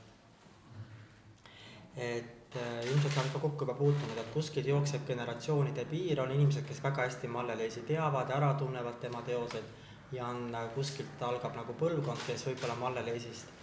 et 1.94 2.58
äh, 2.58 2.82
ilmselt 2.90 3.22
oled 3.22 3.32
ka 3.36 3.44
kokku 3.46 3.68
juba 3.68 3.78
puutunud, 3.78 4.18
et 4.18 4.34
kuskilt 4.34 4.66
jookseb 4.66 5.06
generatsioonide 5.06 5.84
piir, 5.84 6.20
on 6.20 6.34
inimesed, 6.34 6.66
kes 6.66 6.82
väga 6.82 7.06
hästi 7.06 7.30
Malle-Leisi 7.30 7.86
teavad, 7.86 8.34
ära 8.34 8.54
tunnevad 8.58 8.98
tema 8.98 9.22
teoseid 9.22 9.83
ja 10.12 10.26
on 10.26 10.54
äh, 10.54 10.68
kuskilt 10.74 11.22
algab 11.22 11.56
nagu 11.56 11.74
põlvkond, 11.80 12.26
kes 12.26 12.46
võib-olla 12.48 12.76
Malle-Leisist 12.80 13.54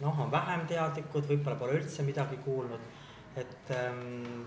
noh, 0.00 0.20
on 0.20 0.30
vähem 0.30 0.66
teadlikud, 0.68 1.26
võib-olla 1.28 1.58
pole 1.58 1.78
üldse 1.78 2.04
midagi 2.06 2.38
kuulnud. 2.44 2.80
et 3.36 3.70
ähm, 3.74 4.44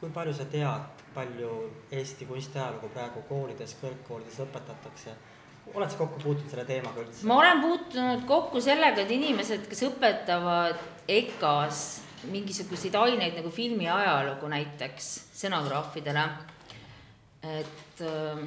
kui 0.00 0.08
palju 0.12 0.32
sa 0.32 0.46
tead, 0.48 1.02
palju 1.14 1.50
Eesti 1.92 2.26
kunstiajalugu 2.26 2.88
praegu 2.92 3.22
koolides, 3.28 3.76
kõrgkoolides 3.82 4.40
õpetatakse? 4.46 5.16
oled 5.74 5.88
sa 5.88 5.96
kokku 5.96 6.20
puutunud 6.20 6.50
selle 6.50 6.64
teemaga 6.68 7.00
üldse? 7.00 7.26
ma 7.26 7.38
olen 7.40 7.60
puutunud 7.60 8.24
kokku 8.28 8.60
sellega, 8.60 9.04
et 9.04 9.10
inimesed, 9.10 9.68
kes 9.68 9.86
õpetavad 9.88 10.80
EKA-s 11.08 12.02
mingisuguseid 12.32 12.94
aineid 12.96 13.36
nagu 13.36 13.50
filmi 13.52 13.88
ajalugu 13.88 14.48
näiteks 14.48 15.10
stsenagraafidele, 15.34 16.24
et 17.44 18.04
äh, 18.04 18.44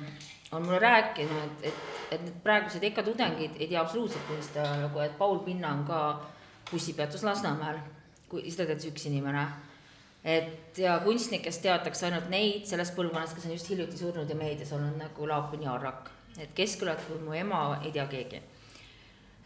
on 0.52 0.66
mulle 0.66 0.80
rääkinud, 0.80 1.64
et, 1.64 1.74
et 2.12 2.22
need 2.24 2.40
praegused 2.44 2.84
EKA 2.84 3.04
tudengid 3.04 3.60
ei 3.60 3.68
tea 3.68 3.82
absoluutselt 3.82 4.28
kunstiajalugu, 4.28 5.00
et 5.04 5.18
Paul 5.18 5.40
Pinna 5.44 5.74
on 5.74 5.86
ka 5.86 6.02
bussipeatus 6.72 7.24
Lasnamäel, 7.24 7.80
kui 8.30 8.44
seda 8.52 8.70
teadis 8.70 8.90
üks 8.92 9.08
inimene. 9.12 9.48
et 10.24 10.78
ja 10.78 11.00
kunstnikest 11.04 11.62
teatakse 11.62 12.06
ainult 12.06 12.30
neid 12.30 12.66
sellest 12.68 12.96
põlvkonnast, 12.96 13.36
kes 13.36 13.46
on 13.46 13.56
just 13.56 13.70
hiljuti 13.70 13.98
surnud 13.98 14.30
ja 14.30 14.36
meedias 14.36 14.72
olnud 14.76 14.98
nagu 15.00 15.28
Laapun 15.28 15.64
ja 15.64 15.74
Arrak. 15.74 16.10
et 16.40 16.54
Keskkülat 16.56 17.04
või 17.10 17.24
mu 17.24 17.34
ema 17.34 17.80
ei 17.84 17.92
tea 17.92 18.08
keegi 18.08 18.42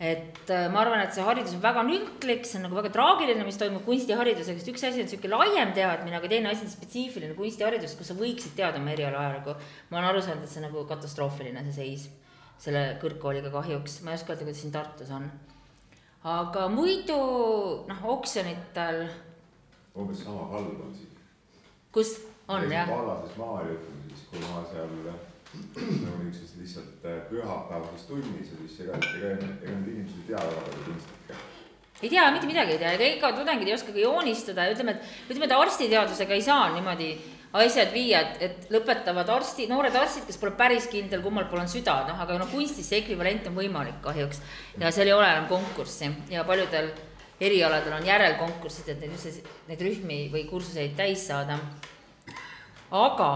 et 0.02 0.50
äh, 0.50 0.66
ma 0.74 0.82
arvan, 0.82 1.04
et 1.04 1.14
see 1.14 1.22
haridus 1.22 1.54
on 1.54 1.62
väga 1.62 1.84
lünklik, 1.86 2.48
see 2.50 2.58
on 2.58 2.66
nagu 2.66 2.78
väga 2.80 2.90
traagiline, 2.96 3.44
mis 3.46 3.60
toimub 3.62 3.84
kunstiharidusega, 3.86 4.58
sest 4.58 4.72
üks 4.72 4.86
asi 4.88 5.04
on 5.04 5.06
niisugune 5.06 5.38
laiem 5.38 5.76
teadmine, 5.78 6.18
aga 6.18 6.32
teine 6.32 6.50
asi 6.50 6.66
on 6.66 6.72
spetsiifiline 6.74 7.36
kunstiharidus, 7.38 7.94
kus 8.00 8.10
sa 8.10 8.18
võiksid 8.18 8.56
teada 8.58 8.82
oma 8.82 8.96
eriala 8.96 9.22
ajalugu. 9.28 9.54
ma 9.92 10.00
olen 10.00 10.10
aru 10.10 10.26
saanud, 10.26 10.48
et 10.48 10.50
see 10.50 10.64
on 10.64 10.68
nagu 10.72 10.88
katastroofiline, 10.90 11.62
see 11.70 11.78
seis 11.78 12.10
selle 12.62 12.84
kõrgkooliga 13.02 13.54
kahjuks, 13.54 14.02
ma 14.06 14.14
ei 14.14 14.20
oska 14.20 14.34
öelda, 14.34 14.46
kuidas 14.48 14.62
siin 14.64 14.74
Tartus 14.74 15.14
on. 15.14 15.30
aga 16.34 16.68
muidu 16.74 17.22
noh, 17.90 18.06
oksjonitel. 18.18 19.04
umbes 19.94 20.24
sama 20.26 20.50
halb 20.56 20.82
on 20.88 20.96
siin. 20.98 21.14
kus 21.94 22.16
on 22.50 22.66
jah? 22.74 22.90
Paalases 22.90 23.38
Maarja 23.38 23.78
ütleme 23.78 24.10
siis, 24.10 24.26
kui 24.32 24.42
ma 24.48 24.66
seal 24.74 24.98
nagu 25.52 26.24
niisuguses 26.24 26.58
lihtsalt 26.60 27.08
äh, 27.08 27.24
pühapäevases 27.30 28.06
tunnis 28.08 28.54
ja 28.54 28.60
siis 28.62 28.80
ega, 28.86 29.02
ega, 29.18 29.34
ega 29.36 29.74
need 29.80 29.92
inimesed 29.96 30.22
ei 30.22 30.30
tea 30.30 30.46
väga 30.46 30.64
palju 30.68 30.86
kunstnikke 30.88 31.42
ei 32.02 32.10
tea, 32.10 32.24
mitte 32.34 32.48
midagi 32.50 32.74
ei 32.76 32.80
tea, 32.82 32.96
ega 32.98 33.10
ikka 33.16 33.36
tudengid 33.38 33.70
ei 33.70 33.76
oska 33.76 33.94
ka 33.94 34.02
joonistada. 34.02 34.64
Ja 34.66 34.74
ütleme, 34.74 34.96
et 34.96 35.30
ütleme, 35.30 35.46
et 35.46 35.54
arstiteadusega 35.54 36.34
ei 36.34 36.42
saa 36.42 36.72
niimoodi 36.74 37.12
asjad 37.62 37.92
viia, 37.94 38.22
et, 38.24 38.42
et 38.42 38.74
lõpetavad 38.74 39.30
arsti, 39.30 39.68
noored 39.70 39.96
arstid, 40.00 40.26
kes 40.28 40.40
pole 40.42 40.56
päris 40.58 40.88
kindel, 40.92 41.22
kummal 41.22 41.46
pool 41.52 41.62
on 41.62 41.70
süda, 41.70 42.00
noh, 42.08 42.20
aga 42.24 42.40
noh, 42.40 42.50
kunstis 42.52 42.88
see 42.88 43.02
ekvivalent 43.04 43.50
on 43.52 43.58
võimalik 43.60 44.00
kahjuks. 44.04 44.42
ja 44.80 44.92
seal 44.96 45.12
ei 45.12 45.16
ole 45.18 45.28
enam 45.28 45.50
konkurssi. 45.52 46.10
Ja 46.32 46.46
paljudel 46.48 46.90
erialadel 47.42 47.98
on 48.00 48.08
järelkonkursid, 48.08 48.94
et 48.94 49.02
neid 49.04 49.18
üldse, 49.18 49.34
neid 49.68 49.84
rühmi 49.84 50.22
või 50.34 50.46
kursuseid 50.50 50.96
täis 50.98 51.28
saada. 51.28 51.60
Aga 52.92 53.32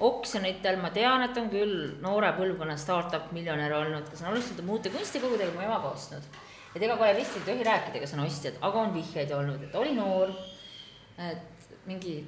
oksjonitel 0.00 0.80
ma 0.80 0.90
tean, 0.92 1.24
et 1.24 1.36
on 1.40 1.48
küll 1.52 1.76
noore 2.04 2.32
põlvkonna 2.36 2.76
startup 2.80 3.30
miljonär 3.36 3.72
olnud, 3.76 4.08
kes 4.08 4.22
on 4.24 4.32
alustanud 4.32 4.66
muude 4.68 4.92
kunstikogudega, 4.92 5.52
mu 5.56 5.64
emaga 5.64 5.92
ostnud. 5.92 6.24
et 6.74 6.82
ega 6.82 6.96
galeristid 6.96 7.42
ei 7.42 7.54
tohi 7.54 7.64
rääkida, 7.66 8.00
kes 8.00 8.12
on 8.14 8.24
ostjad, 8.24 8.58
aga 8.62 8.84
on 8.84 8.92
vihjeid 8.94 9.32
olnud, 9.34 9.62
et 9.66 9.74
oli 9.74 9.94
noor, 9.96 10.30
et 11.18 11.72
mingi 11.86 12.20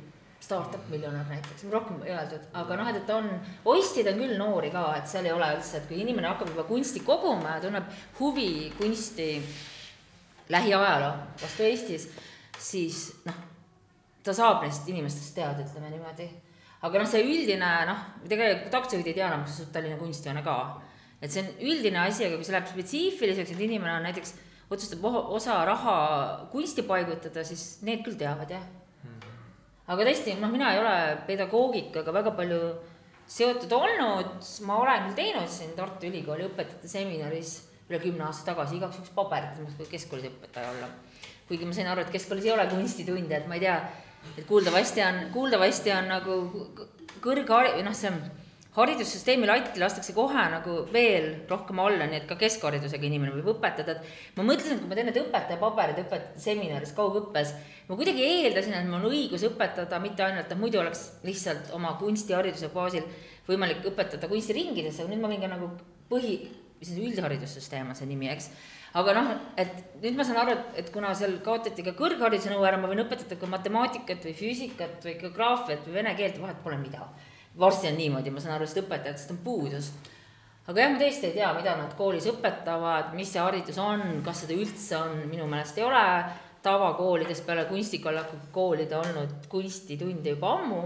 startup 0.42 0.88
miljonär 0.90 1.28
näiteks, 1.30 1.64
rohkem 1.70 2.00
ei 2.02 2.10
öeldud, 2.16 2.48
aga 2.58 2.76
noh, 2.80 2.88
et, 2.90 2.96
et 2.98 3.12
on, 3.14 3.28
ostjaid 3.72 4.10
on 4.10 4.18
küll 4.24 4.34
noori 4.40 4.72
ka, 4.74 4.88
et 4.98 5.06
seal 5.08 5.28
ei 5.28 5.32
ole 5.32 5.52
üldse, 5.54 5.78
et 5.78 5.86
kui 5.86 6.00
inimene 6.02 6.32
hakkab 6.32 6.50
juba 6.50 6.66
kunsti 6.66 7.04
koguma 7.06 7.56
ja 7.56 7.62
tunneb 7.62 7.86
huvi 8.18 8.72
kunsti 8.80 9.28
lähiajaloo 10.52 11.12
vastu 11.40 11.68
Eestis, 11.68 12.08
siis 12.58 13.04
noh, 13.28 13.38
ta 14.26 14.34
saab 14.34 14.66
neist 14.66 14.88
inimestest 14.90 15.36
teada, 15.38 15.62
ütleme 15.62 15.94
niimoodi 15.94 16.26
aga 16.82 17.02
noh, 17.02 17.08
see 17.08 17.22
üldine 17.22 17.72
noh, 17.88 18.06
tegelikult 18.28 18.74
aktsiajuhid 18.80 19.10
ei 19.12 19.18
tea 19.18 19.28
enam, 19.28 19.44
kas 19.46 19.60
oled 19.62 19.74
Tallinna 19.74 19.98
kunstihoone 20.00 20.42
ka. 20.46 20.56
et 21.22 21.30
see 21.30 21.42
on 21.44 21.50
üldine 21.70 22.00
asi, 22.02 22.26
aga 22.26 22.38
kui 22.38 22.46
see 22.46 22.56
läheb 22.56 22.70
spetsiifiliseks, 22.70 23.54
et 23.54 23.66
inimene 23.68 23.96
on 23.96 24.06
näiteks, 24.08 24.34
otsustab 24.72 25.04
osa 25.36 25.60
raha 25.68 25.96
kunsti 26.52 26.86
paigutada, 26.88 27.44
siis 27.44 27.82
need 27.86 28.02
küll 28.06 28.18
teavad 28.18 28.50
jah. 28.50 28.64
aga 29.86 30.08
tõesti, 30.08 30.34
noh, 30.40 30.50
mina 30.50 30.72
ei 30.74 30.80
ole 30.82 30.96
pedagoogikaga 31.28 32.14
väga 32.18 32.34
palju 32.38 32.62
seotud 33.32 33.72
olnud, 33.76 34.40
ma 34.66 34.80
olen 34.82 35.10
küll 35.10 35.20
teinud 35.22 35.50
siin 35.50 35.76
Tartu 35.78 36.10
Ülikooli 36.10 36.48
õpetajate 36.50 36.90
seminaris 36.90 37.60
üle 37.90 38.00
kümne 38.02 38.26
aasta 38.26 38.52
tagasi 38.52 38.78
igaks 38.78 38.98
juhuks 38.98 39.14
paberit, 39.14 39.54
et 39.54 39.62
ma 39.62 39.78
võiks 39.78 39.92
keskkoolis 39.92 40.30
õpetaja 40.32 40.70
olla. 40.74 40.88
kuigi 41.46 41.66
ma 41.68 41.74
sain 41.76 41.90
aru, 41.92 42.02
et 42.02 42.12
keskkoolis 42.14 42.46
ei 42.48 42.54
ole 42.54 42.66
kunstitunde, 42.70 43.36
et 43.36 43.48
ma 43.50 43.58
ei 43.58 43.66
tea 43.66 43.76
et 44.36 44.46
kuuldavasti 44.48 45.02
on, 45.04 45.24
kuuldavasti 45.34 45.92
on 45.94 46.08
nagu 46.12 46.38
kõrghari-, 47.22 47.76
või 47.78 47.86
noh, 47.86 47.96
see 47.96 48.12
haridussüsteemi 48.72 49.48
latti 49.48 49.80
lastakse 49.80 50.14
kohe 50.16 50.44
nagu 50.54 50.78
veel 50.92 51.26
rohkem 51.50 51.80
alla, 51.82 52.06
nii 52.08 52.22
et 52.22 52.28
ka 52.28 52.38
keskharidusega 52.40 53.04
inimene 53.04 53.34
võib 53.34 53.50
õpetada, 53.52 53.98
et 53.98 54.38
ma 54.38 54.46
mõtlesin, 54.48 54.78
et 54.78 54.80
kui 54.80 54.88
ma 54.88 54.96
teen 54.96 55.10
need 55.10 55.20
õpetajapaberid 55.20 56.00
õpetajate 56.06 56.40
seminaris 56.40 56.94
kaugõppes, 56.96 57.52
ma 57.90 57.98
kuidagi 58.00 58.24
eeldasin, 58.24 58.78
et 58.78 58.88
mul 58.88 59.02
on 59.02 59.10
õigus 59.10 59.44
õpetada 59.50 60.00
mitte 60.00 60.24
ainult, 60.24 60.48
et 60.48 60.60
muidu 60.60 60.80
oleks 60.80 61.04
lihtsalt 61.26 61.74
oma 61.76 61.92
kunstihariduse 62.00 62.72
baasil 62.72 63.04
võimalik 63.48 63.84
õpetada 63.92 64.30
kunstiringides, 64.30 65.02
aga 65.02 65.12
nüüd 65.12 65.20
ma 65.20 65.32
võin 65.34 65.44
ka 65.44 65.52
nagu 65.52 65.68
põhi, 66.08 66.38
mis 66.80 66.88
see 66.88 67.10
üldharidussüsteem 67.10 67.92
on 67.92 67.98
see 67.98 68.08
nimi, 68.08 68.32
eks 68.32 68.48
aga 68.98 69.14
noh, 69.16 69.28
et 69.56 69.72
nüüd 70.02 70.16
ma 70.18 70.24
saan 70.26 70.40
aru, 70.42 70.56
et, 70.76 70.88
kuna 70.92 71.12
seal 71.16 71.38
kaotati 71.44 71.84
ka 71.86 71.94
kõrghariduse 71.98 72.52
nõue 72.52 72.66
ära, 72.68 72.80
ma 72.80 72.90
võin 72.90 73.04
õpetada 73.04 73.38
ka 73.40 73.48
matemaatikat 73.48 74.26
või 74.28 74.34
füüsikat 74.36 75.04
või 75.06 75.14
geograafiat 75.20 75.86
või 75.86 75.98
vene 76.00 76.14
keelt, 76.18 76.40
vahet 76.42 76.60
pole 76.64 76.78
mida. 76.80 77.06
varsti 77.58 77.88
on 77.88 77.98
niimoodi, 78.00 78.30
ma 78.32 78.40
saan 78.40 78.56
aru, 78.56 78.66
sest 78.66 78.82
õpetajatest 78.84 79.32
on 79.34 79.38
puudus. 79.44 79.92
aga 80.66 80.80
jah, 80.80 80.92
ma 80.92 80.98
tõesti 81.00 81.28
ei 81.28 81.36
tea, 81.38 81.52
mida 81.56 81.76
nad 81.76 81.94
koolis 81.96 82.26
õpetavad, 82.32 83.14
mis 83.14 83.32
see 83.32 83.40
haridus 83.40 83.78
on, 83.78 84.22
kas 84.24 84.44
seda 84.44 84.56
üldse 84.56 84.96
on, 84.96 85.22
minu 85.28 85.46
meelest 85.46 85.78
ei 85.78 85.84
ole 85.84 86.04
tavakoolides 86.62 87.40
peale 87.46 87.64
kunstikallaku 87.70 88.36
koolide 88.52 88.96
olnud 88.96 89.48
kunstitunde 89.48 90.36
juba 90.36 90.52
ammu. 90.58 90.82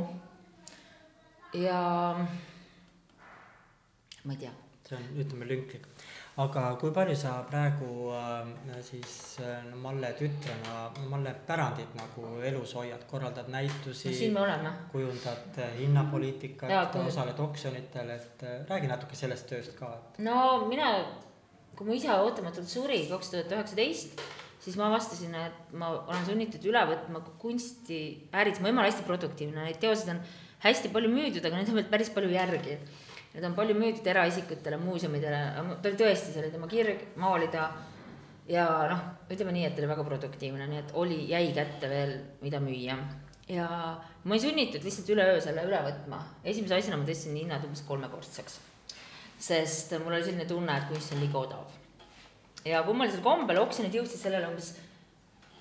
ja 1.55 1.81
ma 4.25 4.33
ei 4.33 4.39
tea 4.39 4.55
see 4.87 4.97
on, 4.99 5.07
ütleme, 5.23 5.49
lünklik. 5.51 5.87
Aga 6.37 6.63
kui 6.81 6.91
palju 6.93 7.15
sa 7.17 7.31
praegu 7.49 8.11
äh, 8.13 8.81
siis 8.85 9.13
äh, 9.41 9.63
Malle 9.81 10.11
tütrena, 10.19 10.91
Malle 11.09 11.33
pärandit 11.49 11.95
nagu 11.97 12.27
elus 12.45 12.75
hoiad, 12.77 13.07
korraldad 13.11 13.49
näitusi 13.53 14.11
no 14.11 14.17
siin 14.19 14.35
me 14.35 14.41
oleme. 14.45 14.73
kujundad 14.93 15.57
äh, 15.65 15.71
hinnapoliitikat 15.79 16.71
Jaa, 16.71 16.87
kui- 16.93 17.07
osaled 17.09 17.39
oksjonitel, 17.41 18.11
et 18.19 18.43
äh, 18.45 18.59
räägi 18.69 18.91
natuke 18.93 19.17
sellest 19.17 19.49
tööst 19.49 19.79
ka, 19.79 19.95
et 19.97 20.19
no 20.29 20.67
mina, 20.69 20.91
kui 21.77 21.89
mu 21.89 21.97
isa 21.97 22.19
ootamatult 22.25 22.69
suri 22.69 23.07
kaks 23.09 23.33
tuhat 23.33 23.57
üheksateist, 23.57 24.21
siis 24.61 24.77
ma 24.77 24.91
avastasin, 24.91 25.35
et 25.41 25.73
ma 25.73 25.89
olen 26.03 26.25
sunnitud 26.29 26.65
üle 26.69 26.85
võtma 26.93 27.25
kunstiäris, 27.41 28.61
mu 28.61 28.69
ema 28.69 28.85
on 28.85 28.91
hästi 28.91 29.09
produktiivne, 29.09 29.65
neid 29.71 29.81
teoseid 29.81 30.13
on 30.17 30.21
hästi 30.67 30.93
palju 30.93 31.09
müüdud, 31.13 31.45
aga 31.45 31.57
neid 31.61 31.73
on 31.73 31.81
veel 31.81 31.89
päris 31.93 32.13
palju 32.13 32.33
järgi. 32.33 32.77
Need 33.37 33.45
on 33.45 33.53
palju 33.53 33.75
müüdud 33.77 34.07
eraisikutele, 34.09 34.79
muuseumidele, 34.81 35.39
ta 35.83 35.91
oli 35.91 35.99
tõesti, 36.01 36.31
see 36.33 36.41
oli 36.41 36.49
tema 36.55 36.67
kirg 36.71 37.03
maalida 37.21 37.67
ja 38.49 38.65
noh, 38.89 39.03
ütleme 39.29 39.53
nii, 39.53 39.67
et 39.69 39.81
oli 39.81 39.91
väga 39.91 40.07
produktiivne, 40.07 40.69
nii 40.71 40.79
et 40.81 40.95
oli, 40.97 41.19
jäi 41.29 41.51
kätte 41.57 41.91
veel, 41.91 42.15
mida 42.41 42.63
müüa. 42.65 42.97
ja 43.49 43.67
ma 44.25 44.33
olin 44.35 44.43
sunnitud 44.43 44.83
lihtsalt 44.83 45.11
üleöö 45.13 45.41
selle 45.45 45.67
üle 45.69 45.83
võtma. 45.85 46.23
esimese 46.45 46.79
asjana 46.79 46.97
ma 47.03 47.05
tõstsin 47.11 47.37
hinnad 47.37 47.67
umbes 47.69 47.85
kolmekordseks. 47.85 48.57
sest 49.39 49.93
mul 50.01 50.17
oli 50.17 50.25
selline 50.25 50.49
tunne, 50.49 50.73
et 50.73 50.89
kunst 50.89 51.13
on 51.13 51.21
liiga 51.21 51.39
odav. 51.39 51.69
ja 52.65 52.83
kummalisel 52.89 53.21
kombel 53.21 53.61
oksjonid 53.67 54.01
jõudsid 54.01 54.23
sellele 54.23 54.49
umbes 54.49 54.73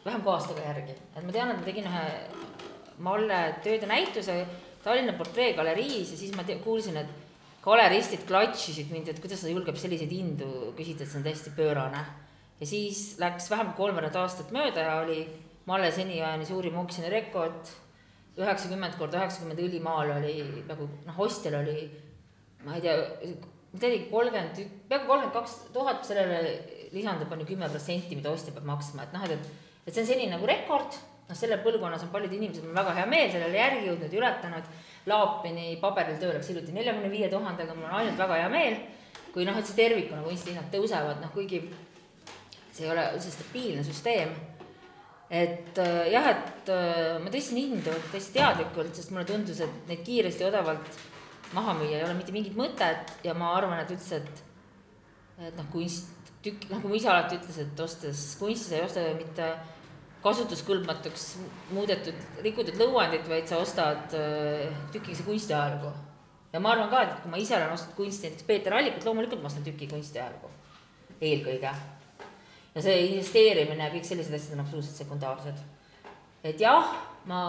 vähem 0.05 0.23
kui 0.23 0.31
aastaga 0.31 0.63
järgi, 0.63 0.95
et 1.11 1.23
ma 1.23 1.31
tean, 1.31 1.51
et 1.51 1.59
ma 1.59 1.67
tegin 1.67 1.91
ühe 1.91 2.05
Malle 3.03 3.57
tööde 3.59 3.89
näituse 3.91 4.45
Tallinna 4.83 5.11
portreegaleriis 5.17 6.13
ja 6.13 6.17
siis 6.17 6.35
ma 6.35 6.45
te- 6.47 6.55
kuulsin, 6.63 6.95
et 7.01 7.24
galeristid 7.65 8.27
klatšisid 8.29 8.91
mind, 8.93 9.09
et 9.09 9.19
kuidas 9.23 9.41
ta 9.41 9.49
julgeb 9.49 9.79
selliseid 9.79 10.11
hindu 10.13 10.51
küsida, 10.77 11.03
et 11.03 11.11
see 11.11 11.19
on 11.19 11.25
täiesti 11.25 11.55
pöörane. 11.57 12.05
ja 12.59 12.65
siis 12.65 13.17
läks 13.19 13.49
vähem 13.51 13.73
kui 13.73 13.85
kolmveerand 13.85 14.15
aastat 14.21 14.53
mööda 14.55 14.85
ja 14.85 15.01
oli 15.01 15.25
Malle 15.65 15.89
seniajani 15.91 16.45
suurim 16.45 16.75
oksjoni 16.77 17.09
rekord, 17.09 17.69
üheksakümmend 18.37 18.99
korda 18.99 19.17
üheksakümmend 19.17 19.63
õlimaal 19.63 20.11
oli 20.19 20.35
nagu 20.67 20.85
noh, 21.07 21.21
ostjal 21.25 21.55
oli 21.63 21.87
ma 22.65 22.75
ei 22.77 22.81
tea, 22.81 22.95
ta 23.79 23.89
oli 23.89 24.05
kolmkümmend, 24.11 24.61
peaaegu 24.89 25.09
kolmkümmend 25.09 25.35
kaks 25.35 25.57
tuhat, 25.73 26.05
sellele 26.07 26.39
lisandub 26.93 27.31
on 27.31 27.43
ju 27.43 27.49
kümme 27.51 27.69
protsenti, 27.69 28.17
mida 28.17 28.33
ostja 28.33 28.53
peab 28.55 28.67
maksma, 28.69 29.05
et 29.05 29.15
noh, 29.15 29.25
et, 29.29 29.51
et 29.85 29.93
see 29.93 30.03
on 30.03 30.09
selline 30.09 30.33
nagu 30.33 30.49
rekord, 30.49 30.97
noh, 31.29 31.37
selle 31.37 31.59
põlvkonnas 31.65 32.05
on 32.07 32.13
paljud 32.13 32.33
inimesed, 32.33 32.63
mul 32.63 32.73
on 32.73 32.81
väga 32.81 32.95
hea 32.99 33.07
meel 33.11 33.31
sellele 33.33 33.61
järgi 33.61 33.89
jõudnud 33.89 34.15
ja 34.15 34.21
ületanud. 34.21 34.71
Laapini 35.05 35.75
paberil 35.81 36.17
töö 36.21 36.33
läks 36.33 36.49
hiljuti 36.49 36.73
neljakümne 36.73 37.11
viie 37.11 37.29
tuhandega, 37.29 37.75
mul 37.77 37.89
on 37.89 37.99
ainult 37.99 38.17
väga 38.17 38.39
hea 38.41 38.49
meel. 38.49 38.77
kui 39.35 39.43
noh, 39.43 39.57
et 39.59 39.67
see 39.67 39.75
tervikuna 39.75 40.23
kunstihinnad 40.23 40.69
tõusevad, 40.71 41.19
noh 41.19 41.31
kuigi 41.35 41.59
see 42.71 42.85
ei 42.85 42.91
ole 42.91 43.03
üldse 43.17 43.33
stabiilne 43.33 43.83
süsteem. 43.83 44.31
et 45.29 45.77
äh, 45.81 46.07
jah, 46.13 46.29
et 46.31 46.71
äh, 46.71 47.17
ma 47.21 47.33
tõstsin 47.33 47.59
hindu 47.59 47.93
täiesti 48.11 48.37
teadlikult, 48.37 48.95
sest 48.95 49.11
mulle 49.11 49.25
tundus, 49.29 49.59
et 49.65 49.89
neid 49.89 50.03
kiiresti 50.05 50.45
ja 50.45 50.49
odavalt 50.51 50.99
maha 51.53 51.73
müüa 51.79 51.99
ei 51.99 52.03
ole 52.05 52.17
mitte 52.17 52.33
mingit 52.35 52.57
mõtet 52.57 53.15
ja 53.25 53.33
ma 53.37 53.53
arvan, 53.57 53.81
et 53.81 53.93
üldse, 53.95 54.21
et 54.21 54.43
et 55.49 55.57
noh, 55.57 55.65
kunst, 55.71 56.31
tükk, 56.45 56.69
noh, 56.71 56.79
kui 56.79 56.93
mu 56.93 56.97
isa 56.97 57.11
alati 57.11 57.39
ütles, 57.39 57.57
et 57.59 57.81
ostes 57.83 58.21
kunsti 58.39 58.69
sa 58.69 58.77
ei 58.77 58.85
osta 58.85 59.03
mitte 59.17 59.49
kasutuskõlbmatuks 60.25 61.25
muudetud, 61.75 62.17
rikutud 62.43 62.77
lõuendit, 62.81 63.27
vaid 63.29 63.49
sa 63.49 63.59
ostad 63.61 64.13
äh, 64.17 64.65
tükikese 64.93 65.25
kunstiajalugu. 65.27 65.91
ja 66.53 66.61
ma 66.63 66.71
arvan 66.73 66.89
ka, 66.89 67.01
et 67.03 67.17
kui 67.21 67.31
ma 67.33 67.41
ise 67.41 67.55
olen 67.57 67.75
ostnud 67.75 67.95
kunsti, 67.97 68.29
näiteks 68.29 68.47
Peeter 68.47 68.73
Allikut, 68.73 69.05
loomulikult 69.05 69.43
ma 69.43 69.51
ostan 69.51 69.65
tüki 69.65 69.89
kunstiajalugu, 69.91 70.49
eelkõige. 71.21 71.73
ja 72.75 72.85
see 72.87 72.97
investeerimine 73.11 73.91
kõik 73.93 74.07
sellised 74.07 74.33
asjad 74.33 74.57
on 74.57 74.65
absoluutselt 74.65 75.03
sekundaarsed. 75.03 75.61
et 76.43 76.61
jah, 76.61 76.89
ma, 77.29 77.41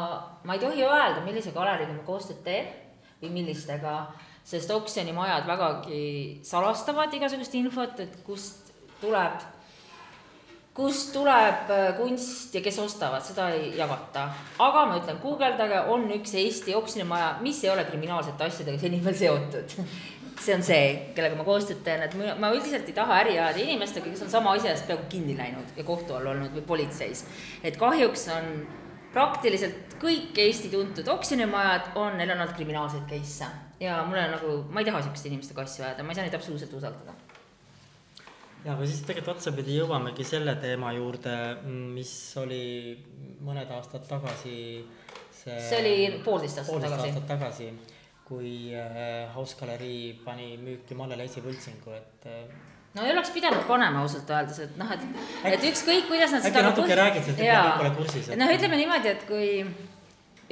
ma 0.45 0.57
ei 0.57 0.63
tohi 0.63 0.85
öelda, 0.85 1.25
millise 1.25 1.57
galeriga 1.57 1.97
ma 1.97 2.05
koostööd 2.05 2.45
teen 2.45 2.69
või 3.23 3.33
millistega, 3.41 3.99
sest 4.45 4.71
oksjonimajad 4.71 5.49
vägagi 5.49 6.01
salastavad 6.45 7.15
igasugust 7.17 7.57
infot, 7.57 8.01
et 8.05 8.21
kust 8.27 8.73
tuleb, 9.01 9.41
kust 10.77 11.13
tuleb 11.15 11.71
äh, 11.73 11.87
kunst 11.97 12.55
ja 12.55 12.61
kes 12.65 12.79
ostavad, 12.83 13.25
seda 13.25 13.49
ei 13.55 13.71
jagata. 13.79 14.27
aga 14.61 14.85
ma 14.91 14.99
ütlen, 15.01 15.19
guugeldage, 15.23 15.81
on 15.93 16.05
üks 16.19 16.37
Eesti 16.37 16.77
oksjonimaja, 16.77 17.37
mis 17.45 17.63
ei 17.65 17.73
ole 17.73 17.87
kriminaalsete 17.89 18.51
asjadega 18.51 18.81
seni 18.81 19.01
veel 19.05 19.17
seotud. 19.17 19.77
see 20.37 20.55
on 20.55 20.63
see, 20.63 20.89
kellega 21.17 21.39
ma 21.39 21.47
koostööd 21.47 21.81
teen, 21.85 22.03
et 22.05 22.17
ma 22.41 22.51
üldiselt 22.53 22.89
ei 22.91 22.97
taha 22.97 23.23
äri 23.23 23.39
ajada 23.39 23.63
inimestega, 23.63 24.11
kes 24.13 24.27
on 24.27 24.33
sama 24.35 24.53
asja 24.59 24.75
eest 24.75 24.85
peaaegu 24.89 25.09
kinni 25.13 25.37
läinud 25.39 25.79
ja 25.79 25.85
kohtu 25.85 26.15
all 26.15 26.29
olnud 26.35 26.53
või 26.59 26.67
politseis. 26.75 27.25
et 27.65 27.79
kahjuks 27.81 28.29
on 28.37 28.51
praktiliselt 29.17 29.97
kõik 30.03 30.37
Eesti 30.45 30.69
tuntud 30.69 31.09
oksjonimajad 31.09 31.95
on, 31.97 32.21
olnud 32.21 32.53
kriminaalseid 32.59 33.09
case'e 33.09 33.49
ja 33.81 34.03
mulle 34.05 34.29
nagu, 34.35 34.59
ma 34.69 34.81
ei 34.81 34.89
taha 34.89 35.01
sihukeste 35.05 35.33
inimestega 35.33 35.65
asju 35.65 35.85
ajada, 35.85 36.05
ma 36.05 36.13
ei 36.13 36.19
saa 36.19 36.29
neid 36.29 36.37
absoluutselt 36.37 36.77
usaldada. 36.77 37.17
Ja 38.65 38.75
aga 38.75 38.87
siis 38.87 39.03
tegelikult 39.07 39.37
otsapidi 39.37 39.77
jõuamegi 39.77 40.25
selle 40.27 40.57
teema 40.63 40.93
juurde, 40.97 41.35
mis 41.67 42.13
oli 42.41 42.63
mõned 43.47 43.71
aastad 43.77 44.07
tagasi 44.09 44.57
see 45.47 45.59
see 45.69 45.81
oli 45.81 46.23
poolteist 46.25 46.63
aastat 46.63 46.73
poolteist 46.73 46.95
tagasi. 46.97 47.11
aastat 47.11 47.29
tagasi, 47.33 47.69
kui 48.27 48.55
äh, 48.75 49.35
House 49.35 49.59
Galerii 49.61 50.15
pani 50.25 50.55
müüki 50.63 50.97
Malle 50.99 51.19
Leisi 51.19 51.43
võltsingu, 51.45 51.95
et 51.95 52.31
äh, 52.31 52.47
no 52.97 53.05
ei 53.05 53.13
oleks 53.13 53.31
pidanud 53.35 53.67
panema 53.69 54.03
ausalt 54.03 54.31
öeldes, 54.33 54.63
et 54.65 54.81
noh, 54.81 54.91
et, 54.95 55.05
et 55.53 55.69
ükskõik, 55.71 56.09
kuidas 56.11 56.35
nad 56.35 56.49
äkki 56.49 56.65
natuke 56.67 56.99
räägid, 56.99 57.29
sest 57.29 57.45
Jaa. 57.45 57.61
kõik 57.63 57.83
pole 57.83 57.93
kursis. 58.01 58.33
et 58.33 58.41
noh, 58.41 58.55
ütleme 58.57 58.81
niimoodi, 58.81 59.13
et 59.13 59.29
kui 59.29 59.51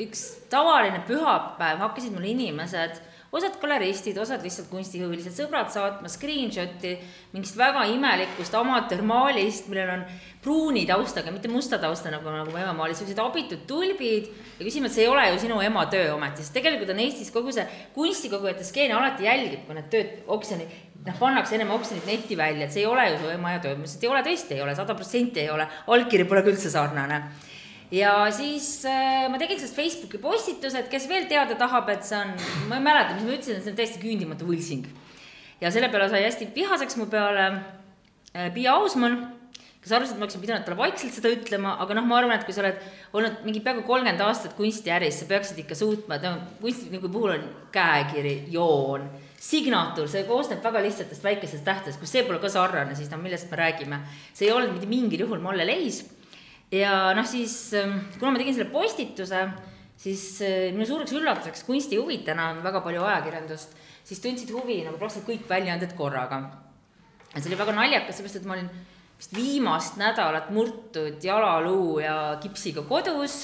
üks 0.05 0.25
tavaline 0.53 1.03
pühapäev 1.09 1.83
hakkasid 1.87 2.15
mulle 2.15 2.33
inimesed, 2.35 3.03
osad 3.35 3.57
galeristid, 3.59 4.18
osad 4.22 4.45
lihtsalt 4.47 4.68
kunstihuvilised 4.70 5.35
sõbrad 5.35 5.70
saatma 5.74 6.11
screenshot'i 6.11 6.95
mingist 7.35 7.59
väga 7.59 7.82
imelikust 7.91 8.55
amatöörmaalist, 8.55 9.66
millel 9.70 9.91
on 9.97 10.05
pruuni 10.45 10.85
taustaga, 10.87 11.32
mitte 11.35 11.51
musta 11.51 11.80
tausta, 11.82 12.12
nagu, 12.14 12.30
nagu 12.30 12.53
mu 12.53 12.61
ema 12.61 12.74
maalis, 12.76 13.01
sellised 13.01 13.22
abitud 13.22 13.64
tulbid 13.68 14.28
ja 14.59 14.66
küsima, 14.66 14.91
et 14.91 14.95
see 14.95 15.07
ei 15.07 15.11
ole 15.11 15.24
ju 15.32 15.41
sinu 15.47 15.59
ema 15.64 15.87
töö 15.91 16.12
ometi, 16.14 16.45
sest 16.45 16.55
tegelikult 16.55 16.93
on 16.95 17.03
Eestis 17.03 17.32
kogu 17.35 17.55
see 17.55 17.64
kunstikogujate 17.97 18.66
skeen 18.66 18.95
alati 18.95 19.26
jälgib, 19.26 19.64
kui 19.66 19.78
need 19.78 19.91
tööd 19.91 20.28
oksjoni, 20.37 20.68
noh, 21.09 21.18
pannakse 21.18 21.59
ennem 21.59 21.72
oksjonit 21.74 22.07
netti 22.11 22.39
välja, 22.39 22.68
et 22.68 22.76
see 22.76 22.85
ei 22.85 22.91
ole 22.91 23.09
ju 23.11 23.18
su 23.24 23.35
ema 23.35 23.57
ja 23.57 23.64
töö, 23.64 23.74
ma 23.74 23.89
ütlesin, 23.89 23.99
et 23.99 24.07
ei 24.07 24.12
ole, 24.12 24.22
tõesti 24.28 24.59
ei 24.59 24.62
ole, 24.66 24.76
sada 24.78 24.95
protsenti 24.99 25.43
ei 25.43 25.51
ole, 25.51 25.66
allkiri 25.97 26.28
pole 26.28 26.45
ka 26.45 26.55
üldse 26.55 26.70
sarnane 26.70 27.24
ja 27.93 28.14
siis 28.32 28.85
äh, 28.89 29.28
ma 29.30 29.39
tegin 29.41 29.59
sellest 29.61 29.76
Facebooki 29.76 30.20
postituse, 30.22 30.80
et 30.80 30.91
kes 30.93 31.09
veel 31.11 31.28
teada 31.30 31.57
tahab, 31.61 31.91
et 31.93 32.05
see 32.07 32.18
on, 32.18 32.35
ma 32.70 32.80
ei 32.80 32.85
mäleta, 32.85 33.16
mis 33.16 33.26
ma 33.26 33.37
ütlesin, 33.37 33.59
et 33.59 33.66
see 33.66 33.74
on 33.74 33.78
täiesti 33.80 34.03
küündimatu 34.03 34.49
võltsing. 34.49 34.89
ja 35.61 35.70
selle 35.72 35.89
peale 35.93 36.09
sai 36.12 36.24
hästi 36.24 36.51
vihaseks 36.55 36.99
mu 37.01 37.09
peale 37.12 37.49
äh, 37.51 38.51
Piia 38.55 38.76
Ausmann, 38.78 39.20
kes 39.85 39.93
arvas, 39.93 40.14
et 40.14 40.16
ma 40.16 40.24
oleksin 40.24 40.41
pidanud 40.41 40.64
talle 40.64 40.80
vaikselt 40.80 41.12
seda 41.12 41.28
ütlema, 41.35 41.74
aga 41.85 41.99
noh, 41.99 42.07
ma 42.09 42.22
arvan, 42.22 42.39
et 42.39 42.47
kui 42.49 42.57
sa 42.57 42.62
oled 42.64 42.80
olnud 43.12 43.45
mingi 43.45 43.61
peaaegu 43.64 43.85
kolmkümmend 43.85 44.24
aastat 44.24 44.57
kunstiäris, 44.57 45.20
sa 45.20 45.28
peaksid 45.28 45.61
ikka 45.61 45.76
suutma, 45.76 46.16
et 46.16 46.24
noh, 46.24 46.41
kunstniku 46.62 47.12
puhul 47.12 47.37
on 47.37 47.47
käekiri, 47.74 48.35
joon, 48.55 49.05
signatuur, 49.45 50.09
see 50.09 50.24
koosneb 50.24 50.64
väga 50.64 50.80
lihtsatest 50.87 51.24
väikestest 51.24 51.66
tähtedest, 51.68 52.01
kui 52.01 52.09
see 52.09 52.24
pole 52.24 52.41
ka 52.41 52.49
sarnane, 52.49 52.97
siis 52.97 53.12
noh, 53.12 53.20
millest 53.20 53.51
me 53.53 53.61
räägime. 53.61 54.01
see 54.32 54.49
ei 54.49 54.55
olnud 54.57 54.72
mitte 54.72 54.89
mingil 54.89 55.26
juhul 55.26 55.45
Molle 55.45 55.68
Leis 55.68 56.01
ja 56.73 57.12
noh, 57.17 57.27
siis 57.29 57.75
ähm, 57.79 57.99
kuna 58.19 58.35
ma 58.35 58.41
tegin 58.41 58.57
selle 58.57 58.73
postituse, 58.73 59.43
siis 60.01 60.25
äh, 60.45 60.71
minu 60.75 60.87
suureks 60.89 61.15
üllatuseks 61.17 61.67
kunstihuvitajana 61.69 62.53
on 62.55 62.62
väga 62.65 62.83
palju 62.85 63.05
ajakirjandust, 63.05 63.77
siis 64.05 64.23
tundsid 64.25 64.53
huvi 64.55 64.83
nagu 64.87 65.01
praktiliselt 65.01 65.29
kõik 65.31 65.49
väljaanded 65.51 65.95
korraga. 65.99 66.41
ja 67.33 67.41
see 67.41 67.51
oli 67.51 67.61
väga 67.61 67.77
naljakas, 67.77 68.17
sellepärast 68.17 68.41
et 68.41 68.49
ma 68.49 68.59
olin 68.59 68.71
vist 69.19 69.35
viimast 69.35 69.99
nädalat 70.01 70.51
murtud 70.51 71.23
jalaluu 71.23 72.01
ja 72.03 72.17
kipsiga 72.43 72.83
kodus 72.89 73.37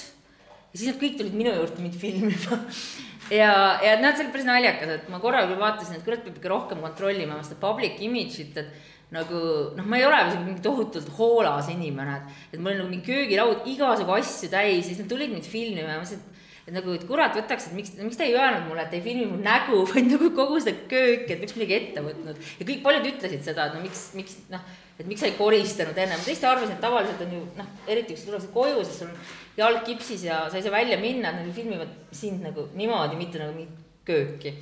ja 0.72 0.78
siis 0.78 0.90
nad 0.90 1.00
kõik 1.00 1.16
tulid 1.18 1.36
minu 1.36 1.54
juurde 1.54 1.82
mind 1.82 1.96
filmima 1.98 2.58
ja, 3.40 3.52
ja 3.82 3.96
noh, 4.00 4.14
see 4.14 4.24
oli 4.24 4.34
päris 4.34 4.48
naljakas, 4.48 4.94
et 4.96 5.10
ma 5.12 5.20
korra 5.22 5.44
küll 5.46 5.60
vaatasin, 5.60 5.98
et 5.98 6.06
kurat, 6.06 6.22
peab 6.24 6.38
ikka 6.38 6.52
rohkem 6.52 6.82
kontrollima 6.84 7.40
seda 7.46 7.58
public 7.62 8.00
image'it, 8.02 8.58
et 8.58 8.99
nagu 9.14 9.38
noh, 9.76 9.86
ma 9.86 9.98
ei 9.98 10.06
ole 10.06 10.18
mingi 10.44 10.62
tohutult 10.64 11.08
hoolas 11.16 11.70
inimene, 11.72 12.18
et, 12.20 12.42
et 12.54 12.60
mul 12.60 12.72
oli 12.72 12.80
nagu 12.82 12.90
mingi 12.92 13.06
köögilaud 13.08 13.66
igasugu 13.70 14.14
asju 14.16 14.50
täis 14.52 14.84
ja 14.84 14.90
siis 14.92 15.00
nad 15.02 15.10
tulid 15.10 15.32
mind 15.34 15.48
filmima 15.50 15.88
ja 15.88 15.96
ma 15.98 16.04
mõtlesin, 16.04 16.22
et 16.22 16.38
et 16.70 16.76
nagu, 16.76 16.92
et 16.94 17.04
kurat 17.08 17.34
võtaks, 17.34 17.66
et 17.66 17.74
miks, 17.74 17.94
miks 17.98 18.18
te 18.20 18.28
ei 18.28 18.36
öelnud 18.36 18.68
mulle, 18.68 18.84
et 18.84 18.92
ei 18.94 19.02
filmi 19.02 19.26
mu 19.26 19.40
nägu, 19.42 19.80
vaid 19.90 20.06
nagu 20.12 20.30
kogu 20.36 20.60
seda 20.62 20.86
kööki, 20.90 21.34
et 21.34 21.42
miks 21.42 21.56
midagi 21.58 21.76
ette 21.78 22.04
võtnud. 22.04 22.38
ja 22.60 22.68
kõik 22.68 22.84
paljud 22.84 23.08
ütlesid 23.10 23.42
seda, 23.46 23.66
et 23.66 23.76
no 23.76 23.82
miks, 23.82 24.04
miks 24.18 24.36
noh, 24.52 24.62
et 25.00 25.08
miks 25.08 25.24
sa 25.24 25.30
ei 25.30 25.34
koristanud 25.38 25.98
enne, 25.98 26.18
ma 26.18 26.26
tõesti 26.26 26.46
arvasin, 26.46 26.76
et 26.76 26.84
tavaliselt 26.84 27.24
on 27.26 27.34
ju 27.38 27.44
noh, 27.58 27.70
eriti 27.90 28.14
kui 28.14 28.22
sa 28.22 28.30
tuled 28.30 28.50
koju, 28.54 28.84
siis 28.84 29.00
sul 29.02 29.10
on 29.10 29.32
jalg 29.58 29.82
kipsis 29.88 30.26
ja 30.28 30.44
sa 30.46 30.60
ei 30.60 30.66
saa 30.66 30.76
välja 30.76 31.00
minna, 31.00 31.32
nad 31.34 31.50
filmivad 31.56 31.96
sind 32.14 32.44
nagu 32.46 32.68
niimoodi, 32.78 33.18
mitte 33.18 33.42
nagu 33.42 33.56
mingit 33.56 33.88
kööki 34.06 34.54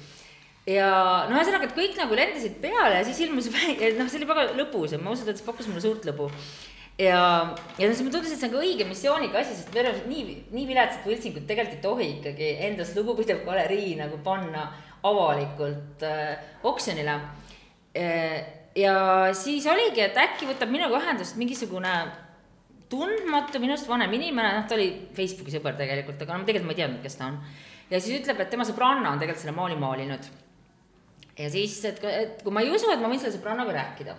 ja 0.69 0.89
no 1.29 1.39
ühesõnaga, 1.39 1.69
et 1.69 1.77
kõik 1.77 1.95
nagu 1.97 2.17
lendasid 2.19 2.59
peale 2.63 2.99
ja 2.99 3.05
siis 3.07 3.23
ilmus, 3.25 3.49
noh, 3.99 4.09
see 4.11 4.19
oli 4.21 4.29
väga 4.29 4.51
lõbus 4.59 4.95
ja 4.95 5.01
ma 5.01 5.15
ausalt 5.15 5.31
öeldes 5.31 5.47
pakkus 5.47 5.71
mulle 5.71 5.85
suurt 5.85 6.05
lõbu 6.09 6.29
ja, 6.99 7.23
ja 7.79 7.89
siis 7.89 8.03
mulle 8.03 8.17
tundus, 8.17 8.35
et 8.35 8.43
see 8.43 8.51
on 8.51 8.55
ka 8.57 8.63
õige 8.63 8.87
missiooniga 8.89 9.41
asi, 9.41 9.57
sest 9.57 9.73
me 9.73 9.85
oleme 9.85 10.05
nii, 10.11 10.37
nii 10.55 10.69
viletsat 10.69 11.09
võltsingut 11.09 11.49
tegelikult 11.49 11.79
ei 11.79 11.85
tohi 11.87 12.11
ikkagi 12.19 12.53
endast 12.69 12.99
lugupidav 12.99 13.43
galerii 13.47 13.97
nagu 14.01 14.21
panna 14.25 14.69
avalikult 15.09 16.05
äh, 16.07 16.39
oksjonile 16.67 17.19
äh,. 17.97 18.39
ja 18.77 18.95
siis 19.35 19.67
oligi, 19.71 20.03
et 20.05 20.19
äkki 20.19 20.51
võtab 20.51 20.73
minuga 20.75 20.99
ühendust 21.01 21.39
mingisugune 21.39 21.95
tundmatu, 22.89 23.61
minust 23.61 23.89
vanem 23.89 24.13
inimene, 24.17 24.53
noh, 24.57 24.67
ta 24.69 24.77
oli 24.77 24.89
Facebooki 25.17 25.53
sõber 25.53 25.77
tegelikult, 25.79 26.23
aga 26.25 26.39
no 26.39 26.49
tegelikult 26.49 26.71
ma 26.71 26.77
ei 26.77 26.83
teadnud, 26.83 27.01
kes 27.05 27.19
ta 27.21 27.31
on. 27.31 27.41
ja 27.91 28.01
siis 28.01 28.21
ütleb, 28.23 28.41
et 28.43 28.53
tema 28.53 28.67
sõbranna 28.69 29.13
on 29.13 29.21
tegelikult 29.21 29.45
selle 29.45 29.57
maali 29.57 29.77
maalinud. 29.81 30.31
Ja 31.39 31.49
siis, 31.53 31.79
et, 31.87 32.03
et 32.03 32.43
kui 32.43 32.55
ma 32.55 32.65
ei 32.65 32.73
usu, 32.75 32.91
et 32.93 33.01
ma 33.03 33.11
võin 33.11 33.21
selle 33.23 33.37
sõbrannaga 33.37 33.75
rääkida. 33.77 34.17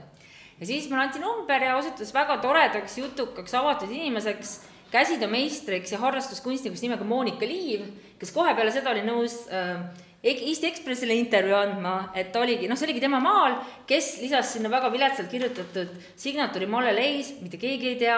ja 0.60 0.66
siis 0.68 0.90
mulle 0.90 1.08
anti 1.08 1.22
number 1.24 1.64
ja 1.64 1.78
osutus 1.78 2.14
väga 2.16 2.40
toredaks, 2.44 2.98
jutukaks, 2.98 3.56
avatud 3.60 3.92
inimeseks, 3.92 4.60
käsitöömeistriks 4.92 5.92
ja 5.94 6.00
harrastuskunstnikuks 6.02 6.82
nimega 6.82 7.06
Monika 7.06 7.46
Liiv, 7.46 7.86
kes 8.20 8.32
kohe 8.34 8.56
peale 8.58 8.72
seda 8.74 8.94
oli 8.94 9.04
nõus 9.06 9.44
äh, 9.54 9.84
Eesti 10.20 10.68
Ekspressile 10.68 11.16
intervjuu 11.16 11.56
andma, 11.56 12.10
et 12.18 12.34
oligi, 12.36 12.68
noh, 12.68 12.76
see 12.76 12.90
oligi 12.90 13.00
tema 13.00 13.22
maal, 13.24 13.54
kes 13.88 14.18
lisas 14.20 14.50
sinna 14.52 14.68
väga 14.68 14.90
viletsalt 14.92 15.30
kirjutatud 15.32 15.94
signatuuri 16.20 16.68
Malle 16.68 16.92
Leis, 16.92 17.30
mitte 17.40 17.56
keegi 17.62 17.94
ei 17.94 18.00
tea, 18.02 18.18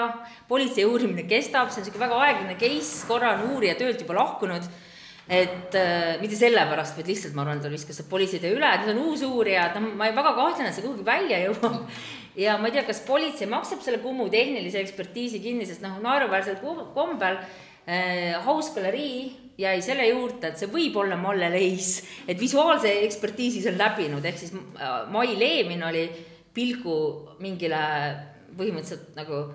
politsei 0.49 0.87
uurimine 0.89 1.27
kestab, 1.29 1.69
see 1.69 1.83
on 1.83 1.85
niisugune 1.85 2.07
väga 2.07 2.23
aeglane 2.25 2.55
case, 2.57 3.03
korra 3.05 3.35
on 3.35 3.51
uurija 3.51 3.75
töölt 3.77 4.01
juba 4.01 4.17
lahkunud, 4.17 4.65
et 5.31 5.75
äh, 5.79 6.17
mitte 6.19 6.35
sellepärast, 6.35 6.97
vaid 6.99 7.07
lihtsalt 7.07 7.35
ma 7.37 7.45
arvan, 7.45 7.61
ta 7.63 7.69
viskas 7.71 8.01
politseitöö 8.09 8.57
üle, 8.57 8.67
et 8.67 8.81
nüüd 8.83 8.97
on 8.97 9.05
uus 9.13 9.21
uurija, 9.23 9.69
et 9.69 9.77
noh, 9.79 9.93
ma 9.95 10.09
väga 10.11 10.33
kahtlen, 10.35 10.67
et 10.67 10.75
see 10.75 10.83
kuhugi 10.83 11.05
välja 11.07 11.39
jõuab. 11.45 11.85
ja 12.43 12.57
ma 12.59 12.67
ei 12.67 12.75
tea, 12.75 12.83
kas 12.89 12.99
politsei 13.07 13.47
maksab 13.51 13.79
selle 13.85 14.01
Kumu 14.03 14.27
tehnilise 14.31 14.81
ekspertiisi 14.83 15.39
kinni, 15.43 15.67
sest 15.69 15.85
noh, 15.85 15.95
naeruväärsel 16.03 16.59
kombel 16.91 17.39
äh, 17.39 18.35
House 18.43 18.75
galerii 18.75 19.55
jäi 19.61 19.77
selle 19.85 20.09
juurde, 20.09 20.51
et 20.51 20.59
see 20.59 20.71
võib 20.71 20.99
olla 20.99 21.15
Malle 21.19 21.47
Leis, 21.53 22.01
et 22.27 22.39
visuaalse 22.39 22.91
ekspertiisi 23.05 23.63
see 23.63 23.71
on 23.71 23.79
läbinud, 23.79 24.27
ehk 24.27 24.43
siis 24.43 24.51
äh, 24.51 24.93
Mai 25.15 25.31
Leemin 25.39 25.87
oli 25.87 26.05
pilgu 26.51 26.97
mingile 27.39 27.81
põhimõtteliselt 28.57 29.15
nagu 29.15 29.45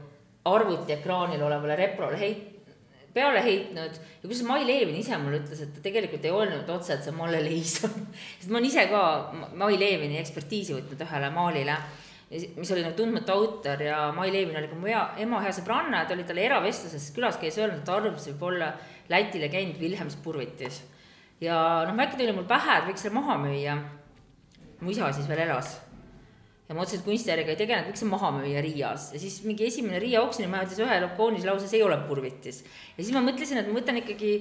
arvutiekraanil 0.49 1.43
olevale 1.45 1.77
reprole 1.85 2.17
heit-, 2.17 2.56
peale 3.17 3.43
heitnud 3.45 3.97
ja 3.97 4.29
kusjuures 4.29 4.47
Mai 4.49 4.67
Leevin 4.69 4.99
ise 5.01 5.17
mulle 5.21 5.41
ütles, 5.41 5.63
et 5.65 5.73
ta 5.75 5.85
tegelikult 5.85 6.25
ei 6.27 6.35
öelnud 6.37 6.69
otse, 6.77 6.97
et 6.97 7.07
see 7.07 7.15
Malle 7.17 7.41
Leis 7.45 7.79
on. 7.89 7.95
sest 8.39 8.51
ma 8.51 8.61
olen 8.61 8.69
ise 8.69 8.89
ka 8.93 9.05
Mai 9.57 9.79
Leevini 9.81 10.21
ekspertiisi 10.21 10.77
võtnud 10.77 11.07
ühele 11.07 11.33
maalile 11.35 11.79
mis 12.31 12.71
oli 12.75 12.83
nagu 12.83 12.97
tundmatu 12.99 13.33
autor 13.33 13.83
ja 13.83 14.13
Mai 14.13 14.33
Leevin 14.33 14.57
oli 14.59 14.69
ka 14.69 14.75
mu 14.75 14.89
hea, 14.91 15.03
ema 15.23 15.41
hea 15.45 15.53
sõbranna 15.55 16.03
ja 16.03 16.09
ta 16.09 16.17
oli 16.17 16.25
talle 16.27 16.43
eravestluses 16.43 17.13
külas 17.15 17.39
käis 17.39 17.59
öelnud, 17.61 17.79
et 17.79 17.87
ta 17.87 17.95
arvab, 18.01 18.19
see 18.19 18.35
võib 18.35 18.49
olla 18.51 18.73
Läti 19.09 19.39
legend 19.39 19.79
Wilhelm 19.79 20.11
Spurvitis. 20.11 20.83
ja 21.41 21.57
noh, 21.87 22.03
äkki 22.03 22.19
tuli 22.19 22.35
mul 22.35 22.49
pähe, 22.51 22.81
et 22.81 22.89
võiks 22.89 23.07
selle 23.07 23.15
maha 23.15 23.39
müüa. 23.39 23.77
mu 24.81 24.91
isa 24.91 25.13
siis 25.13 25.29
veel 25.29 25.45
elas. 25.47 25.77
Ja 26.69 26.75
ma 26.75 26.83
otseselt 26.83 27.07
kunstiäriga 27.07 27.53
ei 27.53 27.59
tegelenud, 27.61 27.93
võiks 27.93 28.05
maha 28.11 28.33
müüa 28.41 28.63
Riias. 28.65 29.11
Ja 29.15 29.21
siis 29.23 29.39
mingi 29.47 29.67
esimene 29.69 30.01
Riia 30.03 30.23
oksjonimaja 30.27 30.67
ütles 30.67 30.83
ühe 30.83 31.01
lakoonilise 31.05 31.49
lause, 31.49 31.69
see 31.71 31.79
ei 31.81 31.87
ole 31.87 31.99
Purvitis. 32.09 32.63
ja 32.97 33.03
siis 33.03 33.15
ma 33.15 33.23
mõtlesin, 33.25 33.61
et 33.61 33.69
ma 33.71 33.79
võtan 33.79 34.01
ikkagi 34.03 34.33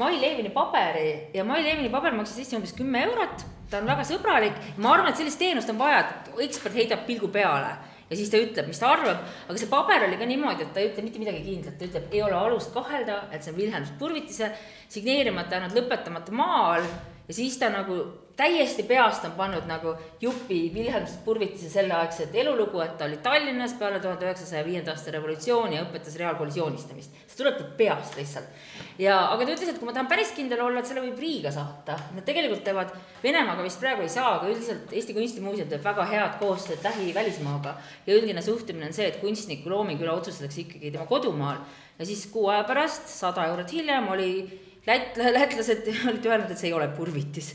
Mai 0.00 0.18
Leevini 0.20 0.50
paberi. 0.50 1.30
Ja 1.34 1.44
Mai 1.44 1.62
Leevini 1.62 1.90
paber 1.92 2.16
maksis 2.16 2.40
Eesti 2.42 2.56
umbes 2.58 2.72
kümme 2.74 3.04
eurot. 3.04 3.44
Ta 3.70 3.78
on 3.82 3.86
väga 3.88 4.06
sõbralik, 4.08 4.56
ma 4.78 4.94
arvan, 4.94 5.12
et 5.12 5.20
sellist 5.20 5.38
teenust 5.38 5.70
on 5.70 5.78
vaja, 5.78 6.00
et 6.02 6.32
ekspert 6.48 6.74
heidab 6.74 7.04
pilgu 7.06 7.28
peale. 7.32 7.74
Ja 8.10 8.18
siis 8.18 8.28
ta 8.30 8.38
ütleb, 8.38 8.68
mis 8.68 8.78
ta 8.78 8.90
arvab, 8.92 9.22
aga 9.48 9.56
see 9.58 9.70
paber 9.70 10.04
oli 10.06 10.18
ka 10.20 10.26
niimoodi, 10.28 10.66
et 10.66 10.74
ta 10.74 10.82
ei 10.82 10.90
ütle 10.90 11.02
mitte 11.06 11.22
midagi 11.22 11.40
kindlat, 11.46 11.78
ta 11.80 11.88
ütleb, 11.88 12.10
ei 12.12 12.20
ole 12.22 12.36
alust 12.36 12.74
kahelda, 12.74 13.24
et 13.32 13.42
see 13.42 13.54
on 13.54 13.58
Wilhelm 13.58 13.88
Purvitise 13.98 14.50
signeerimata 14.92 15.56
jäänud 15.56 15.78
lõpetamata 15.78 16.36
maal 16.36 16.84
ja 17.28 17.34
siis 17.34 17.58
ta 17.58 17.70
nagu 17.72 18.02
täiesti 18.36 18.82
peast 18.82 19.24
on 19.24 19.32
pannud 19.38 19.66
nagu 19.70 19.94
jupi 20.20 20.72
Wilhelm 20.74 21.06
Purvitise 21.24 21.68
selleaegset 21.70 22.34
elulugu, 22.34 22.80
et 22.82 22.96
ta 22.98 23.06
oli 23.06 23.16
Tallinnas 23.22 23.76
peale 23.78 24.00
tuhande 24.02 24.26
üheksasaja 24.26 24.64
viienda 24.66 24.90
aasta 24.90 25.14
revolutsiooni 25.14 25.76
ja 25.76 25.84
õpetas 25.84 26.16
reaalkoolis 26.18 26.56
joonistamist. 26.58 27.14
see 27.26 27.38
tuleb 27.38 27.58
tal 27.58 27.70
peast 27.78 28.16
lihtsalt. 28.18 28.48
ja, 28.98 29.20
aga 29.30 29.46
ta 29.46 29.54
ütles, 29.54 29.70
et 29.70 29.78
kui 29.78 29.86
ma 29.86 29.94
tahan 29.94 30.10
päris 30.10 30.34
kindel 30.34 30.64
olla, 30.66 30.82
et 30.82 30.90
selle 30.90 31.04
võib 31.06 31.22
Riiga 31.22 31.54
saata, 31.54 31.98
nad 32.16 32.26
tegelikult 32.26 32.64
teevad, 32.66 32.90
Venemaaga 33.22 33.62
vist 33.62 33.80
praegu 33.80 34.02
ei 34.02 34.10
saa, 34.10 34.34
aga 34.40 34.50
üldiselt 34.50 34.92
Eesti 34.92 35.14
Kunstimuuseum 35.14 35.70
teeb 35.70 35.86
väga 35.86 36.10
head 36.10 36.36
koostööd 36.42 36.82
lähivälismaaga. 36.82 37.78
ja 38.06 38.18
üldine 38.18 38.42
suhtumine 38.42 38.90
on 38.90 38.98
see, 38.98 39.06
et 39.06 39.22
kunstniku 39.22 39.70
looming 39.70 40.02
üle 40.02 40.10
otsustatakse 40.10 40.66
ikkagi 40.66 40.90
tema 40.90 41.06
kodumaal 41.06 41.62
ja 41.98 42.06
siis 42.06 42.26
kuu 42.26 42.48
aja 42.50 42.64
pärast, 42.66 43.06
sada 43.06 43.46
eurot 43.46 43.70
hiljem 43.72 44.08
oli 44.10 44.30
lätt-, 44.88 45.20
lätlased 45.36 45.88
olid 46.10 46.26
öelnud, 46.30 46.50
et 46.50 46.60
see 46.60 46.70
ei 46.70 46.76
ole 46.76 46.88
purvitis. 46.96 47.54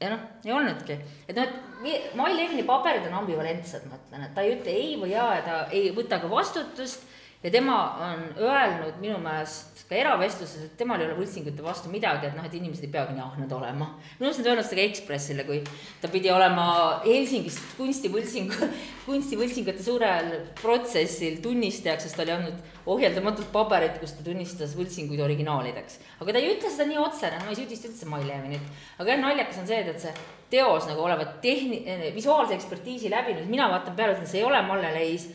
Ja 0.00 0.10
noh, 0.12 0.24
ei 0.44 0.52
olnudki, 0.52 0.98
et 1.24 1.36
noh, 1.38 1.46
et 1.46 2.14
Mai 2.16 2.32
Levini 2.36 2.64
paberid 2.68 3.06
on 3.08 3.14
ambivalentsed, 3.22 3.84
ma 3.88 3.96
ütlen, 3.96 4.26
et 4.26 4.34
ta 4.36 4.44
ei 4.44 4.56
ütle 4.56 4.72
ei 4.72 4.96
või 5.00 5.12
jaa 5.14 5.30
ja 5.38 5.44
ta 5.44 5.56
ei 5.72 5.90
võta 5.96 6.18
ka 6.20 6.28
vastutust 6.28 7.04
ja 7.46 7.50
tema 7.54 7.78
on 8.02 8.22
öelnud 8.42 8.96
minu 8.98 9.18
meelest 9.22 9.84
ka 9.86 9.94
eravestluses, 9.94 10.64
et 10.66 10.72
temal 10.80 10.98
ei 10.98 11.06
ole 11.06 11.14
võltsingute 11.20 11.62
vastu 11.62 11.90
midagi, 11.92 12.26
et 12.26 12.34
noh, 12.34 12.46
et 12.48 12.54
inimesed 12.58 12.88
ei 12.88 12.90
peagi 12.90 13.14
nii 13.14 13.22
ahned 13.22 13.52
olema. 13.54 13.86
minu 14.18 14.26
arust 14.26 14.40
nad 14.42 14.48
öelnud 14.50 14.66
seda 14.66 14.80
ka 14.80 14.86
Ekspressile, 14.90 15.44
kui 15.46 15.60
ta 16.02 16.10
pidi 16.10 16.32
olema 16.34 16.64
Helsingis 17.04 17.60
kunstivõltsingu, 17.76 18.70
kunstivõltsingute 19.06 19.86
suurel 19.86 20.32
protsessil 20.58 21.38
tunnistajaks, 21.44 22.08
sest 22.08 22.18
ta 22.18 22.26
oli 22.26 22.34
andnud 22.34 22.90
ohjeldamatult 22.96 23.52
paberit, 23.54 24.02
kus 24.02 24.16
ta 24.18 24.26
tunnistas 24.26 24.74
võltsinguid 24.74 25.22
originaalideks. 25.28 26.00
aga 26.18 26.34
ta 26.34 26.42
ei 26.42 26.50
ütle 26.56 26.74
seda 26.74 26.90
nii 26.90 27.00
otse, 27.04 27.30
noh, 27.30 27.46
ma 27.46 27.54
ei 27.54 27.62
süüdista 27.62 27.92
üldse 27.92 28.10
Mai 28.10 28.26
Levinit. 28.26 28.76
aga 28.98 29.14
jah, 29.14 29.22
naljakas 29.22 29.62
on 29.62 29.70
see, 29.70 29.82
et, 29.86 29.94
et 29.94 30.02
see 30.02 30.14
teos 30.50 30.90
nagu 30.90 31.06
olevat 31.06 31.38
tehni-, 31.46 31.84
visuaalse 32.14 32.58
ekspertiisi 32.58 33.14
läbinud, 33.14 33.46
mina 33.46 33.70
vaatan 33.70 33.94
peale, 33.94 34.18
ütlen, 34.18 34.34
see 34.34 34.42
ei 34.42 34.48
ole 34.50 34.66
Malle 34.66 34.90
Leis 34.98 35.30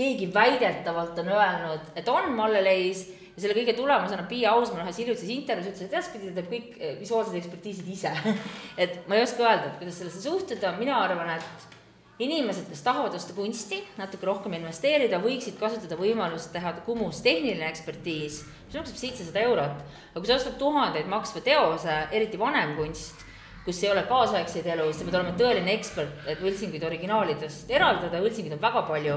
keegi 0.00 0.30
väidetavalt 0.34 1.18
on 1.20 1.32
öelnud, 1.36 1.90
et 1.96 2.08
on 2.08 2.30
Malle 2.36 2.62
Leis 2.64 3.06
ja 3.34 3.44
selle 3.44 3.56
kõige 3.56 3.74
tulemusena 3.76 4.24
Piia 4.28 4.54
Ausmaa 4.54 4.84
ühes 4.86 5.00
hiljutises 5.00 5.32
intervjuus 5.34 5.74
ütles, 5.74 5.86
et 5.86 5.92
edaspidi 5.94 6.30
ta 6.30 6.38
teeb 6.38 6.48
kõik 6.52 6.78
eh, 6.78 6.94
visuaalsed 7.00 7.36
ekspertiisid 7.40 7.90
ise. 7.92 8.14
Et 8.82 9.02
ma 9.08 9.18
ei 9.18 9.26
oska 9.26 9.44
öelda, 9.44 9.70
et 9.70 9.78
kuidas 9.80 10.00
sellesse 10.00 10.22
suhtuda, 10.24 10.72
mina 10.78 10.98
arvan, 11.04 11.34
et 11.36 11.68
inimesed, 12.20 12.68
kes 12.68 12.82
tahavad 12.84 13.14
osta 13.16 13.32
kunsti, 13.36 13.80
natuke 13.96 14.28
rohkem 14.28 14.58
investeerida, 14.58 15.20
võiksid 15.22 15.56
kasutada 15.60 15.96
võimalust 16.00 16.52
teha 16.52 16.74
Kumus 16.84 17.22
tehniline 17.24 17.68
ekspertiis, 17.70 18.42
mis 18.66 18.76
maksab 18.76 19.00
seitsesada 19.00 19.44
eurot. 19.48 19.80
aga 20.10 20.20
kui 20.20 20.28
sa 20.28 20.36
ostad 20.36 20.58
tuhandeid 20.60 21.08
maksva 21.08 21.40
teose, 21.44 21.96
eriti 22.12 22.40
vanem 22.40 22.76
kunst, 22.76 23.24
kus 23.64 23.80
ei 23.84 23.92
ole 23.92 24.04
kaasaegseid 24.08 24.68
elu, 24.74 24.90
sa 24.92 25.06
pead 25.06 25.16
olema 25.16 25.32
tõeline 25.38 25.72
ekspert, 25.78 26.28
et 26.28 26.44
võltsinguid 26.44 26.84
originaalidest 26.84 27.72
eraldada, 27.72 28.20
võltsinguid 28.20 28.56
on 28.56 28.62
väga 28.68 28.84
palju, 28.88 29.16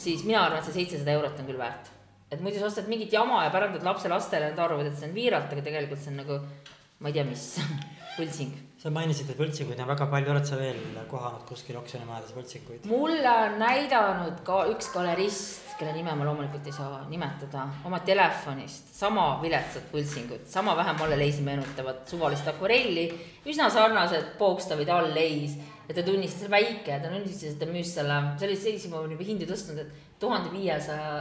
siis 0.00 0.24
mina 0.26 0.44
arvan, 0.44 0.60
et 0.60 0.68
see 0.68 0.80
seitsesada 0.80 1.16
eurot 1.18 1.40
on 1.40 1.50
küll 1.50 1.60
väärt 1.60 1.90
et 2.34 2.42
muidu 2.42 2.58
sa 2.58 2.66
ostad 2.66 2.88
mingit 2.90 3.12
jama 3.12 3.44
ja 3.44 3.50
pärandad 3.54 3.84
lapselastele, 3.86 4.50
nad 4.50 4.58
arvavad, 4.58 4.88
et 4.90 4.98
see 4.98 5.08
on 5.08 5.14
viiralt, 5.14 5.52
aga 5.52 5.62
tegelikult 5.62 6.00
see 6.02 6.10
on 6.12 6.22
nagu 6.22 6.38
ma 6.98 7.10
ei 7.10 7.16
tea, 7.16 7.26
mis 7.28 7.44
võltsing. 8.18 8.54
Sa 8.84 8.90
mainisid, 8.92 9.30
et 9.32 9.38
võltsinguid 9.40 9.78
on 9.80 9.88
väga 9.88 10.06
palju, 10.12 10.28
oled 10.34 10.44
sa 10.44 10.58
veel 10.60 10.80
kohanud 11.08 11.46
kuskil 11.48 11.78
oksjonimajades 11.80 12.34
võltsinguid? 12.36 12.88
mulle 12.90 13.30
on 13.32 13.54
näidanud 13.62 14.42
ka 14.44 14.58
üks 14.74 14.90
galerist, 14.92 15.70
kelle 15.78 15.94
nime 15.96 16.12
ma 16.12 16.26
loomulikult 16.28 16.68
ei 16.68 16.74
saa 16.76 16.98
nimetada, 17.08 17.64
oma 17.88 18.02
telefonist 18.04 18.92
sama 18.92 19.38
viletsat 19.40 19.88
võltsingut, 19.92 20.44
sama 20.52 20.74
vähe 20.76 20.92
Malle 20.98 21.16
Leisi 21.16 21.40
meenutavat 21.46 22.12
suvalist 22.12 22.50
akvarelli, 22.52 23.06
üsna 23.48 23.70
sarnased 23.72 24.34
Pogstavid 24.36 24.92
all 24.92 25.08
leis 25.16 25.56
ja 25.88 25.96
ta 25.96 26.04
tunnistas, 26.04 26.52
väike, 26.52 27.00
ta 27.00 27.08
tunnistas, 27.08 27.54
et 27.54 27.58
ta 27.64 27.70
müüs 27.72 27.96
selle, 27.96 28.20
see 28.36 28.50
oli 28.50 28.60
sellise, 28.66 28.92
ma 28.92 29.00
olen 29.00 29.16
juba 29.16 29.30
hindi 29.30 29.48
tõstnud, 29.48 29.80
et 29.80 30.20
tuhande 30.20 30.52
viiesaja 30.52 31.16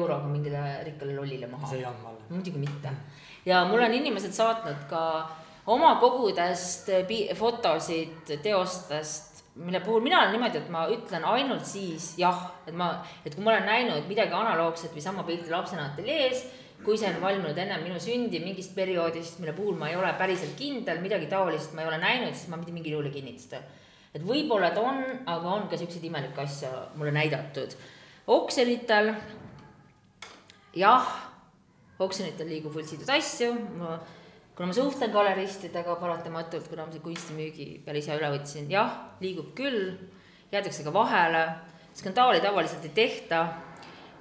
euroga 0.00 0.32
mingile 0.32 0.64
rikkale 0.88 1.20
lollile 1.20 1.52
maha. 1.52 1.68
see 1.68 1.84
ei 1.84 1.86
olnud 1.92 2.08
Malle? 2.08 2.24
muidugi 2.32 2.64
mitte. 2.64 2.96
ja 3.44 3.66
mulle 3.68 3.92
on 3.92 4.00
inimesed 4.00 4.32
saatnud 4.32 4.88
ka 4.88 5.04
oma 5.66 5.96
kogudest 6.00 6.88
fotosid 7.38 8.32
teostest, 8.42 9.44
mille 9.54 9.80
puhul 9.84 10.00
mina 10.00 10.22
olen 10.22 10.32
niimoodi, 10.32 10.58
et 10.58 10.70
ma 10.72 10.86
ütlen 10.90 11.24
ainult 11.28 11.66
siis 11.68 12.14
jah, 12.18 12.48
et 12.66 12.74
ma, 12.74 12.94
et 13.24 13.34
kui 13.34 13.44
ma 13.44 13.52
olen 13.52 13.68
näinud 13.68 14.08
midagi 14.08 14.34
analoogset 14.34 14.94
või 14.94 15.04
sama 15.04 15.26
pilti 15.28 15.52
lapsena 15.52 15.90
ateljees, 15.90 16.46
kui 16.82 16.96
see 16.98 17.10
on 17.12 17.20
valminud 17.22 17.58
enne 17.62 17.76
minu 17.82 18.00
sündi 18.02 18.40
mingist 18.42 18.74
perioodist, 18.74 19.38
mille 19.42 19.54
puhul 19.54 19.76
ma 19.78 19.90
ei 19.92 19.98
ole 19.98 20.10
päriselt 20.18 20.56
kindel, 20.58 21.02
midagi 21.04 21.28
taolist 21.30 21.76
ma 21.76 21.84
ei 21.84 21.90
ole 21.92 22.00
näinud, 22.02 22.34
siis 22.34 22.50
ma 22.50 22.58
mitte 22.58 22.74
mingil 22.74 22.96
juhul 22.96 23.10
ei 23.10 23.14
kinnita 23.14 23.44
seda. 23.44 23.60
et 24.12 24.24
võib-olla 24.26 24.72
ta 24.74 24.82
on, 24.84 25.04
aga 25.26 25.52
on 25.52 25.68
ka 25.70 25.78
siukseid 25.78 26.04
imelikke 26.04 26.42
asju 26.42 26.72
mulle 26.96 27.12
näidatud. 27.14 27.76
oksjonitel 28.26 29.12
jah, 30.74 31.12
oksjonitel 32.00 32.50
liigub 32.50 32.74
võltsitud 32.74 33.14
asju, 33.14 33.52
kuna 34.62 34.70
ma 34.70 34.76
suhtlen 34.78 35.10
galeristidega 35.10 35.96
paratamatult, 35.98 36.68
kuna 36.70 36.84
ma 36.86 36.92
selle 36.94 37.02
kunstimüügi 37.02 37.64
peale 37.82 37.98
ise 37.98 38.14
üle 38.14 38.28
võtsin, 38.30 38.68
jah, 38.70 38.92
liigub 39.18 39.48
küll, 39.58 39.88
jäädakse 40.52 40.84
ka 40.86 40.92
vahele, 40.94 41.40
skandaali 41.98 42.38
tavaliselt 42.44 42.84
ei 42.86 42.92
tehta 42.94 43.40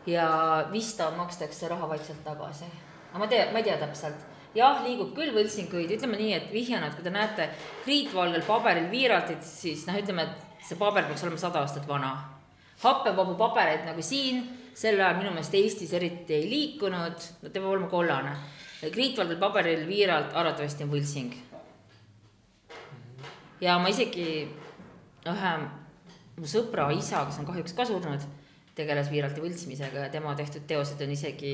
ja 0.09 0.25
Vista 0.71 1.11
makstakse 1.13 1.69
raha 1.69 1.89
vaikselt 1.91 2.23
tagasi. 2.25 2.65
aga 3.11 3.21
ma 3.21 3.27
tea, 3.29 3.51
ma 3.53 3.61
ei 3.61 3.67
tea 3.69 3.75
täpselt 3.83 4.25
jah, 4.57 4.81
liigub 4.81 5.11
küll 5.13 5.29
võltsinguid, 5.35 5.93
ütleme 5.93 6.17
nii, 6.17 6.31
et 6.39 6.49
vihjana, 6.49 6.89
et 6.89 6.97
kui 6.97 7.05
te 7.05 7.13
näete 7.13 7.47
kriitvalgel 7.83 8.41
paberil 8.47 8.89
viiraltit, 8.89 9.45
siis 9.45 9.85
noh, 9.85 9.99
ütleme, 10.01 10.25
et 10.25 10.65
see 10.65 10.79
paber 10.79 11.05
peaks 11.05 11.21
olema 11.27 11.37
sada 11.37 11.61
aastat 11.61 11.85
vana. 11.85 12.15
happevabu 12.81 13.37
pabereid 13.37 13.85
nagu 13.85 14.01
siin, 14.01 14.41
sel 14.73 14.97
ajal 14.97 15.19
minu 15.19 15.35
meelest 15.35 15.53
Eestis 15.53 15.93
eriti 15.93 16.33
ei 16.33 16.49
liikunud, 16.49 17.29
no 17.43 17.47
ta 17.47 17.53
peab 17.53 17.69
olema 17.75 17.93
kollane. 17.93 18.33
Kriitvalgel 18.89 19.37
paberil 19.37 19.85
viiralt 19.87 20.33
arvatavasti 20.33 20.83
on 20.83 20.93
võltsing. 20.95 21.35
ja 23.61 23.77
ma 23.77 23.91
isegi 23.93 24.47
ühe 25.29 25.53
mu 26.37 26.49
sõbra 26.49 26.89
isa, 26.95 27.25
kes 27.27 27.37
on 27.41 27.45
kahjuks 27.45 27.75
ka 27.77 27.85
surnud, 27.85 28.25
tegeles 28.75 29.11
viiralti 29.11 29.43
võltsimisega 29.43 30.07
ja 30.07 30.09
tema 30.09 30.33
tehtud 30.35 30.65
teosed 30.67 31.01
on 31.05 31.13
isegi 31.13 31.53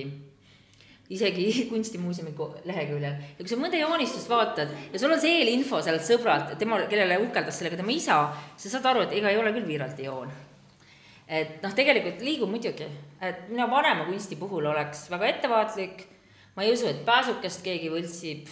isegi 1.09 1.45
kunstimuuseumi 1.71 2.33
leheküljel 2.67 3.13
ja 3.13 3.37
kui 3.39 3.51
sa 3.51 3.59
mõnda 3.59 3.79
joonistust 3.79 4.29
vaatad 4.31 4.73
ja 4.93 4.99
sul 4.99 5.13
on 5.15 5.21
see 5.21 5.37
eelinfo 5.39 5.79
sellelt 5.83 6.03
sõbralt, 6.07 6.51
tema, 6.59 6.81
kellele 6.91 7.19
uhkeldas 7.23 7.59
sellega 7.59 7.79
tema 7.79 7.95
isa, 7.95 8.19
sa 8.59 8.71
saad 8.71 8.89
aru, 8.91 9.05
et 9.05 9.15
ega 9.19 9.31
ei 9.31 9.39
ole 9.39 9.53
küll 9.55 9.67
Viiralti 9.67 10.07
joon. 10.07 10.31
et 11.27 11.63
noh, 11.63 11.73
tegelikult 11.75 12.21
liigub 12.23 12.51
muidugi, 12.51 12.87
et 13.21 13.47
mina 13.51 13.67
vanema 13.71 14.05
kunsti 14.07 14.35
puhul 14.39 14.67
oleks 14.71 15.07
väga 15.11 15.31
ettevaatlik, 15.33 16.05
ma 16.57 16.65
ei 16.65 16.73
usu, 16.73 16.89
et 16.89 17.05
pääsukest 17.05 17.61
keegi 17.61 17.91
võltsib 17.93 18.49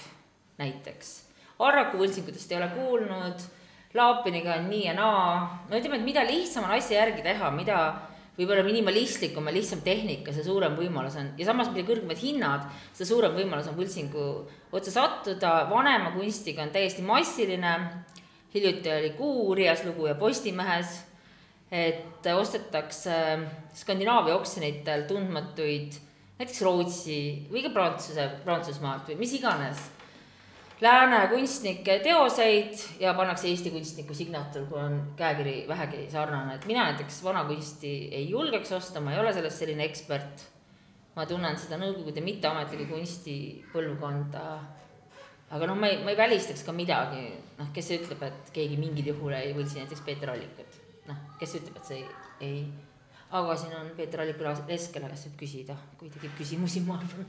näiteks. 0.62 1.14
Arraku 1.66 1.98
võltsingutest 1.98 2.52
ei 2.52 2.60
ole 2.60 2.68
kuulnud, 2.76 3.46
Laapiniga 3.96 4.58
on 4.60 4.66
nii 4.68 4.84
ja 4.90 4.94
naa, 4.94 5.30
no 5.70 5.78
ütleme, 5.80 6.02
et 6.02 6.04
mida 6.06 6.26
lihtsam 6.28 6.66
on 6.68 6.74
asja 6.76 7.00
järgi 7.00 7.24
teha, 7.24 7.48
mida 7.56 7.78
võib-olla 8.36 8.66
minimalistlikum 8.68 9.48
ja 9.48 9.54
lihtsam 9.56 9.80
tehnika, 9.86 10.34
see 10.36 10.44
suurem 10.44 10.76
võimalus 10.76 11.16
on. 11.20 11.30
Ja 11.40 11.48
samas, 11.48 11.70
mida 11.72 11.88
kõrgemad 11.88 12.20
hinnad, 12.20 12.68
seda 12.92 13.08
suurem 13.08 13.38
võimalus 13.38 13.70
on 13.72 13.78
võltsingu 13.80 14.26
otsa 14.76 14.92
sattuda, 14.98 15.54
vanema 15.72 16.12
kunstiga 16.14 16.66
on 16.66 16.74
täiesti 16.76 17.06
massiline, 17.08 17.74
hiljuti 18.54 18.92
oli 18.92 19.14
Kuuuurijas 19.16 19.86
lugu 19.88 20.10
ja 20.12 20.18
Postimehes, 20.20 20.98
et 21.72 22.28
ostetakse 22.36 23.16
Skandinaavia 23.80 24.36
oksjonitel 24.36 25.08
tundmatuid 25.08 25.96
näiteks 26.40 26.62
Rootsi 26.62 27.20
või 27.52 27.64
ka 27.64 27.72
Prantsuse, 27.74 28.30
Prantsusmaalt 28.44 29.12
või 29.12 29.22
mis 29.24 29.36
iganes 29.38 29.92
lääne 30.82 31.28
kunstnike 31.28 32.00
teoseid 32.00 32.74
ja 33.00 33.14
pannakse 33.14 33.48
Eesti 33.48 33.72
kunstniku 33.72 34.14
signatuur, 34.14 34.66
kui 34.68 34.80
on 34.80 34.98
käekiri 35.16 35.56
vähegi 35.68 36.10
sarnane, 36.12 36.56
et 36.56 36.66
mina 36.66 36.84
näiteks 36.90 37.22
vana 37.24 37.46
kunsti 37.48 37.94
ei 38.12 38.30
julgeks 38.30 38.72
osta, 38.72 39.02
ma 39.02 39.14
ei 39.14 39.20
ole 39.20 39.34
selles 39.34 39.60
selline 39.60 39.84
ekspert. 39.84 40.52
ma 41.16 41.24
tunnen 41.26 41.56
seda 41.56 41.78
Nõukogude 41.80 42.20
mitteametlikku 42.20 42.92
kunstipõlvkonda. 42.92 44.42
aga 45.56 45.68
noh, 45.68 45.78
ma 45.80 45.88
ei, 45.88 46.02
ma 46.04 46.12
ei 46.12 46.18
välistaks 46.18 46.64
ka 46.64 46.74
midagi, 46.76 47.30
noh, 47.58 47.70
kes 47.74 47.92
ütleb, 47.96 48.24
et 48.24 48.52
keegi 48.52 48.76
mingil 48.78 49.14
juhul 49.14 49.32
ei 49.32 49.54
võltsi 49.56 49.80
näiteks 49.80 50.02
Peeter 50.02 50.34
Allikut, 50.34 50.76
noh, 51.08 51.16
kes 51.40 51.56
ütleb, 51.56 51.78
et 51.78 51.86
see 51.86 52.02
ei, 52.02 52.10
ei. 52.42 52.85
Aga 53.32 53.56
siin 53.58 53.74
on 53.76 53.90
Peeter 53.98 54.22
Alliku 54.22 54.44
lesk, 54.46 54.92
kelle 54.94 55.10
käest 55.10 55.30
võib 55.30 55.40
küsida, 55.40 55.76
kui 56.00 56.10
tekib 56.14 56.36
küsimusi, 56.38 56.84
ma 56.86 57.00
arvan. 57.00 57.26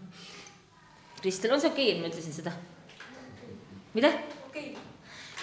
Kristel, 1.20 1.54
on 1.54 1.62
see 1.62 1.72
okei 1.72 1.88
okay,, 1.88 1.96
et 1.96 2.02
ma 2.02 2.10
ütlesin 2.12 2.36
seda? 2.36 2.52
mida? 3.96 4.10
okei 4.48 4.68
okay.. 4.74 4.84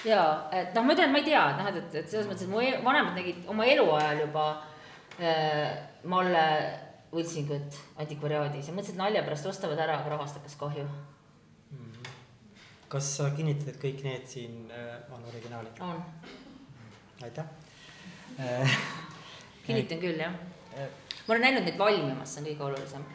jaa, 0.05 0.27
et 0.53 0.75
noh, 0.77 0.85
ma 0.85 0.93
ütlen, 0.93 1.09
et 1.09 1.15
ma 1.15 1.21
ei 1.23 1.27
tea, 1.27 1.43
et 1.49 1.59
noh, 1.59 1.71
et, 1.71 1.97
et 2.03 2.11
selles 2.11 2.29
mõttes, 2.29 2.45
et 2.45 2.53
mu 2.53 2.61
e-, 2.61 2.79
vanemad 2.85 3.17
nägid 3.17 3.49
oma 3.49 3.65
eluajal 3.65 4.23
juba 4.27 4.47
äh, 5.19 5.73
Malle 6.09 6.45
võltsingut 7.13 7.77
antikvariaadis 8.01 8.69
ja 8.69 8.75
mõtlesid, 8.75 8.95
et 8.95 9.01
nalja 9.01 9.23
pärast 9.25 9.49
ostavad 9.49 9.81
ära, 9.81 9.99
aga 10.01 10.15
rahast 10.15 10.37
hakkas 10.39 10.57
kahju 10.59 10.85
mm. 10.85 11.79
-hmm. 11.79 12.11
kas 12.93 13.15
sa 13.17 13.29
kinnitad, 13.37 13.73
et 13.73 13.81
kõik 13.81 14.03
need 14.05 14.27
siin 14.29 14.69
äh, 14.71 15.01
on 15.13 15.25
originaalid? 15.33 15.81
on. 15.81 16.03
aitäh 17.23 17.45
äh, 18.39 18.77
kinnitan 19.65 20.01
küll, 20.01 20.19
jah. 20.19 20.35
Ma 21.23 21.35
olen 21.35 21.45
näinud 21.47 21.67
neid 21.67 21.79
valmimas, 21.79 22.33
see 22.33 22.41
on 22.43 22.49
kõige 22.49 22.67
olulisem. 22.69 23.05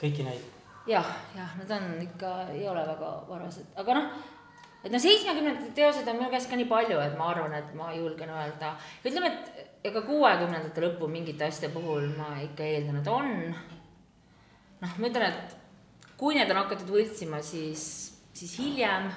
kõiki 0.00 0.26
neid? 0.26 0.44
jah, 0.88 1.08
jah, 1.36 1.56
nad 1.60 1.74
on 1.76 1.90
ikka, 2.02 2.30
ei 2.54 2.64
ole 2.68 2.84
väga 2.86 3.10
varased, 3.28 3.68
aga 3.78 3.98
noh 3.98 4.14
et 4.82 4.90
noh, 4.90 5.02
seitsmekümnendate 5.02 5.70
teosed 5.76 6.08
on 6.10 6.18
minu 6.18 6.30
käes 6.32 6.48
ka 6.50 6.58
nii 6.58 6.66
palju, 6.70 6.98
et 6.98 7.14
ma 7.18 7.28
arvan, 7.30 7.54
et 7.54 7.70
ma 7.78 7.92
julgen 7.94 8.32
öelda, 8.34 8.72
ütleme, 9.06 9.30
et 9.30 9.88
ega 9.90 10.02
kuuekümnendate 10.06 10.82
lõppu 10.86 11.08
mingite 11.10 11.46
asjade 11.46 11.72
puhul 11.74 12.08
ma 12.16 12.34
ikka 12.42 12.66
eeldan, 12.66 12.98
et 12.98 13.10
on. 13.10 13.32
noh, 14.82 14.96
ma 14.98 15.10
ütlen, 15.10 15.28
et 15.30 15.56
kui 16.18 16.38
need 16.38 16.50
on 16.50 16.62
hakatud 16.64 16.90
võltsima, 16.90 17.42
siis, 17.46 17.84
siis 18.34 18.56
hiljem. 18.58 19.10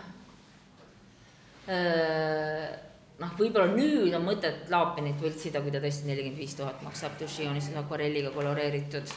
Noh, 3.22 3.34
võib-olla 3.40 3.72
nüüd 3.74 4.14
on 4.18 4.26
mõtet 4.28 4.70
Laapinit 4.72 5.22
võltsida, 5.22 5.62
kui 5.64 5.74
ta 5.74 5.82
tõesti 5.84 6.10
nelikümmend 6.10 6.42
viis 6.42 6.56
tuhat 6.60 6.82
maksab 6.86 7.18
dušijoonistus 7.22 7.80
akvarelliga 7.84 8.34
koloreeritud. 8.36 9.16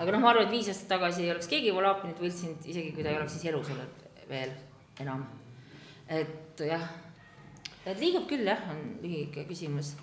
aga 0.00 0.12
noh, 0.12 0.20
ma 0.20 0.32
arvan, 0.32 0.48
et 0.48 0.54
viis 0.54 0.68
aastat 0.72 0.96
tagasi 0.96 1.26
ei 1.26 1.34
oleks 1.34 1.50
keegi 1.50 1.72
Laapinit 1.72 2.20
võltsinud, 2.20 2.64
isegi 2.64 2.94
kui 2.94 3.04
ta 3.04 3.12
ei 3.12 3.20
oleks 3.20 3.38
siis 3.38 3.52
elus 3.52 3.72
olnud 3.74 4.08
veel 4.30 4.56
enam 5.00 5.28
et 6.10 6.62
jah, 6.66 6.86
et 7.86 7.98
liigub 8.02 8.26
küll 8.30 8.48
jah, 8.48 8.62
on 8.72 8.80
lühike 9.02 9.46
küsimus. 9.48 9.94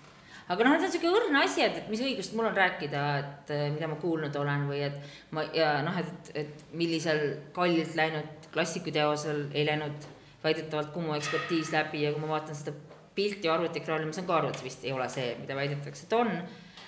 aga 0.47 0.63
noh, 0.63 0.77
see 0.79 0.87
on 0.87 0.93
sihuke 0.93 1.11
õrn 1.11 1.39
asi, 1.41 1.63
et, 1.65 1.81
et 1.81 1.89
mis 1.91 2.01
õigust 2.03 2.35
mul 2.37 2.47
on 2.47 2.55
rääkida, 2.55 3.01
et 3.19 3.51
mida 3.75 3.89
ma 3.91 3.97
kuulnud 3.99 4.35
olen 4.39 4.67
või 4.69 4.85
et 4.87 4.95
ma 5.35 5.43
ja 5.55 5.81
noh, 5.83 5.97
et, 5.99 6.31
et 6.45 6.67
millisel 6.71 7.23
kallilt 7.55 7.97
läinud 7.99 8.47
klassikuteosel 8.53 9.49
ei 9.51 9.67
läinud 9.67 10.07
väidetavalt 10.43 10.93
Kumu 10.93 11.17
ekspertiis 11.17 11.73
läbi 11.75 12.05
ja 12.05 12.13
kui 12.13 12.23
ma 12.23 12.37
vaatan 12.37 12.55
seda 12.55 12.71
pilti 13.17 13.49
arvutiekraanil, 13.49 14.07
ma 14.07 14.15
saan 14.15 14.29
ka 14.29 14.39
see 14.53 14.69
vist 14.69 14.85
ei 14.85 14.93
ole 14.93 15.09
see, 15.09 15.33
mida 15.41 15.57
väidetakse, 15.57 16.05
et 16.05 16.15
on. 16.17 16.31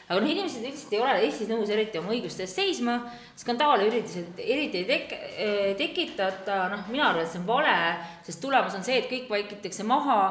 Aga 0.10 0.24
noh, 0.24 0.30
inimesed 0.34 0.64
üldiselt 0.66 0.94
ei 0.96 1.02
ole 1.04 1.18
Eestis 1.22 1.50
nõus 1.52 1.70
eriti 1.70 2.00
oma 2.00 2.16
õiguste 2.16 2.42
eest 2.42 2.58
seisma, 2.58 2.96
skandaale 3.38 3.86
üritasid 3.86 4.40
eriti 4.42 4.80
ei 4.82 4.88
tek-, 4.88 5.12
eh, 5.14 5.74
tekitata, 5.78 6.64
noh, 6.72 6.88
mina 6.90 7.12
arvan, 7.12 7.28
et 7.28 7.30
see 7.30 7.42
on 7.44 7.46
vale, 7.46 7.76
sest 8.26 8.42
tulemus 8.42 8.78
on 8.78 8.86
see, 8.86 9.04
et 9.04 9.12
kõik 9.12 9.28
vaikitakse 9.30 9.86
maha 9.86 10.22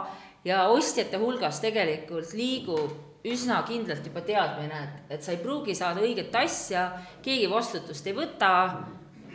ja 0.47 0.65
ostjate 0.75 1.21
hulgas 1.23 1.61
tegelikult 1.63 2.35
liigub 2.35 3.23
üsna 3.29 3.61
kindlalt 3.67 4.07
juba 4.07 4.23
teadmine, 4.27 4.81
et, 4.83 5.13
et 5.15 5.23
sa 5.23 5.35
ei 5.35 5.41
pruugi 5.43 5.75
saada 5.79 6.03
õiget 6.03 6.35
asja, 6.39 6.89
keegi 7.23 7.47
vastutust 7.51 8.07
ei 8.07 8.17
võta, 8.17 8.51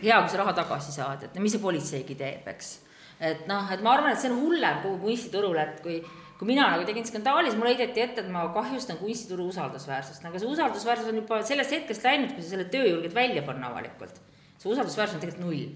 hea, 0.01 0.18
kui 0.20 0.32
sa 0.32 0.41
raha 0.41 0.55
tagasi 0.57 0.95
saad, 0.95 1.24
et 1.28 1.36
no 1.36 1.43
mis 1.43 1.55
see 1.55 1.64
politseigi 1.64 2.18
teeb, 2.20 2.47
eks. 2.51 2.74
et 3.20 3.47
noh, 3.47 3.72
et 3.72 3.84
ma 3.84 3.95
arvan, 3.97 4.11
et 4.11 4.20
see 4.20 4.32
on 4.32 4.39
hullem 4.43 4.84
kogu 4.84 4.99
kunstiturul, 5.07 5.59
et 5.64 5.80
kui 5.84 6.01
kui 6.39 6.49
mina 6.49 6.67
nagu 6.73 6.86
tegin 6.88 7.05
skandaali, 7.07 7.49
siis 7.49 7.59
mulle 7.59 7.73
heideti 7.73 8.03
ette, 8.03 8.23
et 8.23 8.29
ma 8.34 8.45
kahjustan 8.55 8.97
kunstituru 8.99 9.47
usaldusväärsust, 9.51 10.25
aga 10.25 10.41
see 10.41 10.49
usaldusväärsus 10.49 11.09
on 11.11 11.19
juba 11.21 11.41
sellest 11.45 11.75
hetkest 11.77 12.05
läinud, 12.07 12.34
kui 12.36 12.45
sa 12.45 12.55
selle 12.55 12.69
töö 12.73 12.88
julged 12.89 13.13
välja 13.15 13.43
panna 13.45 13.69
avalikult. 13.69 14.21
see 14.57 14.71
usaldusväärsus 14.71 15.17
on 15.17 15.21
tegelikult 15.21 15.45
null. 15.45 15.67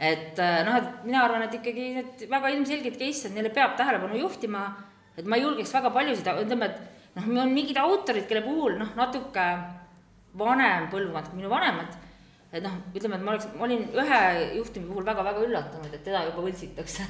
et 0.00 0.38
äh, 0.38 0.60
noh, 0.64 0.78
et 0.80 1.04
mina 1.04 1.24
arvan, 1.24 1.44
et 1.44 1.58
ikkagi 1.58 1.90
need 1.98 2.24
väga 2.30 2.54
ilmselged 2.54 2.96
case'id, 2.96 3.34
neile 3.36 3.52
peab 3.54 3.76
tähelepanu 3.76 4.16
juhtima, 4.22 4.64
et 5.16 5.26
ma 5.28 5.36
julgeks 5.36 5.74
väga 5.74 5.90
paljusid, 5.92 6.30
ütleme, 6.46 6.70
et 6.70 7.18
noh, 7.18 7.28
on 7.44 7.52
mingid 7.52 7.76
autorid, 7.80 8.24
kelle 8.30 8.42
puhul 8.46 8.78
noh, 8.80 8.94
natuke 8.96 9.46
vanem 10.40 10.88
põlvkond 10.90 11.28
kui 11.28 11.42
minu 11.42 11.52
vanemad, 11.52 11.92
et 12.52 12.64
noh, 12.64 12.80
ütleme, 12.94 13.18
et 13.18 13.26
ma 13.26 13.34
oleks, 13.34 13.50
ma 13.58 13.68
olin 13.68 13.84
ühe 14.02 14.22
juhtumi 14.56 14.88
puhul 14.88 15.06
väga-väga 15.06 15.44
üllatunud, 15.44 15.92
et 15.92 16.02
teda 16.06 16.24
juba 16.30 16.48
võltsitakse. 16.48 17.06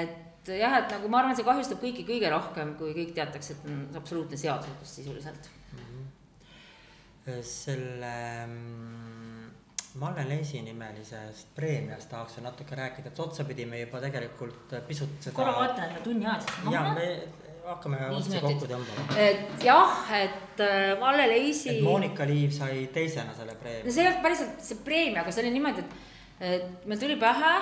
et 0.00 0.29
et 0.50 0.60
jah, 0.60 0.76
et 0.80 0.94
nagu 0.96 1.10
ma 1.12 1.22
arvan, 1.22 1.36
see 1.38 1.46
kahjustab 1.46 1.82
kõiki 1.82 2.06
kõige 2.08 2.30
rohkem, 2.32 2.74
kui 2.80 2.94
kõik 2.96 3.14
teatakse, 3.16 3.56
et 3.56 3.68
on 3.70 4.00
absoluutne 4.00 4.38
seaduslikkus 4.40 4.94
sisuliselt 5.00 5.50
mm. 5.72 5.84
-hmm. 5.90 7.42
selle 7.42 8.14
Malle 9.98 10.22
Leisi 10.28 10.60
nimelisest 10.62 11.48
preemiast 11.54 12.08
tahaks 12.10 12.36
veel 12.36 12.44
natuke 12.46 12.76
rääkida, 12.78 13.10
et 13.10 13.20
otsapidi 13.20 13.66
me 13.66 13.80
juba 13.80 14.00
tegelikult 14.00 14.74
pisut 14.86 15.16
seda. 15.18 15.34
korra 15.34 15.54
vaatan, 15.56 15.84
et 15.84 15.94
me 15.94 16.04
tunni 16.04 16.26
aja 16.26 16.40
sisse. 16.40 16.74
ja 16.74 16.82
me 16.94 17.06
hakkame 17.66 17.98
otsi 18.10 18.42
kokku 18.44 18.68
tõmbama. 18.70 19.16
et 19.18 19.64
jah, 19.66 20.06
et 20.20 20.62
äh, 20.62 20.98
Malle 21.00 21.26
Leisi. 21.26 21.68
et 21.74 21.82
Monika 21.82 22.26
Liiv 22.26 22.54
sai 22.54 22.86
teisena 22.94 23.34
selle 23.34 23.58
preemia. 23.58 23.84
no 23.84 23.96
see 23.96 24.04
ei 24.04 24.12
olnud 24.12 24.22
päriselt 24.22 24.62
see 24.68 24.78
preemia, 24.84 25.24
aga 25.24 25.34
see 25.34 25.44
oli 25.44 25.52
niimoodi, 25.58 25.82
et, 25.82 25.98
et 26.52 26.86
meil 26.86 27.02
tuli 27.02 27.18
pähe, 27.18 27.52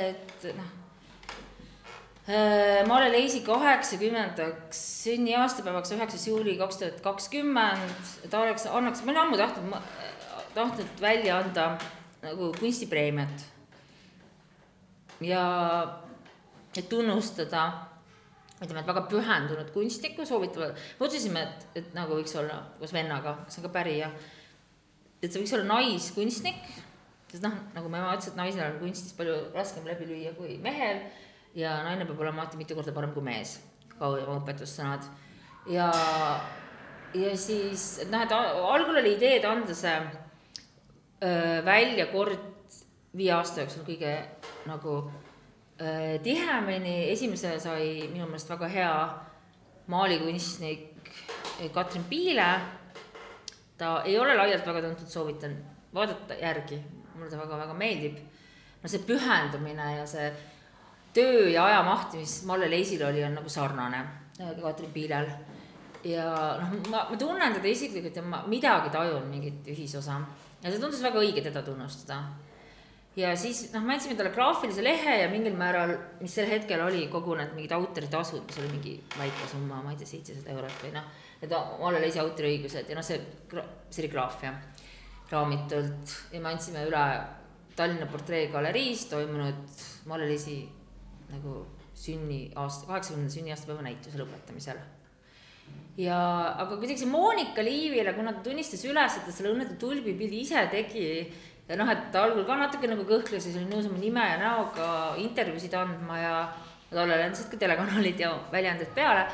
et 0.00 0.50
noh 0.56 0.74
Mare 2.26 3.10
Leisi 3.12 3.44
kaheksakümnendaks 3.46 4.78
sünniaastapäevaks, 5.04 5.92
üheksas 5.94 6.24
juuli 6.26 6.56
kaks 6.58 6.80
tuhat 6.80 6.96
kakskümmend, 7.04 8.08
ta 8.30 8.40
oleks, 8.42 8.64
annaks, 8.66 9.04
ma 9.04 9.12
olen 9.12 9.20
ammu 9.20 9.36
tahtnud, 9.38 9.76
tahtnud 10.56 10.88
välja 11.00 11.36
anda 11.38 11.66
nagu 12.24 12.50
kunstipreemiat. 12.58 13.44
ja 15.20 15.42
et 16.76 16.88
tunnustada 16.88 17.62
ütleme, 18.58 18.80
et 18.80 18.88
väga 18.88 19.04
pühendunud 19.06 19.70
kunstnikku, 19.70 20.26
soovitavad, 20.26 20.74
mõtlesime, 20.98 21.44
et, 21.46 21.68
et 21.78 21.94
nagu 21.94 22.18
võiks 22.18 22.34
olla 22.40 22.58
koos 22.80 22.92
vennaga, 22.92 23.36
kes 23.46 23.60
on 23.60 23.68
ka 23.68 23.70
pärija, 23.78 24.10
et 25.22 25.30
see 25.30 25.44
võiks 25.44 25.54
olla 25.54 25.68
naiskunstnik, 25.76 26.58
sest 27.30 27.46
noh, 27.46 27.54
nagu 27.76 27.86
mu 27.86 28.00
ema 28.00 28.16
ütles, 28.16 28.32
et 28.32 28.40
naisel 28.40 28.66
on 28.66 28.80
kunstis 28.82 29.14
palju 29.14 29.38
raskem 29.54 29.86
läbi 29.86 30.10
lüüa 30.10 30.34
kui 30.34 30.58
mehel 30.64 31.04
ja 31.56 31.78
naine 31.86 32.04
peab 32.04 32.20
olema 32.20 32.44
alati 32.44 32.60
mitu 32.60 32.76
korda 32.76 32.92
parem 32.92 33.14
kui 33.16 33.24
mees, 33.24 33.56
kauem 33.98 34.28
õpetussõnad. 34.38 35.08
ja, 35.72 35.90
ja 37.14 37.36
siis, 37.36 37.88
noh, 38.10 38.22
et 38.22 38.32
algul 38.36 39.00
oli 39.00 39.16
idee, 39.16 39.38
et 39.40 39.48
anda 39.48 39.74
see 39.74 39.94
öö, 41.24 41.64
välja 41.64 42.06
kord 42.12 42.52
viie 43.16 43.32
aasta 43.32 43.64
jooksul 43.64 43.86
kõige 43.88 44.18
nagu 44.68 45.00
Äh, 45.76 46.18
tihemini, 46.24 47.10
esimese 47.12 47.50
sai 47.60 48.06
minu 48.08 48.24
meelest 48.24 48.48
väga 48.48 48.68
hea 48.72 48.92
maalikunstnik 49.92 51.10
äh, 51.60 51.68
Katrin 51.72 52.04
Piile. 52.08 52.46
ta 53.76 54.00
ei 54.08 54.16
ole 54.18 54.32
laialt 54.38 54.64
väga 54.64 54.80
tuntud, 54.80 55.06
soovitan 55.06 55.52
vaadata 55.92 56.34
järgi, 56.40 56.78
mulle 57.14 57.28
ta 57.28 57.36
väga-väga 57.36 57.74
meeldib. 57.76 58.16
no 58.82 58.88
see 58.88 59.04
pühendumine 59.04 59.98
ja 59.98 60.06
see 60.06 60.30
töö 61.16 61.50
ja 61.50 61.66
ajamaht, 61.70 62.16
mis 62.20 62.38
Malle 62.48 62.70
Leisil 62.70 63.02
oli, 63.06 63.24
on 63.24 63.36
nagu 63.40 63.52
sarnane 63.52 64.02
äh, 64.40 64.54
Katrin 64.62 64.92
Piilel. 64.94 65.28
ja 66.06 66.26
noh, 66.60 66.74
ma, 66.92 67.06
ma 67.10 67.16
tunnen 67.18 67.54
teda 67.56 67.68
isiklikult 67.68 68.16
ja 68.16 68.22
ma 68.22 68.42
midagi 68.46 68.92
tajun, 68.94 69.24
mingit 69.30 69.66
ühisosa. 69.72 70.20
Ja 70.62 70.70
see 70.70 70.82
tundus 70.82 71.02
väga 71.04 71.22
õige 71.22 71.42
teda 71.44 71.62
tunnustada. 71.66 72.20
Ja 73.16 73.30
siis 73.38 73.62
noh, 73.72 73.80
me 73.80 73.94
andsime 73.94 74.14
talle 74.18 74.30
graafilise 74.34 74.82
lehe 74.84 75.14
ja 75.22 75.28
mingil 75.32 75.54
määral, 75.56 75.94
mis 76.20 76.34
sel 76.36 76.50
hetkel 76.50 76.82
oli 76.84 77.06
kogunenud 77.08 77.54
mingid 77.56 77.72
autoritasud, 77.72 78.42
mis 78.44 78.58
oli 78.60 78.68
mingi 78.74 78.92
väike 79.16 79.48
summa, 79.48 79.80
ma 79.80 79.94
ei 79.94 80.00
tea, 80.02 80.10
seitsesada 80.10 80.52
eurot 80.52 80.82
või 80.84 80.92
noh, 80.98 81.06
et 81.40 81.54
Malle 81.80 82.02
Leisi 82.04 82.20
autoriõigused 82.20 82.92
ja 82.92 82.98
noh, 82.98 83.06
see 83.06 83.16
serigraafia 83.96 84.52
raamitult. 85.30 86.12
Ja 86.34 86.42
me 86.44 86.52
andsime 86.52 86.84
üle 86.90 87.06
Tallinna 87.76 88.06
portreegaleriis 88.08 89.08
toimunud 89.08 89.80
Malle 90.08 90.28
Leisi 90.28 90.60
nagu 91.32 91.64
sünniaasta, 91.96 92.86
kaheksakümnenda 92.90 93.32
sünniaastapäeva 93.32 93.86
näituse 93.86 94.20
lõpetamisel 94.20 94.78
ja 95.96 96.16
aga 96.60 96.76
kuidagi 96.76 97.00
see 97.02 97.10
Monika 97.10 97.64
Liivile, 97.64 98.12
kuna 98.16 98.34
ta 98.36 98.44
tunnistas 98.44 98.84
üles, 98.88 99.16
et 99.16 99.24
ta 99.26 99.32
selle 99.32 99.54
õnnetu 99.54 99.78
tulbipildi 99.80 100.42
ise 100.44 100.66
tegi 100.72 101.06
ja 101.66 101.78
noh, 101.80 101.88
et 101.90 102.10
ta 102.12 102.26
algul 102.26 102.44
ka 102.48 102.58
natuke 102.60 102.90
nagu 102.90 103.06
kõhkles 103.08 103.40
ja 103.40 103.44
siis 103.46 103.56
oli 103.60 103.70
nõus 103.70 103.88
oma 103.88 104.00
nime 104.00 104.26
ja 104.28 104.36
näoga 104.42 104.88
intervjuusid 105.22 105.74
andma 105.78 106.18
ja 106.20 106.34
tollal 106.90 107.24
endiselt 107.24 107.48
ka 107.52 107.60
telekanalid 107.60 108.20
ja 108.22 108.34
väljaanded 108.52 108.92
peale. 108.94 109.24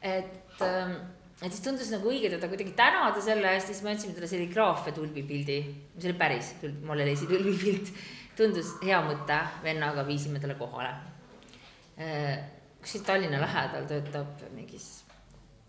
et, 0.00 0.62
ähm, 0.62 0.94
et 1.42 1.50
siis 1.50 1.64
tundus 1.64 1.90
nagu 1.92 2.08
õige 2.08 2.30
teda 2.32 2.48
kuidagi 2.48 2.76
tänada 2.78 3.20
selle 3.20 3.50
eest, 3.56 3.72
siis 3.72 3.82
me 3.82 3.90
andsime 3.92 4.14
talle 4.14 4.30
serigraafia 4.30 4.94
tulbipildi, 4.94 5.58
mis 5.96 6.06
oli 6.06 6.14
päris 6.20 6.54
tulb, 6.60 6.78
Molle 6.86 7.08
Leisi 7.08 7.26
tulbipilt. 7.26 7.90
tundus 8.38 8.76
hea 8.82 9.02
mõte, 9.02 9.36
vennaga 9.62 10.06
viisime 10.06 10.40
talle 10.42 10.56
kohale. 10.58 10.94
Äh, 11.98 12.38
kuskil 12.82 13.04
Tallinna 13.06 13.38
lähedal 13.38 13.86
töötab 13.86 14.40
mingis 14.50 15.04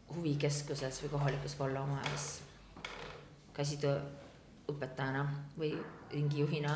huvikeskuses 0.10 1.04
või 1.04 1.12
kohalikus 1.14 1.54
vallamajas 1.60 2.30
käsitöö 3.54 4.00
õpetajana 4.72 5.26
või 5.58 5.76
ringijuhina. 6.12 6.76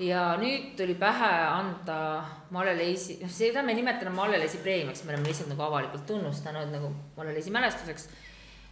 ja 0.00 0.36
nüüd 0.40 0.76
tuli 0.76 0.94
pähe 0.94 1.30
anda 1.46 2.24
Malle 2.50 2.76
Leisi, 2.76 3.18
noh, 3.22 3.30
seda 3.30 3.62
me 3.62 3.74
nimetame 3.74 4.10
Malle 4.10 4.38
Leisi 4.38 4.58
preemiaks, 4.58 5.04
me 5.04 5.12
oleme 5.14 5.28
lihtsalt 5.28 5.48
nagu 5.48 5.62
avalikult 5.62 6.06
tunnustanud 6.06 6.70
nagu 6.72 6.92
Malle 7.16 7.34
Leisi 7.34 7.50
mälestuseks. 7.50 8.08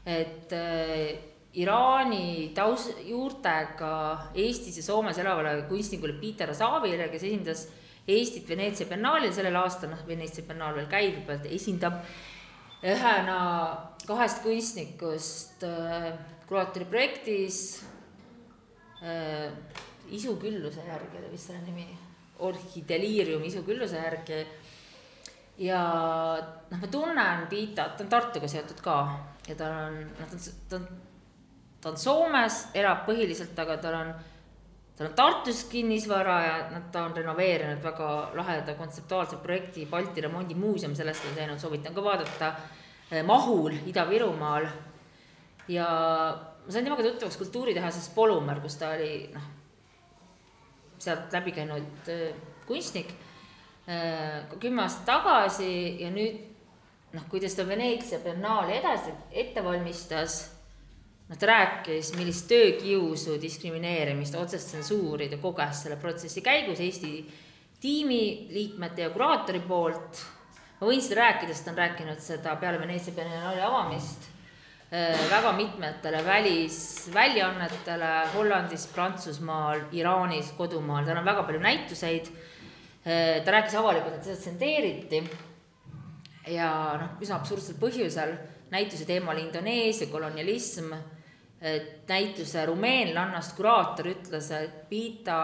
et 0.07 0.53
äh, 0.53 1.19
Iraani 1.55 2.53
taus-, 2.55 2.93
juurtega 3.09 4.31
Eestis 4.35 4.77
ja 4.77 4.83
Soomes 4.83 5.19
elavale 5.19 5.63
kunstnikule 5.69 6.13
Piiter 6.21 6.51
Asavile, 6.51 7.09
kes 7.09 7.23
esindas 7.23 7.69
Eestit 8.09 8.49
Veneetsia 8.49 8.89
biennaalil 8.89 9.33
sellel 9.37 9.57
aastal, 9.61 9.93
noh, 9.93 10.01
Veneetsia 10.09 10.47
biennaal 10.49 10.79
veel 10.79 10.89
käib 10.89 11.21
juba, 11.21 11.37
esindab 11.53 12.01
ühena 12.83 13.39
kahest 14.09 14.41
kunstnikust 14.45 15.65
äh, 15.67 16.13
kuraatori 16.49 16.87
projektis 16.89 17.83
äh, 19.03 19.51
isukülluse 20.15 20.87
järgi 20.87 21.21
oli 21.21 21.33
vist 21.33 21.51
selle 21.51 21.65
nimi, 21.67 21.89
Orhideliirium 22.39 23.43
isukülluse 23.45 23.99
järgi. 23.99 24.47
ja 25.59 25.81
noh, 26.71 26.79
ma 26.79 26.87
tunnen 26.87 27.47
Piitat, 27.51 27.97
ta 27.97 28.05
on 28.05 28.11
Tartuga 28.11 28.49
seotud 28.49 28.81
ka 28.81 28.99
ja 29.49 29.57
tal 29.59 29.75
on, 29.75 29.97
noh, 30.21 30.29
ta 30.31 30.37
on, 30.37 30.45
ta 30.71 30.77
on, 30.77 30.89
ta 31.83 31.91
on 31.91 31.99
Soomes, 31.99 32.61
elab 32.79 33.03
põhiliselt, 33.09 33.59
aga 33.59 33.77
tal 33.83 33.97
on, 33.99 34.13
tal 34.99 35.07
on 35.07 35.15
Tartus 35.15 35.65
kinnisvara 35.71 36.41
ja 36.43 36.57
noh, 36.73 36.89
ta 36.93 37.05
on 37.07 37.17
renoveerinud 37.17 37.83
väga 37.85 38.11
laheda 38.35 38.75
kontseptuaalse 38.75 39.39
projekti 39.43 39.87
Balti 39.87 40.21
remondimuuseum, 40.27 40.97
sellest 40.99 41.25
olen 41.25 41.39
teinud, 41.39 41.63
soovitan 41.63 41.95
ka 41.95 42.05
vaadata. 42.05 42.53
Eh, 43.11 43.23
Mahul 43.25 43.79
Ida-Virumaal 43.87 44.67
ja 45.69 45.87
ma 46.67 46.73
sain 46.73 46.85
temaga 46.85 47.07
tuttavaks 47.07 47.39
kultuuritehases 47.41 48.11
Polumer, 48.15 48.61
kus 48.61 48.77
ta 48.77 48.91
oli 48.97 49.31
noh, 49.33 49.47
sealt 50.99 51.33
läbi 51.33 51.55
käinud 51.57 52.11
äh, 52.13 52.35
kunstnik 52.67 53.15
äh, 53.89 54.45
kümme 54.61 54.83
aastat 54.83 55.07
tagasi 55.09 55.71
ja 56.03 56.11
nüüd 56.13 56.43
noh, 57.15 57.25
kui 57.31 57.41
ta 57.41 57.67
Veneetsia 57.69 58.21
biennaali 58.25 58.77
edasi 58.83 59.15
ette 59.31 59.65
valmistas, 59.65 60.58
noh, 61.29 61.37
ta 61.37 61.53
rääkis, 61.53 62.15
millist 62.17 62.49
töökiusu, 62.49 63.37
diskrimineerimist, 63.41 64.35
otsest 64.35 64.73
tsensuuri 64.73 65.29
ta 65.29 65.41
koges 65.43 65.85
selle 65.85 66.01
protsessi 66.01 66.43
käigus 66.45 66.81
Eesti 66.81 67.13
tiimiliikmete 67.81 69.07
ja 69.07 69.13
kuraatori 69.15 69.61
poolt. 69.61 70.25
ma 70.81 70.87
võin 70.87 71.03
seda 71.03 71.25
rääkida, 71.25 71.55
sest 71.55 71.65
ta 71.65 71.75
on 71.75 71.85
rääkinud 71.85 72.21
seda 72.23 72.57
peale 72.57 72.81
Veneetsia 72.81 73.15
biennaali 73.15 73.61
avamist 73.61 74.29
Äh, 74.91 75.31
väga 75.31 75.53
mitmetele 75.53 76.25
välisväljaannetele 76.25 78.29
Hollandis, 78.35 78.87
Prantsusmaal, 78.87 79.81
Iraanis, 79.93 80.55
kodumaal, 80.57 81.05
tal 81.05 81.19
on 81.21 81.27
väga 81.29 81.43
palju 81.45 81.61
näituseid. 81.61 82.31
Äh, 83.05 83.43
ta 83.45 83.53
rääkis 83.53 83.77
avalikult, 83.77 84.17
et 84.17 84.25
seda 84.25 84.39
tsenseeriti 84.41 85.21
ja 86.55 86.71
noh, 87.03 87.21
üsna 87.21 87.37
absurdsel 87.37 87.77
põhjusel, 87.77 88.33
näituse 88.73 89.05
teema 89.05 89.35
oli 89.35 89.45
Indoneesia 89.45 90.09
kolonialism, 90.09 90.97
näituse 92.09 92.67
rumeenlannast 92.67 93.57
kuraator 93.57 94.13
ütles, 94.13 94.51
et 94.55 94.89
Pita 94.89 95.41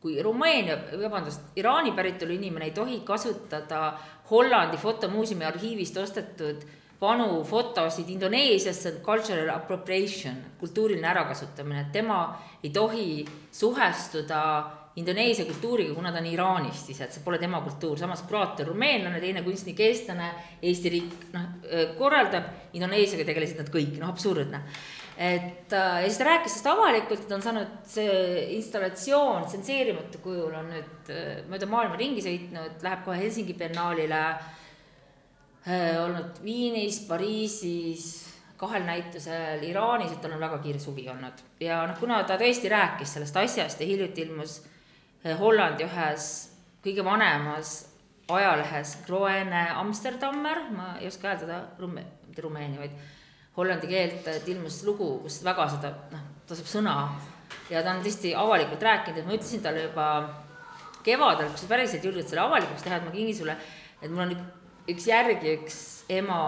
kui 0.00 0.22
Rumeenia, 0.22 0.78
vabandust, 0.96 1.52
Iraani 1.60 1.92
päritolu 1.92 2.32
inimene 2.32 2.70
ei 2.70 2.76
tohi 2.76 3.02
kasutada 3.04 3.92
Hollandi 4.30 4.78
fotomuuseumi 4.80 5.44
arhiivist 5.44 5.96
ostetud 6.00 6.64
vanu 7.00 7.44
fotosid 7.44 8.08
Indoneesiasse, 8.08 8.94
on 8.94 9.00
cultural 9.04 9.48
appropriation, 9.54 10.36
kultuuriline 10.58 11.08
ärakasutamine, 11.08 11.80
et 11.80 11.92
tema 11.92 12.20
ei 12.62 12.70
tohi 12.70 13.24
suhestuda 13.52 14.40
Indoneesia 14.96 15.44
kultuuriga, 15.44 15.94
kuna 15.94 16.12
ta 16.12 16.18
on 16.18 16.26
Iraanist 16.26 16.90
ise, 16.90 17.04
et 17.04 17.14
see 17.14 17.24
pole 17.24 17.38
tema 17.38 17.60
kultuur, 17.64 17.98
samas 17.98 18.24
kuraator 18.28 18.72
rumeenlane, 18.72 19.20
teine 19.22 19.44
kunstnik 19.46 19.80
eestlane, 19.80 20.32
Eesti 20.62 20.92
riik 20.92 21.28
noh, 21.32 21.46
korraldab, 21.98 22.50
Indoneesiaga 22.76 23.24
tegelesid 23.28 23.62
nad 23.62 23.70
kõik, 23.72 23.94
noh 24.00 24.10
absurdne. 24.10 24.64
Et 25.20 25.72
äh, 25.76 25.98
ja 26.00 26.06
siis 26.06 26.18
ta 26.18 26.30
rääkis 26.30 26.54
sellest 26.56 26.70
avalikult, 26.72 27.26
et 27.26 27.34
on 27.36 27.44
saanud 27.44 27.74
see 27.84 28.46
installatsioon 28.56 29.44
tsenseerimata 29.50 30.22
kujul 30.24 30.54
on 30.62 30.72
nüüd 30.72 31.12
äh, 31.12 31.42
mööda 31.50 31.68
maailma 31.68 32.00
ringi 32.00 32.24
sõitnud, 32.24 32.80
läheb 32.86 33.04
kohe 33.04 33.20
Helsingi 33.20 33.58
biennaalile 33.58 34.24
Äh, 35.68 36.04
olnud 36.04 36.40
Viinis, 36.44 37.00
Pariisis, 37.08 38.28
kahel 38.56 38.86
näitusel 38.88 39.62
Iraanis, 39.68 40.14
et 40.14 40.22
tal 40.22 40.32
on 40.32 40.40
väga 40.40 40.56
kiire 40.64 40.78
suvi 40.80 41.04
olnud. 41.08 41.42
ja 41.60 41.82
noh, 41.86 41.98
kuna 42.00 42.22
ta 42.24 42.38
tõesti 42.40 42.70
rääkis 42.72 43.12
sellest 43.14 43.36
asjast 43.36 43.80
ja 43.80 43.86
hiljuti 43.86 44.24
ilmus 44.24 44.62
Hollandi 45.38 45.84
ühes 45.84 46.30
kõige 46.80 47.04
vanemas 47.04 47.74
ajalehes 48.28 48.96
Groene 49.04 49.66
Amsterdammer, 49.82 50.62
ma 50.72 50.94
ei 51.00 51.10
oska 51.12 51.28
hääldada 51.28 51.60
rume-, 51.78 52.06
mitte 52.24 52.42
Rumeenia, 52.42 52.80
vaid 52.80 52.96
hollandi 53.56 53.90
keelt, 53.90 54.28
et 54.30 54.48
ilmus 54.48 54.82
lugu, 54.86 55.10
kus 55.24 55.40
väga 55.44 55.66
seda, 55.74 55.90
noh, 56.12 56.24
tasub 56.48 56.68
sõna. 56.70 56.96
ja 57.70 57.82
ta 57.82 57.94
on 57.94 58.02
tõesti 58.04 58.34
avalikult 58.36 58.82
rääkinud, 58.82 59.18
et 59.18 59.26
ma 59.26 59.36
ütlesin 59.36 59.62
talle 59.62 59.84
juba 59.88 60.06
kevadel, 61.06 61.50
kui 61.50 61.58
sa 61.58 61.70
päriselt 61.70 62.04
julged 62.04 62.28
selle 62.28 62.44
avalikuks 62.44 62.84
teha, 62.84 62.98
et 62.98 63.06
ma 63.06 63.14
kingin 63.14 63.36
sulle, 63.36 63.56
et 64.00 64.10
mul 64.10 64.26
on 64.26 64.34
üks 64.90 65.06
järgi 65.10 65.54
üks 65.58 65.78
ema 66.10 66.40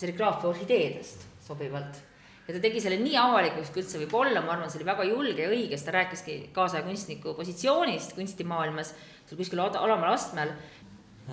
serigraafia 0.00 0.50
orhideedest 0.50 1.26
sobivalt. 1.46 2.04
ja 2.48 2.54
ta 2.54 2.62
tegi 2.64 2.80
selle 2.80 2.96
nii 3.02 3.16
avalikuks, 3.20 3.70
kui 3.72 3.82
üldse 3.82 4.00
võib 4.00 4.14
olla, 4.16 4.40
ma 4.40 4.54
arvan, 4.54 4.70
see 4.72 4.80
oli 4.80 4.88
väga 4.88 5.04
julge 5.04 5.44
ja 5.44 5.50
õige, 5.52 5.76
sest 5.76 5.90
ta 5.90 5.94
rääkiski 5.98 6.36
kaasaja 6.56 6.86
kunstniku 6.86 7.34
positsioonist 7.36 8.14
kunstimaailmas, 8.16 8.94
seal 9.28 9.40
kuskil 9.40 9.60
alamal 9.60 10.14
astmel. 10.14 10.54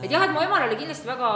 Et 0.01 0.11
jah, 0.11 0.25
et 0.25 0.33
mu 0.33 0.41
emal 0.43 0.67
oli 0.67 0.77
kindlasti 0.79 1.07
väga 1.07 1.29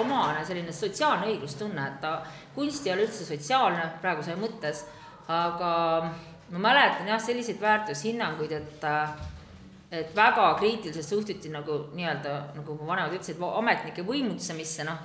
omane 0.00 0.44
selline 0.46 0.72
sotsiaalne 0.74 1.30
õiglustunne, 1.32 1.86
et 1.86 2.00
ta, 2.02 2.18
kunst 2.54 2.86
ei 2.86 2.94
ole 2.94 3.08
üldse 3.08 3.26
sotsiaalne 3.26 3.86
praeguse 4.02 4.36
mõttes, 4.38 4.84
aga 5.30 5.72
ma 6.50 6.64
mäletan 6.68 7.10
jah, 7.10 7.20
selliseid 7.22 7.60
väärtushinnanguid, 7.62 8.56
et 8.58 8.88
et 9.90 10.12
väga 10.14 10.44
kriitiliselt 10.54 11.02
suhtuti 11.02 11.50
nagu 11.50 11.88
nii-öelda, 11.98 12.34
nagu 12.54 12.76
mu 12.78 12.86
vanemad 12.86 13.16
ütlesid, 13.16 13.40
ametnike 13.42 14.04
võimutsemisse, 14.06 14.84
noh, 14.86 15.00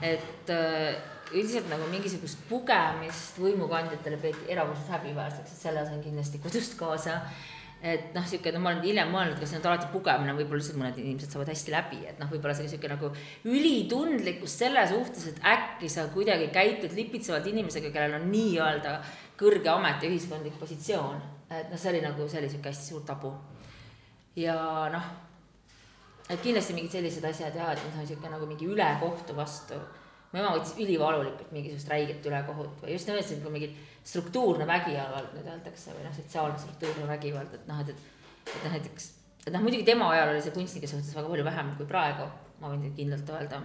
et 0.00 0.48
üldiselt 1.32 1.68
nagu 1.68 1.84
mingisugust 1.90 2.40
pugemist 2.48 3.36
võimukandjatele 3.40 4.18
peeti 4.22 4.48
erakordselt 4.52 4.94
häbiväärseks, 4.96 5.52
et 5.52 5.66
selle 5.66 5.84
sain 5.84 6.00
kindlasti 6.04 6.40
kodust 6.42 6.78
kaasa. 6.80 7.20
Et 7.82 8.14
noh, 8.14 8.26
no 8.54 8.60
ma 8.62 8.70
olen 8.70 8.84
hiljem 8.84 9.08
mõelnud, 9.10 9.38
kas 9.40 9.50
see 9.50 9.58
on 9.58 9.64
alati 9.66 9.88
pugemine, 9.90 10.34
võib-olla 10.38 10.60
lihtsalt 10.60 10.78
mõned 10.78 10.98
inimesed 11.02 11.34
saavad 11.34 11.50
hästi 11.50 11.72
läbi, 11.74 11.98
et 12.06 12.20
noh, 12.22 12.28
võib-olla 12.30 12.54
see 12.54 12.68
sihuke 12.70 12.90
nagu 12.92 13.10
ülitundlikkus 13.50 14.54
selle 14.62 14.84
suhtes, 14.90 15.26
et 15.32 15.40
äkki 15.50 15.90
sa 15.90 16.06
kuidagi 16.14 16.46
käitud 16.54 16.94
lipitsevalt 16.94 17.48
inimesega, 17.50 17.90
kellel 17.94 18.20
on 18.20 18.28
nii-öelda 18.30 18.94
kõrge 19.40 19.72
amet 19.72 20.06
ja 20.06 20.12
ühiskondlik 20.12 20.54
positsioon. 20.60 21.18
et 21.50 21.72
noh, 21.72 21.78
see 21.78 21.90
oli 21.90 22.04
nagu, 22.06 22.28
see 22.30 22.38
oli 22.38 22.52
sihuke 22.52 22.70
hästi 22.70 22.92
suur 22.92 23.02
tabu. 23.08 23.32
ja 24.38 24.54
noh, 24.92 25.10
et 26.28 26.38
kindlasti 26.40 26.78
mingid 26.78 26.94
sellised 26.94 27.26
asjad 27.26 27.58
ja, 27.58 27.72
et 27.74 27.82
noh, 27.82 28.06
sihuke 28.06 28.30
nagu 28.30 28.46
mingi 28.46 28.70
ülekohtu 28.70 29.34
vastu 29.36 29.80
mu 30.32 30.40
ema 30.40 30.52
võttis 30.54 30.76
ülivalulikult 30.80 31.50
mingisugust 31.52 31.90
räiget 31.92 32.26
ülekohut 32.28 32.80
või 32.82 32.94
just 32.94 33.08
nimelt 33.08 33.28
see 33.28 33.38
nagu 33.40 33.52
mingi 33.52 33.68
struktuurne 34.02 34.66
vägivald 34.68 35.34
nüüd 35.36 35.50
öeldakse 35.52 35.92
või 35.96 36.06
noh, 36.06 36.14
sotsiaalne 36.16 36.58
struktuurne 36.58 37.06
vägivald, 37.10 37.52
et 37.58 37.68
noh, 37.68 37.82
et, 37.84 37.92
et, 37.92 38.48
et 38.48 38.64
noh, 38.64 38.74
näiteks, 38.76 39.10
et 39.44 39.52
noh, 39.52 39.62
muidugi 39.64 39.86
tema 39.86 40.08
ajal 40.14 40.32
oli 40.32 40.42
see 40.42 40.56
kunstnike 40.56 40.90
suhtes 40.90 41.14
väga 41.18 41.30
palju 41.30 41.46
vähem 41.46 41.70
kui 41.78 41.88
praegu, 41.90 42.26
ma 42.62 42.72
võin 42.72 42.96
kindlalt 42.96 43.32
öelda. 43.36 43.62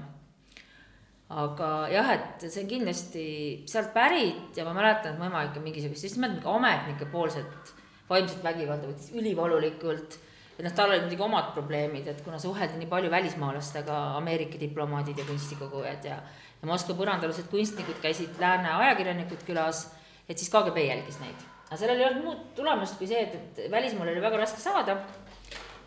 aga 1.28 1.72
jah, 1.92 2.14
et 2.14 2.48
see 2.48 2.62
on 2.64 2.70
kindlasti 2.76 3.26
sealt 3.68 3.92
pärit 3.96 4.56
ja 4.60 4.68
ma 4.68 4.76
mäletan, 4.76 5.16
et 5.16 5.20
mu 5.20 5.28
ema 5.28 5.48
ikka 5.48 5.64
mingisugust, 5.64 6.04
just 6.08 6.20
nimelt 6.20 6.38
mingi 6.38 6.52
ametnike 6.52 7.10
poolset 7.12 7.74
vaimset 8.08 8.44
vägivalda 8.44 8.88
võttis 8.88 9.12
ülivalulikult 9.16 10.20
et 10.58 10.66
noh, 10.66 10.74
tal 10.74 10.90
olid 10.90 11.06
muidugi 11.06 11.22
omad 11.22 11.52
probleemid, 11.54 12.08
et 12.10 12.22
kuna 12.26 12.40
suheldi 12.42 12.80
nii 12.80 12.90
palju 12.90 13.12
välismaalastega, 13.14 13.98
Ameerika 14.18 14.58
diplomaadid 14.60 15.20
ja 15.22 15.26
kunstikogujad 15.28 16.08
ja 16.10 16.18
ja 16.62 16.70
Moskva 16.70 16.96
põrandalused 16.98 17.50
kunstnikud 17.52 18.02
käisid 18.02 18.42
lääne 18.42 18.74
ajakirjanikud 18.74 19.46
külas, 19.48 19.88
et 20.28 20.38
siis 20.38 20.52
KGB 20.54 20.88
jälgis 20.88 21.22
neid. 21.24 21.46
aga 21.68 21.78
sellel 21.78 22.02
ei 22.02 22.10
olnud 22.10 22.26
muud 22.26 22.44
tulemust 22.56 22.98
kui 22.98 23.08
see, 23.08 23.24
et, 23.24 23.36
et 23.36 23.72
välismaal 23.72 24.14
oli 24.14 24.24
väga 24.24 24.44
raske 24.44 24.62
saada 24.62 24.98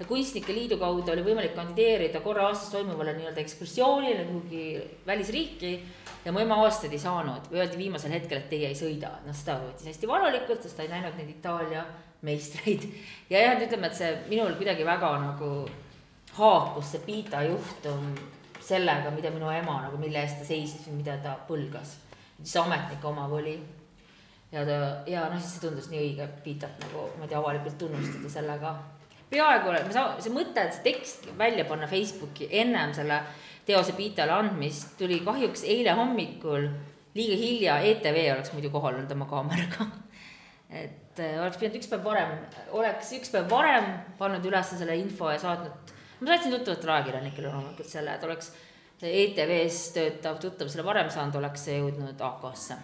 ja 0.01 0.07
Kunstnike 0.09 0.55
Liidu 0.57 0.79
kaudu 0.81 1.13
oli 1.13 1.25
võimalik 1.25 1.53
kandideerida 1.57 2.23
korra 2.25 2.47
aastas 2.49 2.73
toimuvale 2.73 3.13
nii-öelda 3.19 3.43
ekskursioonile 3.43 4.25
kuhugi 4.29 4.63
välisriiki 5.07 5.73
ja 6.25 6.33
mu 6.33 6.41
ema 6.41 6.57
aastaid 6.65 6.95
ei 6.97 7.03
saanud 7.03 7.53
öeldi 7.53 7.77
viimasel 7.81 8.15
hetkel, 8.17 8.41
et 8.41 8.49
teie 8.53 8.71
ei 8.71 8.79
sõida, 8.79 9.13
noh 9.27 9.37
seda 9.37 9.59
võttis 9.61 9.91
hästi 9.91 10.09
valulikult, 10.09 10.65
sest 10.65 10.79
ta 10.79 10.87
ei 10.87 10.93
näinud 10.93 11.17
neid 11.21 11.35
Itaalia 11.35 11.85
meistreid. 12.25 12.89
ja 13.31 13.45
jah, 13.45 13.61
ütleme, 13.61 13.89
et 13.89 14.01
see 14.01 14.11
minul 14.33 14.57
kuidagi 14.61 14.89
väga 14.89 15.13
nagu 15.27 15.53
haakus 16.39 16.95
see 16.95 17.05
Pita 17.05 17.45
juhtum 17.45 18.13
sellega, 18.71 19.13
mida 19.15 19.33
minu 19.35 19.51
ema 19.53 19.81
nagu, 19.87 19.99
mille 20.01 20.23
eest 20.23 20.41
ta 20.41 20.47
seisis 20.49 20.87
või 20.89 21.01
mida 21.01 21.19
ta 21.25 21.37
põlgas. 21.49 21.99
siis 22.43 22.57
ametnike 22.63 23.07
omav 23.07 23.33
oli. 23.41 23.59
ja 24.53 24.65
ta, 24.67 24.79
ja 25.11 25.29
noh, 25.29 25.39
siis 25.41 25.57
see 25.57 25.67
tundus 25.67 25.91
nii 25.91 26.01
õige 26.07 26.29
Pitat 26.45 26.81
nagu, 26.87 27.09
ma 27.19 27.29
tea, 27.29 27.39
avalikult 27.39 27.79
tunnustada 27.79 28.33
sellega. 28.33 28.75
peaaegu, 29.31 29.73
me 29.73 29.95
saame, 29.95 30.21
see 30.23 30.35
mõte, 30.35 30.67
et 30.67 30.77
see 30.77 30.87
tekst 30.91 31.31
välja 31.39 31.65
panna 31.69 31.89
Facebooki 31.91 32.49
ennem 32.51 32.95
selle 32.97 33.23
teose 33.67 33.95
Pitale 33.99 34.35
andmist 34.35 34.97
tuli 34.99 35.21
kahjuks 35.27 35.65
eile 35.65 35.95
hommikul 35.99 36.71
liiga 37.15 37.37
hilja, 37.37 37.81
ETV 37.93 38.23
oleks 38.35 38.55
muidu 38.55 38.71
kohal 38.71 38.95
olnud 38.95 39.19
oma 39.19 39.27
kaameraga 39.31 39.91
et 40.71 41.19
äh, 41.19 41.39
oleks 41.43 41.59
pidanud 41.59 41.81
üks 41.81 41.91
päev 41.91 42.05
varem, 42.07 42.37
oleks 42.79 43.11
üks 43.19 43.33
päev 43.33 43.49
varem 43.51 43.89
pannud 44.19 44.45
üles 44.47 44.71
selle 44.79 44.97
info 45.01 45.31
ja 45.33 45.41
saatnud 45.43 45.95
ma 46.21 46.33
saatsin 46.33 46.53
tuttavatele 46.53 46.93
ajakirjanikele 46.93 47.49
loomulikult 47.49 47.89
selle, 47.89 48.15
et 48.15 48.25
oleks 48.25 48.53
ETV-s 49.03 49.93
töötav 49.97 50.41
tuttav 50.41 50.69
selle 50.69 50.85
varem 50.85 51.09
saanud, 51.11 51.39
oleks 51.41 51.65
see 51.69 51.79
jõudnud 51.79 52.21
AK-sse. 52.21 52.77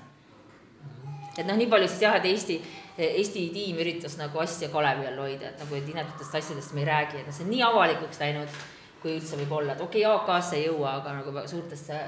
et 1.37 1.45
noh, 1.45 1.57
nii 1.57 1.69
palju 1.69 1.89
siis 1.89 2.07
jah, 2.07 2.17
et 2.17 2.25
Eesti, 2.31 2.57
Eesti 2.97 3.49
tiim 3.53 3.81
üritas 3.83 4.17
nagu 4.17 4.41
asja 4.41 4.71
kalevi 4.73 5.11
all 5.11 5.21
hoida, 5.21 5.51
et 5.51 5.61
nagu, 5.61 5.77
et 5.77 5.91
inetutest 5.93 6.39
asjadest 6.41 6.73
me 6.73 6.85
ei 6.85 6.89
räägi, 6.89 7.21
et 7.21 7.29
noh, 7.29 7.37
see 7.37 7.45
on 7.45 7.53
nii 7.53 7.63
avalikuks 7.67 8.23
läinud, 8.23 8.57
kui 9.03 9.19
üldse 9.19 9.37
võib 9.43 9.53
olla, 9.59 9.77
et 9.77 9.85
okei 9.85 10.07
okay,, 10.07 10.39
AK-sse 10.39 10.57
ei 10.57 10.67
jõua, 10.71 10.97
aga 11.03 11.19
nagu 11.19 11.47
suurtesse 11.53 12.01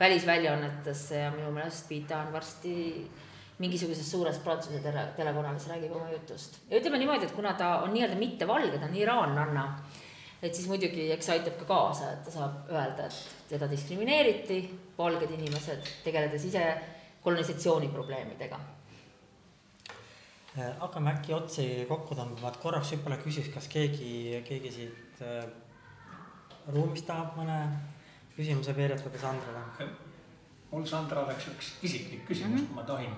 välisväljaannetesse 0.00 1.24
ja 1.24 1.30
minu 1.34 1.50
meelest 1.52 1.90
Vita 1.90 2.22
on 2.22 2.32
varsti 2.32 2.74
mingisuguses 3.58 4.10
suures 4.10 4.38
Prantsuse 4.38 4.78
tele, 4.82 5.08
telekanalis 5.16 5.66
räägib 5.68 5.92
oma 5.92 6.10
jutust. 6.10 6.60
ja 6.70 6.78
ütleme 6.78 6.98
niimoodi, 6.98 7.26
et 7.26 7.34
kuna 7.34 7.52
ta 7.58 7.80
on 7.82 7.92
nii-öelda 7.92 8.16
mittevalge, 8.16 8.78
ta 8.78 8.86
on 8.86 8.94
iraanlanna 8.94 9.64
et 10.42 10.54
siis 10.54 10.68
muidugi, 10.70 11.08
eks 11.12 11.26
see 11.26 11.38
aitab 11.38 11.58
ka 11.60 11.68
kaasa, 11.68 12.12
et 12.14 12.24
ta 12.26 12.34
saab 12.34 12.72
öelda, 12.72 13.06
et 13.06 13.48
teda 13.50 13.68
diskrimineeriti, 13.70 14.58
valged 14.98 15.30
inimesed, 15.34 15.92
tegeledes 16.04 16.44
ise 16.50 16.64
kolonisatsiooni 17.22 17.88
probleemidega. 17.92 18.58
Äh, 20.58 20.74
hakkame 20.80 21.12
äkki 21.16 21.34
otsi 21.34 21.68
kokku 21.88 22.16
tõmbama, 22.18 22.52
et 22.52 22.60
korraks 22.62 22.94
võib-olla 22.94 23.18
küsiks, 23.22 23.52
kas 23.54 23.68
keegi, 23.70 24.42
keegi 24.46 24.74
siit 24.74 25.22
äh, 25.22 25.44
ruumist 26.72 27.06
tahab 27.06 27.36
mõne 27.38 27.58
küsimuse 28.36 28.74
veeretada 28.76 29.18
Sandrale? 29.18 29.88
mul 30.70 30.84
Sandra 30.84 31.22
oleks 31.24 31.48
üks 31.48 31.70
isiklik 31.82 32.26
küsimus 32.28 32.60
mm, 32.60 32.64
-hmm. 32.64 32.66
kui 32.66 32.76
ma 32.76 32.82
tohin. 32.82 33.14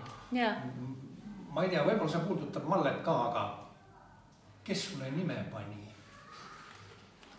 ma 1.51 1.65
ei 1.65 1.71
tea, 1.71 1.85
võib-olla 1.85 2.11
see 2.11 2.27
puudutab 2.29 2.69
Mallet 2.69 3.03
ka, 3.05 3.15
aga 3.29 3.43
kes 4.65 4.85
sulle 4.91 5.11
nime 5.11 5.35
pani? 5.53 5.80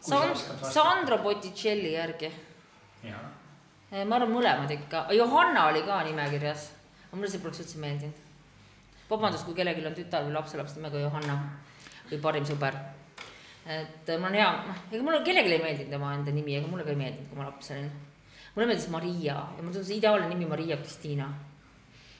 Sand-, 0.01 0.65
Sandro 0.65 1.17
Botticelli 1.21 1.93
järgi. 1.93 2.31
Eh, 3.91 4.05
ma 4.07 4.15
arvan, 4.17 4.31
mõlemad 4.31 4.71
ikka, 4.71 5.05
Johanna 5.13 5.67
oli 5.69 5.83
ka 5.85 5.99
nimekirjas, 6.07 6.69
aga 7.09 7.17
mulle 7.19 7.29
see 7.29 7.41
poleks 7.43 7.61
üldse 7.65 7.81
meeldinud. 7.81 8.27
vabandust, 9.11 9.43
kui 9.43 9.53
kellelgi 9.53 9.83
on 9.83 9.95
tütar 9.97 10.23
või 10.23 10.31
lapselaps 10.37 10.77
nimega 10.77 11.01
Johanna 11.01 11.35
või 12.07 12.19
parim 12.23 12.45
sõber. 12.47 12.77
et 13.67 14.07
mul 14.07 14.29
on 14.29 14.37
hea, 14.39 14.47
noh, 14.67 14.79
ega 14.91 15.03
mulle 15.03 15.19
kellelegi 15.25 15.57
ei 15.57 15.63
meeldinud 15.65 15.91
tema 15.91 16.13
enda 16.15 16.31
nimi, 16.31 16.55
ega 16.55 16.67
mulle 16.71 16.83
ka 16.87 16.95
ei 16.95 17.01
meeldinud, 17.03 17.27
kui 17.29 17.37
ma 17.37 17.49
laps 17.49 17.71
olin. 17.71 17.91
mulle 18.55 18.67
meeldis 18.71 18.87
Maria 18.89 19.35
ja 19.35 19.61
mulle 19.61 19.73
tundus 19.73 19.91
ideaalne 19.91 20.29
nimi 20.29 20.45
Maria 20.45 20.77
Kristiina. 20.77 21.27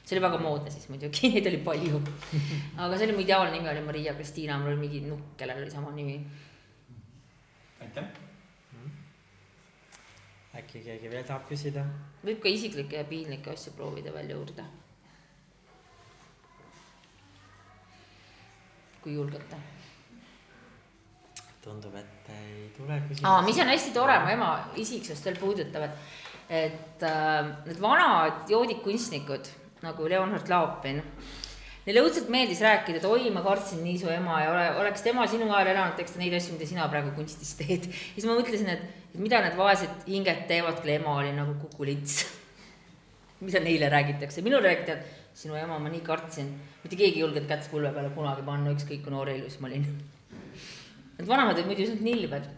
see 0.04 0.18
oli 0.18 0.26
väga 0.28 0.38
moodne 0.44 0.70
siis 0.70 0.90
muidugi, 0.90 1.30
neid 1.34 1.48
oli 1.48 1.64
palju. 1.64 2.04
aga 2.84 2.98
see 2.98 3.08
oli 3.08 3.16
mu 3.16 3.24
ideaalne 3.24 3.56
nimi 3.56 3.70
oli 3.70 3.82
Maria 3.82 4.14
Kristiina, 4.14 4.60
mul 4.60 4.76
oli 4.76 4.88
mingi 4.88 5.06
nukk, 5.08 5.38
kellel 5.38 5.64
oli 5.64 5.72
sama 5.72 5.96
nimi 5.96 6.20
aitäh 7.82 8.06
mm.. 8.74 8.92
äkki 10.60 10.84
keegi 10.86 11.12
veel 11.12 11.26
tahab 11.28 11.48
küsida? 11.50 11.84
võib 12.26 12.42
ka 12.44 12.52
isiklikke 12.52 13.00
ja 13.00 13.08
piinlikke 13.10 13.54
asju 13.54 13.74
proovida 13.78 14.14
välja 14.14 14.38
uurida. 14.38 14.66
kui 19.02 19.16
julgete. 19.16 19.58
tundub, 21.62 21.96
et 21.96 22.30
ei 22.36 22.68
tule 22.78 23.00
küsimusi. 23.08 23.26
aa, 23.26 23.42
mis 23.46 23.62
on 23.62 23.74
hästi 23.74 23.94
tore, 23.98 24.20
mu 24.22 24.30
ema 24.36 24.52
isiksust 24.82 25.26
veel 25.26 25.40
puudutab, 25.42 25.88
et, 25.88 25.98
et 26.50 27.06
äh, 27.10 27.50
need 27.66 27.82
vanad 27.82 28.50
joodikkunstnikud 28.50 29.50
nagu 29.82 30.10
Leonhard 30.10 30.50
Laopin 30.50 31.02
Neile 31.82 32.04
õudselt 32.06 32.28
meeldis 32.30 32.60
rääkida, 32.62 33.00
et 33.00 33.06
oi, 33.10 33.32
ma 33.34 33.42
kartsin 33.42 33.80
nii 33.82 33.96
su 33.98 34.10
ema 34.14 34.36
ja 34.44 34.52
ole, 34.52 34.66
oleks 34.84 35.02
tema 35.02 35.24
sinu 35.30 35.48
ajal 35.50 35.72
elanud, 35.72 35.96
teeks 35.98 36.14
ta 36.14 36.20
neid 36.22 36.36
asju, 36.38 36.54
mida 36.54 36.68
sina 36.70 36.86
praegu 36.92 37.10
kunstis 37.16 37.56
teed. 37.58 37.88
siis 37.90 38.28
ma 38.30 38.36
mõtlesin, 38.38 38.70
et, 38.70 38.84
mida 39.18 39.40
need 39.42 39.58
vaesed 39.58 40.06
hinged 40.06 40.44
teevad, 40.52 40.78
kui 40.84 40.94
ema 40.94 41.16
oli 41.24 41.34
nagu 41.34 41.56
kukulits 41.64 42.20
mida 43.48 43.64
neile 43.66 43.90
räägitakse, 43.90 44.46
minule 44.46 44.70
räägiti, 44.70 44.94
et 44.94 45.42
sinu 45.42 45.58
ema 45.58 45.80
ma 45.82 45.90
nii 45.90 46.06
kartsin, 46.06 46.54
mitte 46.84 47.00
keegi 47.00 47.18
ei 47.18 47.26
julgenud 47.26 47.50
kätt 47.50 47.66
põlve 47.74 47.96
peale 47.98 48.14
kunagi 48.14 48.46
panna, 48.46 48.78
ükskõik 48.78 49.02
kui 49.02 49.18
noor 49.18 49.34
ja 49.34 49.42
ilus 49.42 49.58
ma 49.58 49.72
olin. 49.72 49.90
Need 51.18 51.28
vanemad 51.34 51.58
olid 51.58 51.70
muidu 51.72 51.82
lihtsalt 51.82 52.06
nilbed, 52.06 52.50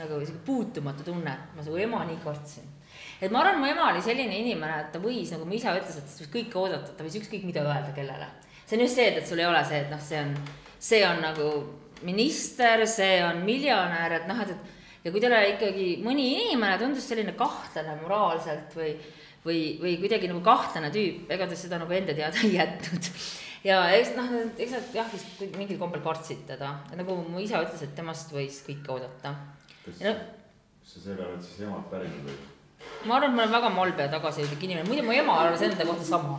nagu 0.00 0.24
sihuke 0.24 0.44
puutumatu 0.48 1.04
tunne, 1.04 1.36
ma 1.52 1.66
su 1.66 1.76
ema 1.76 2.06
nii 2.08 2.22
kartsin. 2.24 2.76
Et 3.20 3.28
ma 3.28 3.44
arvan, 3.44 3.60
mu 3.60 3.68
ema 3.68 3.90
oli 3.92 4.00
selline 4.00 4.40
inimene, 4.40 4.86
et 4.86 4.94
ta 4.94 5.04
võis, 5.04 5.36
nagu 5.36 5.44
mu 5.44 5.60
isa 5.60 5.76
ütles, 5.76 6.00
et 6.00 6.08
ta 6.08 6.22
võis 6.24 6.32
kõike 6.32 6.64
oodata, 6.64 6.96
ta 6.96 7.04
võis 7.04 7.20
ükskõik 7.20 7.44
mida 7.44 7.60
öelda 7.66 7.92
kellele 7.92 8.36
see 8.70 8.78
on 8.78 8.84
just 8.86 8.94
see, 8.94 9.08
et, 9.10 9.18
et 9.18 9.26
sul 9.26 9.40
ei 9.42 9.48
ole 9.50 9.60
see, 9.66 9.80
et 9.82 9.90
noh, 9.90 10.02
see 10.02 10.20
on, 10.22 10.34
see 10.78 11.00
on 11.06 11.18
nagu 11.24 11.48
minister, 12.06 12.86
see 12.86 13.18
on 13.26 13.42
miljonär, 13.44 14.20
et 14.20 14.28
noh, 14.30 14.38
et, 14.44 14.52
et 14.54 15.06
ja 15.06 15.12
kui 15.12 15.22
talle 15.22 15.40
ikkagi 15.54 15.88
mõni 16.04 16.28
inimene 16.36 16.78
tundus 16.80 17.08
selline 17.10 17.34
kahtlane 17.38 17.96
moraalselt 18.02 18.74
või, 18.78 18.92
või, 19.44 19.60
või 19.82 19.94
kuidagi 20.02 20.30
nagu 20.30 20.42
kahtlane 20.44 20.92
tüüp, 20.94 21.26
ega 21.34 21.48
ta 21.50 21.58
seda 21.58 21.80
nagu 21.82 21.96
enda 21.96 22.14
teada 22.16 22.44
ei 22.44 22.54
jätnud. 22.54 23.10
ja 23.66 23.80
eks 23.96 24.14
noh, 24.18 24.30
eks 24.54 24.76
nad 24.76 24.94
jah, 25.00 25.08
vist 25.12 25.42
mingil 25.56 25.80
kombel 25.80 26.04
kartsid 26.04 26.46
teda, 26.48 26.76
nagu 26.94 27.18
mu 27.24 27.42
isa 27.42 27.64
ütles, 27.64 27.82
et 27.86 27.96
temast 27.98 28.30
võis 28.36 28.62
kõike 28.66 28.94
oodata. 28.94 29.34
kas 29.82 30.04
no, 30.06 30.14
sa 30.86 31.02
selle 31.08 31.26
oled 31.26 31.42
siis 31.42 31.66
emalt 31.66 31.90
pärinud 31.90 32.28
või? 32.28 32.38
ma 33.08 33.18
arvan, 33.18 33.32
et 33.32 33.36
ma 33.36 33.42
olen 33.44 33.56
väga 33.58 33.72
malbe 33.74 34.06
ja 34.06 34.12
tagasihoidlik 34.14 34.68
inimene, 34.68 34.88
muidu 34.88 35.04
mu 35.04 35.16
ema 35.16 35.42
arvas 35.42 35.64
enda 35.66 35.84
kohta 35.88 36.06
sama. 36.06 36.38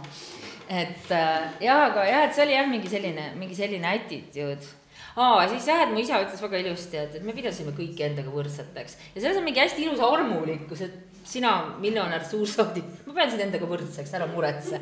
Et 0.72 1.12
äh, 1.12 1.48
jaa, 1.66 1.80
aga 1.90 2.06
jah, 2.08 2.28
et 2.28 2.36
see 2.36 2.46
oli 2.46 2.56
jah, 2.56 2.70
mingi 2.70 2.92
selline, 2.92 3.32
mingi 3.40 3.58
selline 3.58 3.90
attitude 3.92 4.78
aa, 5.20 5.48
siis 5.52 5.68
jah, 5.68 5.84
et 5.84 5.92
mu 5.92 6.00
isa 6.00 6.22
ütles 6.24 6.44
väga 6.46 6.62
ilusti, 6.62 7.00
et, 7.00 7.18
et 7.20 7.26
me 7.28 7.36
pidasime 7.36 7.74
kõiki 7.76 8.06
endaga 8.08 8.32
võrdseteks 8.32 8.96
ja 9.16 9.18
selles 9.18 9.42
on 9.42 9.48
mingi 9.48 9.60
hästi 9.64 9.84
ilus 9.88 10.04
armulikkus, 10.06 10.86
et 10.88 11.28
sina, 11.28 11.58
miljonär, 11.82 12.24
suursaadik, 12.28 12.88
ma 13.08 13.18
pean 13.18 13.34
sind 13.34 13.46
endaga 13.46 13.68
võrdseks, 13.70 14.16
ära 14.18 14.30
muretse. 14.32 14.80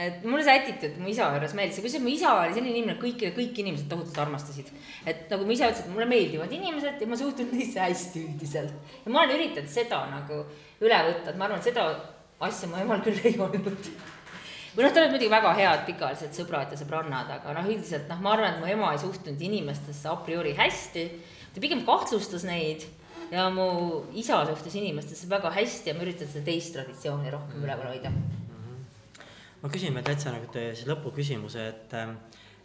et 0.00 0.22
mulle 0.24 0.44
see 0.46 0.52
attitude 0.56 1.00
mu 1.02 1.10
isa 1.12 1.26
juures 1.32 1.52
meeldis 1.56 1.76
ja 1.76 1.82
kusjuures 1.84 2.04
mu 2.04 2.12
isa 2.12 2.30
oli 2.38 2.54
selline 2.56 2.76
inimene, 2.76 3.00
kõiki, 3.00 3.32
kõik 3.36 3.58
inimesed 3.64 3.88
tohutult 3.90 4.20
armastasid. 4.22 4.70
et 5.08 5.26
nagu 5.32 5.48
mu 5.48 5.56
isa 5.56 5.72
ütles, 5.72 5.82
et 5.84 5.92
mulle 5.92 6.08
meeldivad 6.12 6.52
inimesed 6.60 7.00
ja 7.00 7.08
ma 7.08 7.18
suhtun 7.20 7.50
neisse 7.56 7.80
hästi 7.80 8.24
üldiselt. 8.28 8.94
ja 9.04 9.12
ma 9.12 9.24
olen 9.24 9.36
üritanud 9.36 9.72
seda 9.72 10.04
nagu 10.12 10.44
üle 10.80 11.02
võtta, 11.08 11.32
et 11.32 11.36
ma 11.36 11.48
arvan, 11.48 11.60
et 11.60 11.68
seda 11.72 11.90
asja 12.40 12.68
mu 12.68 12.80
emal 12.80 13.04
küll 13.04 13.20
ei 13.24 13.36
olnud 13.36 13.92
või 14.74 14.86
noh, 14.86 14.92
tal 14.94 15.04
olid 15.04 15.14
muidugi 15.14 15.32
väga 15.32 15.52
head 15.58 15.84
pikaajalised 15.88 16.38
sõbrad 16.38 16.72
ja 16.72 16.78
sõbrannad, 16.78 17.30
aga 17.36 17.54
noh, 17.56 17.68
üldiselt 17.70 18.08
noh, 18.10 18.22
ma 18.22 18.34
arvan, 18.36 18.54
et 18.54 18.62
mu 18.62 18.70
ema 18.70 18.92
ei 18.94 19.02
suhtunud 19.02 19.42
inimestesse 19.48 20.08
a 20.10 20.16
priori 20.24 20.54
hästi, 20.58 21.04
ta 21.54 21.62
pigem 21.62 21.84
kahtlustas 21.86 22.46
neid 22.48 22.86
ja 23.30 23.48
mu 23.54 23.68
isa 24.18 24.40
suhtus 24.48 24.74
inimestesse 24.78 25.28
väga 25.30 25.52
hästi 25.54 25.92
ja 25.92 25.96
ma 25.96 26.06
üritan 26.06 26.30
seda 26.30 26.46
teist 26.46 26.74
traditsiooni 26.74 27.30
rohkem 27.34 27.62
üleval 27.64 27.92
hoida 27.92 28.10
mm. 28.10 28.22
-hmm. 28.22 29.22
ma 29.62 29.68
küsin 29.68 29.94
veel 29.94 30.06
täitsa 30.06 30.34
nagu 30.34 30.50
siis 30.52 30.86
lõpuküsimuse, 30.86 31.68
et, 31.68 31.94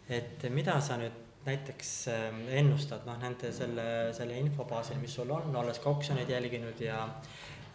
et 0.08 0.50
mida 0.50 0.80
sa 0.80 0.98
nüüd 0.98 1.22
näiteks 1.46 1.90
ähm, 2.10 2.40
ennustad, 2.50 3.04
noh, 3.06 3.18
nende 3.22 3.52
selle, 3.54 4.12
selle 4.16 4.38
info 4.38 4.64
baasil, 4.64 4.98
mis 4.98 5.14
sul 5.14 5.30
on, 5.30 5.54
olles 5.56 5.78
ka 5.78 5.90
oksjoneid 5.90 6.30
jälginud 6.30 6.80
ja 6.80 7.04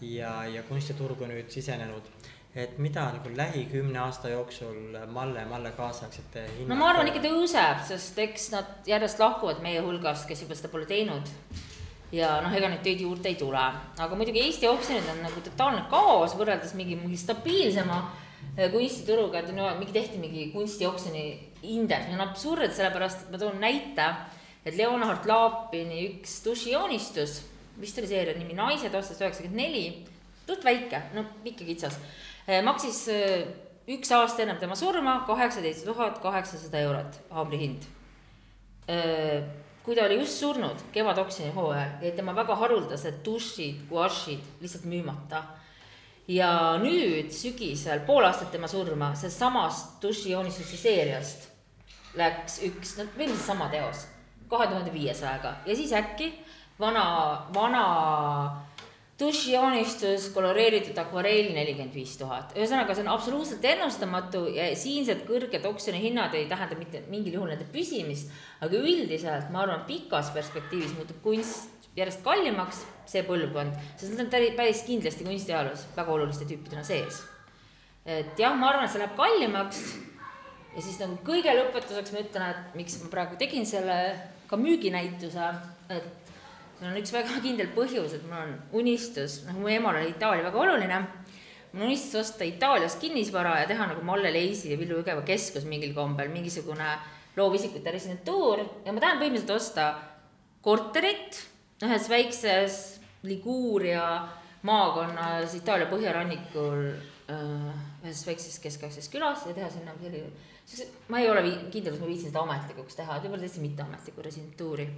ja, 0.02 0.32
ja 0.50 0.64
kunstiturgu 0.64 1.28
nüüd 1.30 1.50
sisenenud 1.54 2.08
et 2.56 2.78
mida 2.84 3.06
nagu 3.16 3.32
lähikümne 3.36 4.00
aasta 4.00 4.30
jooksul 4.30 4.98
Malle, 5.08 5.46
Malle 5.46 5.72
kaasaegsete 5.72 6.44
hinnad 6.58 6.74
no 6.74 6.78
ma 6.82 6.90
arvan 6.92 7.08
ikka 7.08 7.22
tõuseb, 7.24 7.84
sest 7.88 8.18
eks 8.20 8.50
nad 8.52 8.88
järjest 8.92 9.22
lahkuvad 9.24 9.62
meie 9.64 9.80
hulgast, 9.84 10.28
kes 10.28 10.44
juba 10.44 10.58
seda 10.60 10.72
pole 10.74 10.88
teinud. 10.90 11.30
ja 12.12 12.34
noh, 12.44 12.52
ega 12.52 12.68
neid 12.68 12.82
töid 12.84 13.00
juurde 13.06 13.32
ei 13.32 13.38
tule, 13.40 13.62
aga 14.04 14.18
muidugi 14.20 14.44
Eesti 14.44 14.68
oksjonid 14.68 15.08
on 15.14 15.22
nagu 15.24 15.44
totaalne 15.46 15.86
kaos 15.94 16.36
võrreldes 16.36 16.74
mingi, 16.76 16.98
mingi 17.00 17.20
stabiilsema 17.22 18.02
eh, 18.58 18.68
kunstituruga, 18.74 19.40
et 19.40 19.54
no 19.56 19.70
mingi 19.80 19.96
tehti 19.96 20.20
mingi 20.20 20.50
kunstioksjoni 20.52 21.24
indeks, 21.72 22.10
mis 22.10 22.18
on 22.20 22.26
absurd, 22.26 22.74
sellepärast 22.76 23.24
et 23.24 23.32
ma 23.32 23.40
toon 23.40 23.64
näite, 23.64 24.10
et 24.66 24.76
Leonhard 24.76 25.24
Laapini 25.30 26.04
üks 26.10 26.42
dušijoonistus, 26.44 27.38
vist 27.80 28.04
oli 28.04 28.12
seeria 28.12 28.36
nimi 28.36 28.60
Naised 28.60 28.92
aastast 28.92 29.24
üheksakümmend 29.24 29.64
neli, 29.64 29.86
suht 30.44 30.68
väike, 30.68 31.00
no 31.16 31.24
ikka 31.48 31.64
kitsas 31.64 31.96
maksis 32.66 33.08
eh, 33.12 33.48
üks 33.92 34.12
aasta 34.16 34.44
ennem 34.44 34.60
tema 34.62 34.76
surma 34.76 35.22
kaheksateist 35.28 35.86
tuhat 35.86 36.20
kaheksasada 36.24 36.84
eurot 36.86 37.20
haamrihind. 37.30 37.88
Eh, 38.88 39.44
kui 39.86 39.96
ta 39.98 40.06
oli 40.06 40.20
just 40.20 40.40
surnud 40.42 40.86
kevadoksjoni 40.94 41.54
hooajal, 41.56 41.98
jäid 42.06 42.16
tema 42.18 42.36
väga 42.38 42.56
haruldased 42.56 43.22
dušid, 43.26 43.88
guašid 43.90 44.62
lihtsalt 44.62 44.86
müümata. 44.86 45.44
ja 46.28 46.78
nüüd 46.80 47.32
sügisel, 47.34 48.06
pool 48.06 48.24
aastat 48.24 48.52
tema 48.54 48.68
surma, 48.68 49.10
sealsamast 49.18 49.98
dušijoonistuste 50.04 50.78
seeriast 50.78 51.48
läks 52.16 52.60
üks, 52.68 52.94
no 52.98 53.08
põhimõtteliselt 53.16 53.46
sama 53.46 53.68
teos, 53.72 54.06
kahe 54.52 54.68
tuhande 54.70 54.94
viiesajaga 54.94 55.56
ja 55.66 55.76
siis 55.76 55.92
äkki 55.98 56.30
vana, 56.80 57.04
vana 57.54 57.84
dušijoonistus, 59.22 60.30
koloreeritud 60.36 60.98
akvarell 60.98 61.52
nelikümmend 61.56 61.96
viis 61.96 62.16
tuhat. 62.20 62.56
ühesõnaga, 62.58 62.96
see 62.96 63.06
on 63.06 63.12
absoluutselt 63.14 63.66
ennustamatu 63.74 64.46
ja 64.56 64.70
siinsed 64.78 65.26
kõrged 65.28 65.68
oksjoni 65.70 66.02
hinnad 66.02 66.34
ei 66.38 66.48
tähenda 66.50 66.78
mitte 66.80 67.04
mingil 67.12 67.38
juhul 67.38 67.54
nende 67.54 67.68
püsimist, 67.74 68.34
aga 68.62 68.82
üldiselt 68.82 69.52
ma 69.54 69.64
arvan, 69.66 69.86
pikas 69.90 70.34
perspektiivis 70.36 70.96
muutub 70.98 71.22
kunst 71.24 71.82
järjest 71.98 72.24
kallimaks, 72.24 72.86
see 73.10 73.24
põlvkond, 73.28 73.76
sest 74.00 74.16
nad 74.16 74.26
on 74.26 74.56
päris 74.58 74.86
kindlasti 74.88 75.28
kunstiajaloos 75.28 75.90
väga 75.98 76.14
oluliste 76.14 76.48
tüüpidena 76.48 76.84
sees. 76.88 77.24
et 78.06 78.40
jah, 78.40 78.56
ma 78.58 78.72
arvan, 78.72 78.86
et 78.86 78.92
see 78.92 79.02
läheb 79.02 79.18
kallimaks 79.18 79.82
ja 80.76 80.82
siis 80.82 81.00
nagu 81.02 81.20
kõige 81.28 81.54
lõpetuseks 81.58 82.14
ma 82.14 82.24
ütlen, 82.24 82.48
et 82.50 82.78
miks 82.80 82.98
ma 83.04 83.12
praegu 83.12 83.38
tegin 83.40 83.68
selle 83.68 83.98
ka 84.48 84.58
müüginäituse, 84.60 85.52
et 85.92 86.21
mul 86.82 86.90
on 86.90 86.98
üks 86.98 87.14
väga 87.14 87.40
kindel 87.44 87.70
põhjus, 87.76 88.16
et 88.18 88.24
mul 88.26 88.40
on 88.42 88.54
unistus, 88.82 89.42
noh, 89.46 89.60
mu 89.62 89.70
emal 89.70 90.00
oli 90.00 90.16
Itaalia 90.16 90.48
väga 90.48 90.62
oluline. 90.64 91.00
mul 91.72 91.84
on 91.84 91.88
unistus 91.92 92.18
osta 92.24 92.44
Itaalias 92.44 92.98
kinnisvara 93.02 93.60
ja 93.62 93.68
teha 93.70 93.88
nagu 93.92 94.02
Malle 94.04 94.34
Leisi 94.34 94.72
ja 94.72 94.80
Villu 94.80 94.98
Jõgeva 95.00 95.22
keskus 95.26 95.68
mingil 95.70 95.94
kombel, 95.94 96.32
mingisugune 96.34 96.90
loovisikute 97.38 97.94
residentuur 97.94 98.66
ja 98.86 98.92
ma 98.92 99.00
tahan 99.00 99.22
põhimõtteliselt 99.22 99.56
osta 99.56 99.94
korterit 100.66 101.38
ühes 101.86 102.10
väikses 102.10 102.82
Liguuria 103.24 104.28
maakonnas 104.66 105.54
Itaalia 105.56 105.88
põhjarannikul 105.94 106.84
ühes 107.32 108.26
väikses 108.28 108.58
keskaegses 108.60 109.08
külas 109.14 109.46
ja 109.46 109.54
teha 109.56 109.70
sinna 109.70 109.94
selline, 110.02 110.90
ma 111.14 111.22
ei 111.22 111.30
ole 111.30 111.46
kindel, 111.72 111.94
kas 111.94 112.02
ma 112.02 112.10
viitsin 112.10 112.34
seda 112.34 112.42
ametlikuks 112.42 112.98
teha, 112.98 113.16
et 113.16 113.24
võib-olla 113.24 113.46
täitsa 113.46 113.64
mitteametlikku 113.64 114.26
residentuuri 114.26 114.90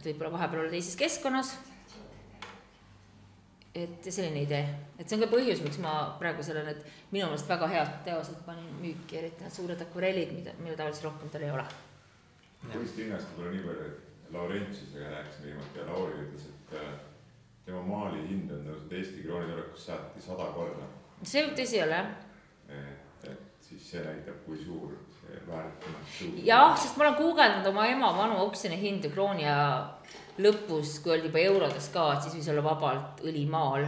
et 0.00 0.08
võib-olla 0.08 0.32
vahepeal 0.38 0.64
olla 0.64 0.72
teises 0.72 0.96
keskkonnas. 0.98 1.58
et 3.70 4.06
selline 4.10 4.40
idee, 4.42 4.64
et 4.98 5.06
see 5.06 5.14
on 5.14 5.22
ka 5.22 5.30
põhjus, 5.30 5.60
miks 5.62 5.76
ma 5.78 5.92
praegu 6.18 6.42
selle, 6.42 6.64
need 6.66 6.80
minu 7.12 7.28
meelest 7.28 7.46
väga 7.48 7.68
head 7.70 7.92
teosed 8.08 8.40
panin 8.42 8.72
müüki, 8.80 9.20
eriti 9.20 9.44
need 9.44 9.54
suured 9.54 9.84
akvarellid, 9.84 10.32
mida, 10.34 10.54
mida 10.58 10.74
tavaliselt 10.80 11.06
rohkem 11.06 11.30
tal 11.30 11.44
ei 11.46 11.52
ole. 11.54 11.66
kunstihinnast 12.72 13.30
võib-olla 13.36 13.52
nii 13.54 13.62
palju, 13.68 13.84
et 13.92 14.32
Laurentiusega 14.34 15.12
rääkisime 15.12 15.46
viimati 15.46 15.78
ja 15.78 15.86
Lauri 15.86 16.18
ütles, 16.24 16.48
et 16.50 16.74
äh, 16.80 16.90
tema 17.64 17.84
maali 17.86 18.26
hind 18.26 18.50
on 18.54 18.66
tõusnud 18.66 18.98
Eesti 18.98 19.22
krooni 19.22 19.52
tulekus 19.52 19.86
saati 19.86 20.22
sada 20.26 20.50
korda. 20.56 20.90
see 21.22 21.46
tõsi 21.62 21.80
olla, 21.84 22.02
jah. 22.02 22.82
et, 22.82 23.30
et 23.30 23.70
siis 23.70 23.86
see 23.94 24.02
näitab, 24.02 24.42
kui 24.48 24.58
suur 24.64 24.98
jah, 26.44 26.76
sest 26.78 26.96
ma 26.96 27.06
olen 27.06 27.18
guugeldanud 27.18 27.66
oma 27.72 27.86
ema 27.90 28.12
vanu 28.16 28.40
oksjoni 28.46 28.78
hindu 28.80 29.10
krooni 29.12 29.46
ja 29.46 29.58
lõpus, 30.40 30.98
kui 31.02 31.14
oldi 31.14 31.28
juba 31.28 31.42
eurodes 31.42 31.90
ka, 31.94 32.06
et 32.14 32.24
siis 32.24 32.38
võis 32.38 32.48
olla 32.52 32.64
vabalt 32.64 33.22
õlimaal, 33.26 33.86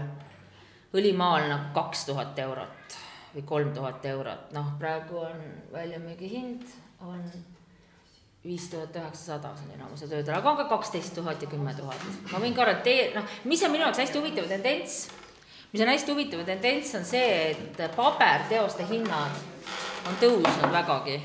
õlimaal 0.99 1.49
nagu 1.49 1.72
kaks 1.76 2.07
tuhat 2.11 2.38
eurot 2.45 2.99
või 3.32 3.47
kolm 3.49 3.72
tuhat 3.72 4.05
eurot, 4.05 4.51
noh, 4.53 4.74
praegu 4.80 5.22
on 5.24 5.43
väljamüügi 5.72 6.28
hind 6.28 6.66
on 7.01 7.22
viis 8.45 8.66
tuhat 8.70 8.97
üheksasada, 8.99 9.55
see 9.57 9.70
on 9.70 9.76
enamuse 9.78 10.09
töödel, 10.11 10.34
aga 10.34 10.51
on 10.51 10.59
ka 10.59 10.66
kaksteist 10.70 11.14
tuhat 11.16 11.43
ja 11.43 11.49
kümme 11.49 11.72
tuhat. 11.78 12.05
ma 12.32 12.43
võin 12.43 12.57
garanteerida, 12.57 13.20
noh, 13.20 13.36
mis 13.49 13.62
on 13.62 13.72
minu 13.72 13.86
jaoks 13.86 14.03
hästi 14.03 14.18
huvitav 14.18 14.51
tendents, 14.51 14.99
mis 15.72 15.84
on 15.84 15.93
hästi 15.93 16.12
huvitav 16.12 16.45
tendents, 16.45 16.93
on 16.99 17.07
see, 17.09 17.55
et 17.55 17.82
paberteoste 17.97 18.86
hinnad 18.90 19.51
on 20.07 20.18
tõusnud 20.20 20.72
vägagi 20.72 21.20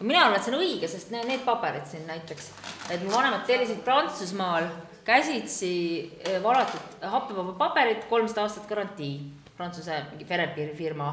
mina 0.00 0.24
arvan, 0.24 0.38
et 0.38 0.44
see 0.46 0.54
on 0.54 0.60
õige, 0.62 0.88
sest 0.90 1.10
need, 1.10 1.26
need 1.26 1.40
paberid 1.46 1.86
siin 1.90 2.04
näiteks, 2.06 2.52
et 2.94 3.02
mu 3.02 3.10
vanemad 3.10 3.42
tellisid 3.48 3.80
Prantsusmaal 3.86 4.68
käsitsi 5.08 5.72
eh, 6.20 6.38
valatud 6.42 7.02
happevaba 7.02 7.56
paberit, 7.58 8.06
kolmsada 8.10 8.44
aastat 8.46 8.68
garantii, 8.70 9.16
Prantsuse 9.56 9.96
mingi 10.12 10.24
Ferrepiiri 10.28 10.76
firma. 10.76 11.10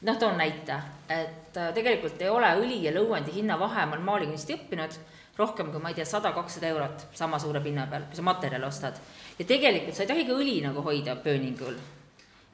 noh, 0.00 0.16
toon 0.16 0.38
näite, 0.40 0.76
et 1.12 1.56
äh, 1.60 1.72
tegelikult 1.76 2.22
ei 2.22 2.30
ole 2.32 2.48
õli 2.56 2.78
ja 2.86 2.92
lõuendi 2.94 3.34
hinnavahe, 3.34 3.82
ma 3.84 3.98
olen 3.98 4.06
maalikunsti 4.06 4.54
õppinud, 4.54 4.94
rohkem 5.36 5.68
kui 5.72 5.82
ma 5.82 5.90
ei 5.90 5.98
tea, 5.98 6.06
sada, 6.08 6.30
kakssada 6.32 6.70
eurot 6.70 7.02
sama 7.12 7.36
suure 7.38 7.60
pinna 7.60 7.84
peal, 7.90 8.06
kui 8.08 8.16
sa 8.16 8.24
materjali 8.24 8.64
ostad. 8.64 8.96
ja 9.38 9.44
tegelikult 9.44 9.96
sa 9.96 10.06
ei 10.06 10.08
tohi 10.08 10.24
ka 10.24 10.38
õli 10.38 10.54
nagu 10.64 10.80
hoida 10.86 11.16
pööningul. 11.20 11.76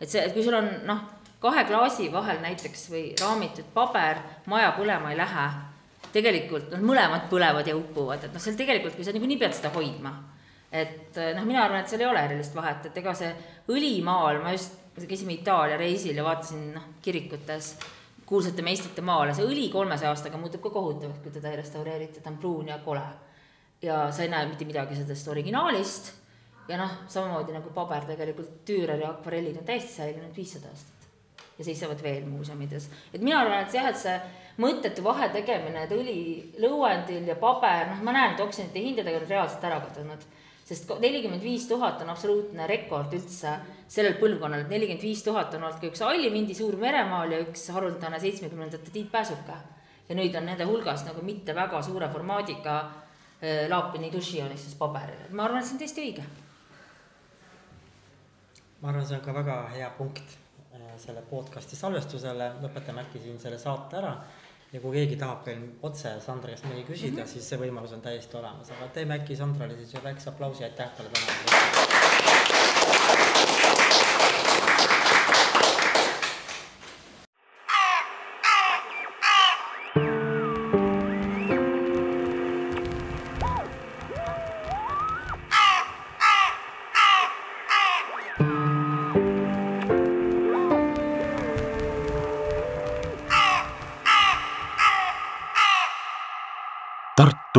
et 0.01 0.11
see, 0.11 0.25
et 0.25 0.35
kui 0.35 0.43
sul 0.43 0.59
on 0.59 0.73
noh, 0.89 1.05
kahe 1.41 1.65
klaasi 1.69 2.09
vahel 2.13 2.41
näiteks 2.43 2.87
või 2.93 3.05
raamitud 3.21 3.69
paber, 3.75 4.23
maja 4.47 4.73
põlema 4.77 5.13
ei 5.13 5.19
lähe, 5.19 5.49
tegelikult 6.15 6.73
noh, 6.73 6.87
mõlemad 6.93 7.29
põlevad 7.31 7.69
ja 7.69 7.77
upuvad, 7.77 8.25
et 8.25 8.33
noh, 8.33 8.43
seal 8.43 8.57
tegelikult, 8.59 8.97
kui 8.97 9.05
sa 9.05 9.15
niikuinii 9.15 9.39
pead 9.41 9.57
seda 9.59 9.73
hoidma, 9.75 10.15
et 10.73 11.19
noh, 11.37 11.45
mina 11.45 11.67
arvan, 11.67 11.85
et 11.85 11.93
seal 11.93 12.05
ei 12.05 12.09
ole 12.09 12.25
erilist 12.29 12.57
vahet, 12.57 12.89
et 12.89 13.03
ega 13.03 13.15
see 13.17 13.31
õlimaal, 13.73 14.41
ma 14.45 14.55
just 14.57 14.81
käisime 14.97 15.37
Itaalia 15.37 15.77
reisil 15.81 16.17
ja 16.17 16.25
vaatasin 16.25 16.71
noh, 16.79 16.91
kirikutes 17.05 17.75
kuulsate 18.27 18.65
meistrite 18.67 19.05
maale, 19.07 19.37
see 19.37 19.47
õli 19.47 19.69
kolmesaja 19.71 20.11
aastaga 20.11 20.41
muutub 20.41 20.65
ka 20.65 20.73
kohutavaks, 20.75 21.21
kui 21.23 21.35
teda 21.35 21.53
ei 21.53 21.61
restaureerita, 21.61 22.25
ta 22.25 22.33
on 22.33 22.41
pruun 22.43 22.73
ja 22.73 22.81
kole. 22.83 23.05
ja 23.83 24.07
sa 24.11 24.25
ei 24.25 24.33
näe 24.33 24.47
mitte 24.49 24.65
midagi 24.65 24.97
sellest 24.97 25.29
originaalist 25.29 26.11
ja 26.69 26.81
noh, 26.81 26.97
samamoodi 27.13 27.55
nagu 27.55 27.71
paber 27.77 28.09
tegelikult, 28.09 28.69
ja 28.69 29.11
akvarellid 29.11 29.61
on 29.61 29.69
täiesti 29.69 30.01
säilinud 30.01 30.37
viissada 30.37 30.73
aastat 30.73 30.96
ja 31.59 31.65
seisavad 31.65 32.03
veel 32.03 32.25
muuseumides. 32.29 32.89
et 33.15 33.21
mina 33.21 33.41
arvan, 33.41 33.63
et 33.65 33.75
jah, 33.75 33.89
et 33.89 33.97
see 33.97 34.17
mõttetu 34.61 35.05
vahe 35.05 35.29
tegemine, 35.33 35.85
et 35.85 35.93
õli 35.93 36.19
lõuendil 36.61 37.29
ja 37.29 37.37
paber, 37.41 37.91
noh, 37.93 38.03
ma 38.05 38.13
näen, 38.17 38.35
et 38.35 38.43
oksjonite 38.45 38.83
hindadega 38.83 39.23
on 39.23 39.29
reaalselt 39.29 39.65
ära 39.65 39.81
kadunud. 39.85 40.27
sest 40.67 40.91
nelikümmend 41.01 41.43
viis 41.43 41.69
tuhat 41.69 42.01
on 42.03 42.09
absoluutne 42.11 42.67
rekord 42.67 43.13
üldse 43.15 43.53
sellel 43.89 44.17
põlvkonnal, 44.21 44.65
et 44.65 44.73
nelikümmend 44.73 45.03
viis 45.03 45.23
tuhat 45.23 45.55
on 45.55 45.63
olnud 45.63 45.81
ka 45.81 45.87
üks 45.87 46.03
Alli 46.03 46.33
Vindi 46.33 46.55
suur 46.55 46.77
meremaal 46.77 47.33
ja 47.33 47.39
üks 47.45 47.69
haruldane 47.71 48.21
seitsmekümnendate 48.21 48.91
Tiit 48.91 49.13
Pääsuke. 49.13 49.59
ja 50.09 50.15
nüüd 50.15 50.35
on 50.39 50.47
nende 50.47 50.65
hulgas 50.65 51.05
nagu 51.07 51.23
mitte 51.23 51.55
väga 51.55 51.83
suure 51.83 52.09
formaadiga 52.09 52.79
äh, 53.43 53.69
Laapini 53.69 54.13
dušijoonistus 54.13 54.75
paberil, 54.75 55.31
ma 55.31 55.45
arvan, 55.45 55.59
et 55.59 55.67
see 55.67 55.75
on 55.75 55.79
täiesti 55.79 56.03
õige. 56.03 56.25
ma 58.81 58.89
arvan, 58.89 59.07
see 59.07 59.17
on 59.17 59.25
ka 59.25 59.35
väga 59.35 59.63
hea 59.75 59.91
punkt 59.99 60.46
selle 60.99 61.23
podcast'i 61.31 61.77
salvestusele, 61.77 62.51
lõpetame 62.63 63.05
äkki 63.07 63.23
siin 63.23 63.39
selle 63.43 63.59
saate 63.59 63.97
ära. 64.03 64.17
ja 64.73 64.81
kui 64.83 64.97
keegi 64.99 65.17
tahab 65.17 65.45
veel 65.47 65.61
otse 65.87 66.17
Sandra 66.21 66.51
käest 66.51 66.65
midagi 66.67 66.85
küsida 66.89 67.13
mm, 67.13 67.23
-hmm. 67.23 67.33
siis 67.33 67.49
see 67.49 67.59
võimalus 67.59 67.95
on 67.95 68.03
täiesti 68.03 68.37
olemas, 68.37 68.71
aga 68.71 68.89
teeme 68.95 69.21
äkki 69.21 69.37
Sandrale 69.37 69.77
siis 69.77 69.95
ühe 69.95 70.03
väikse 70.05 70.31
aplausi, 70.31 70.65
aitäh 70.65 70.91
talle 70.97 71.11
täna. 71.11 71.96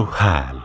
Hääl 0.06 0.57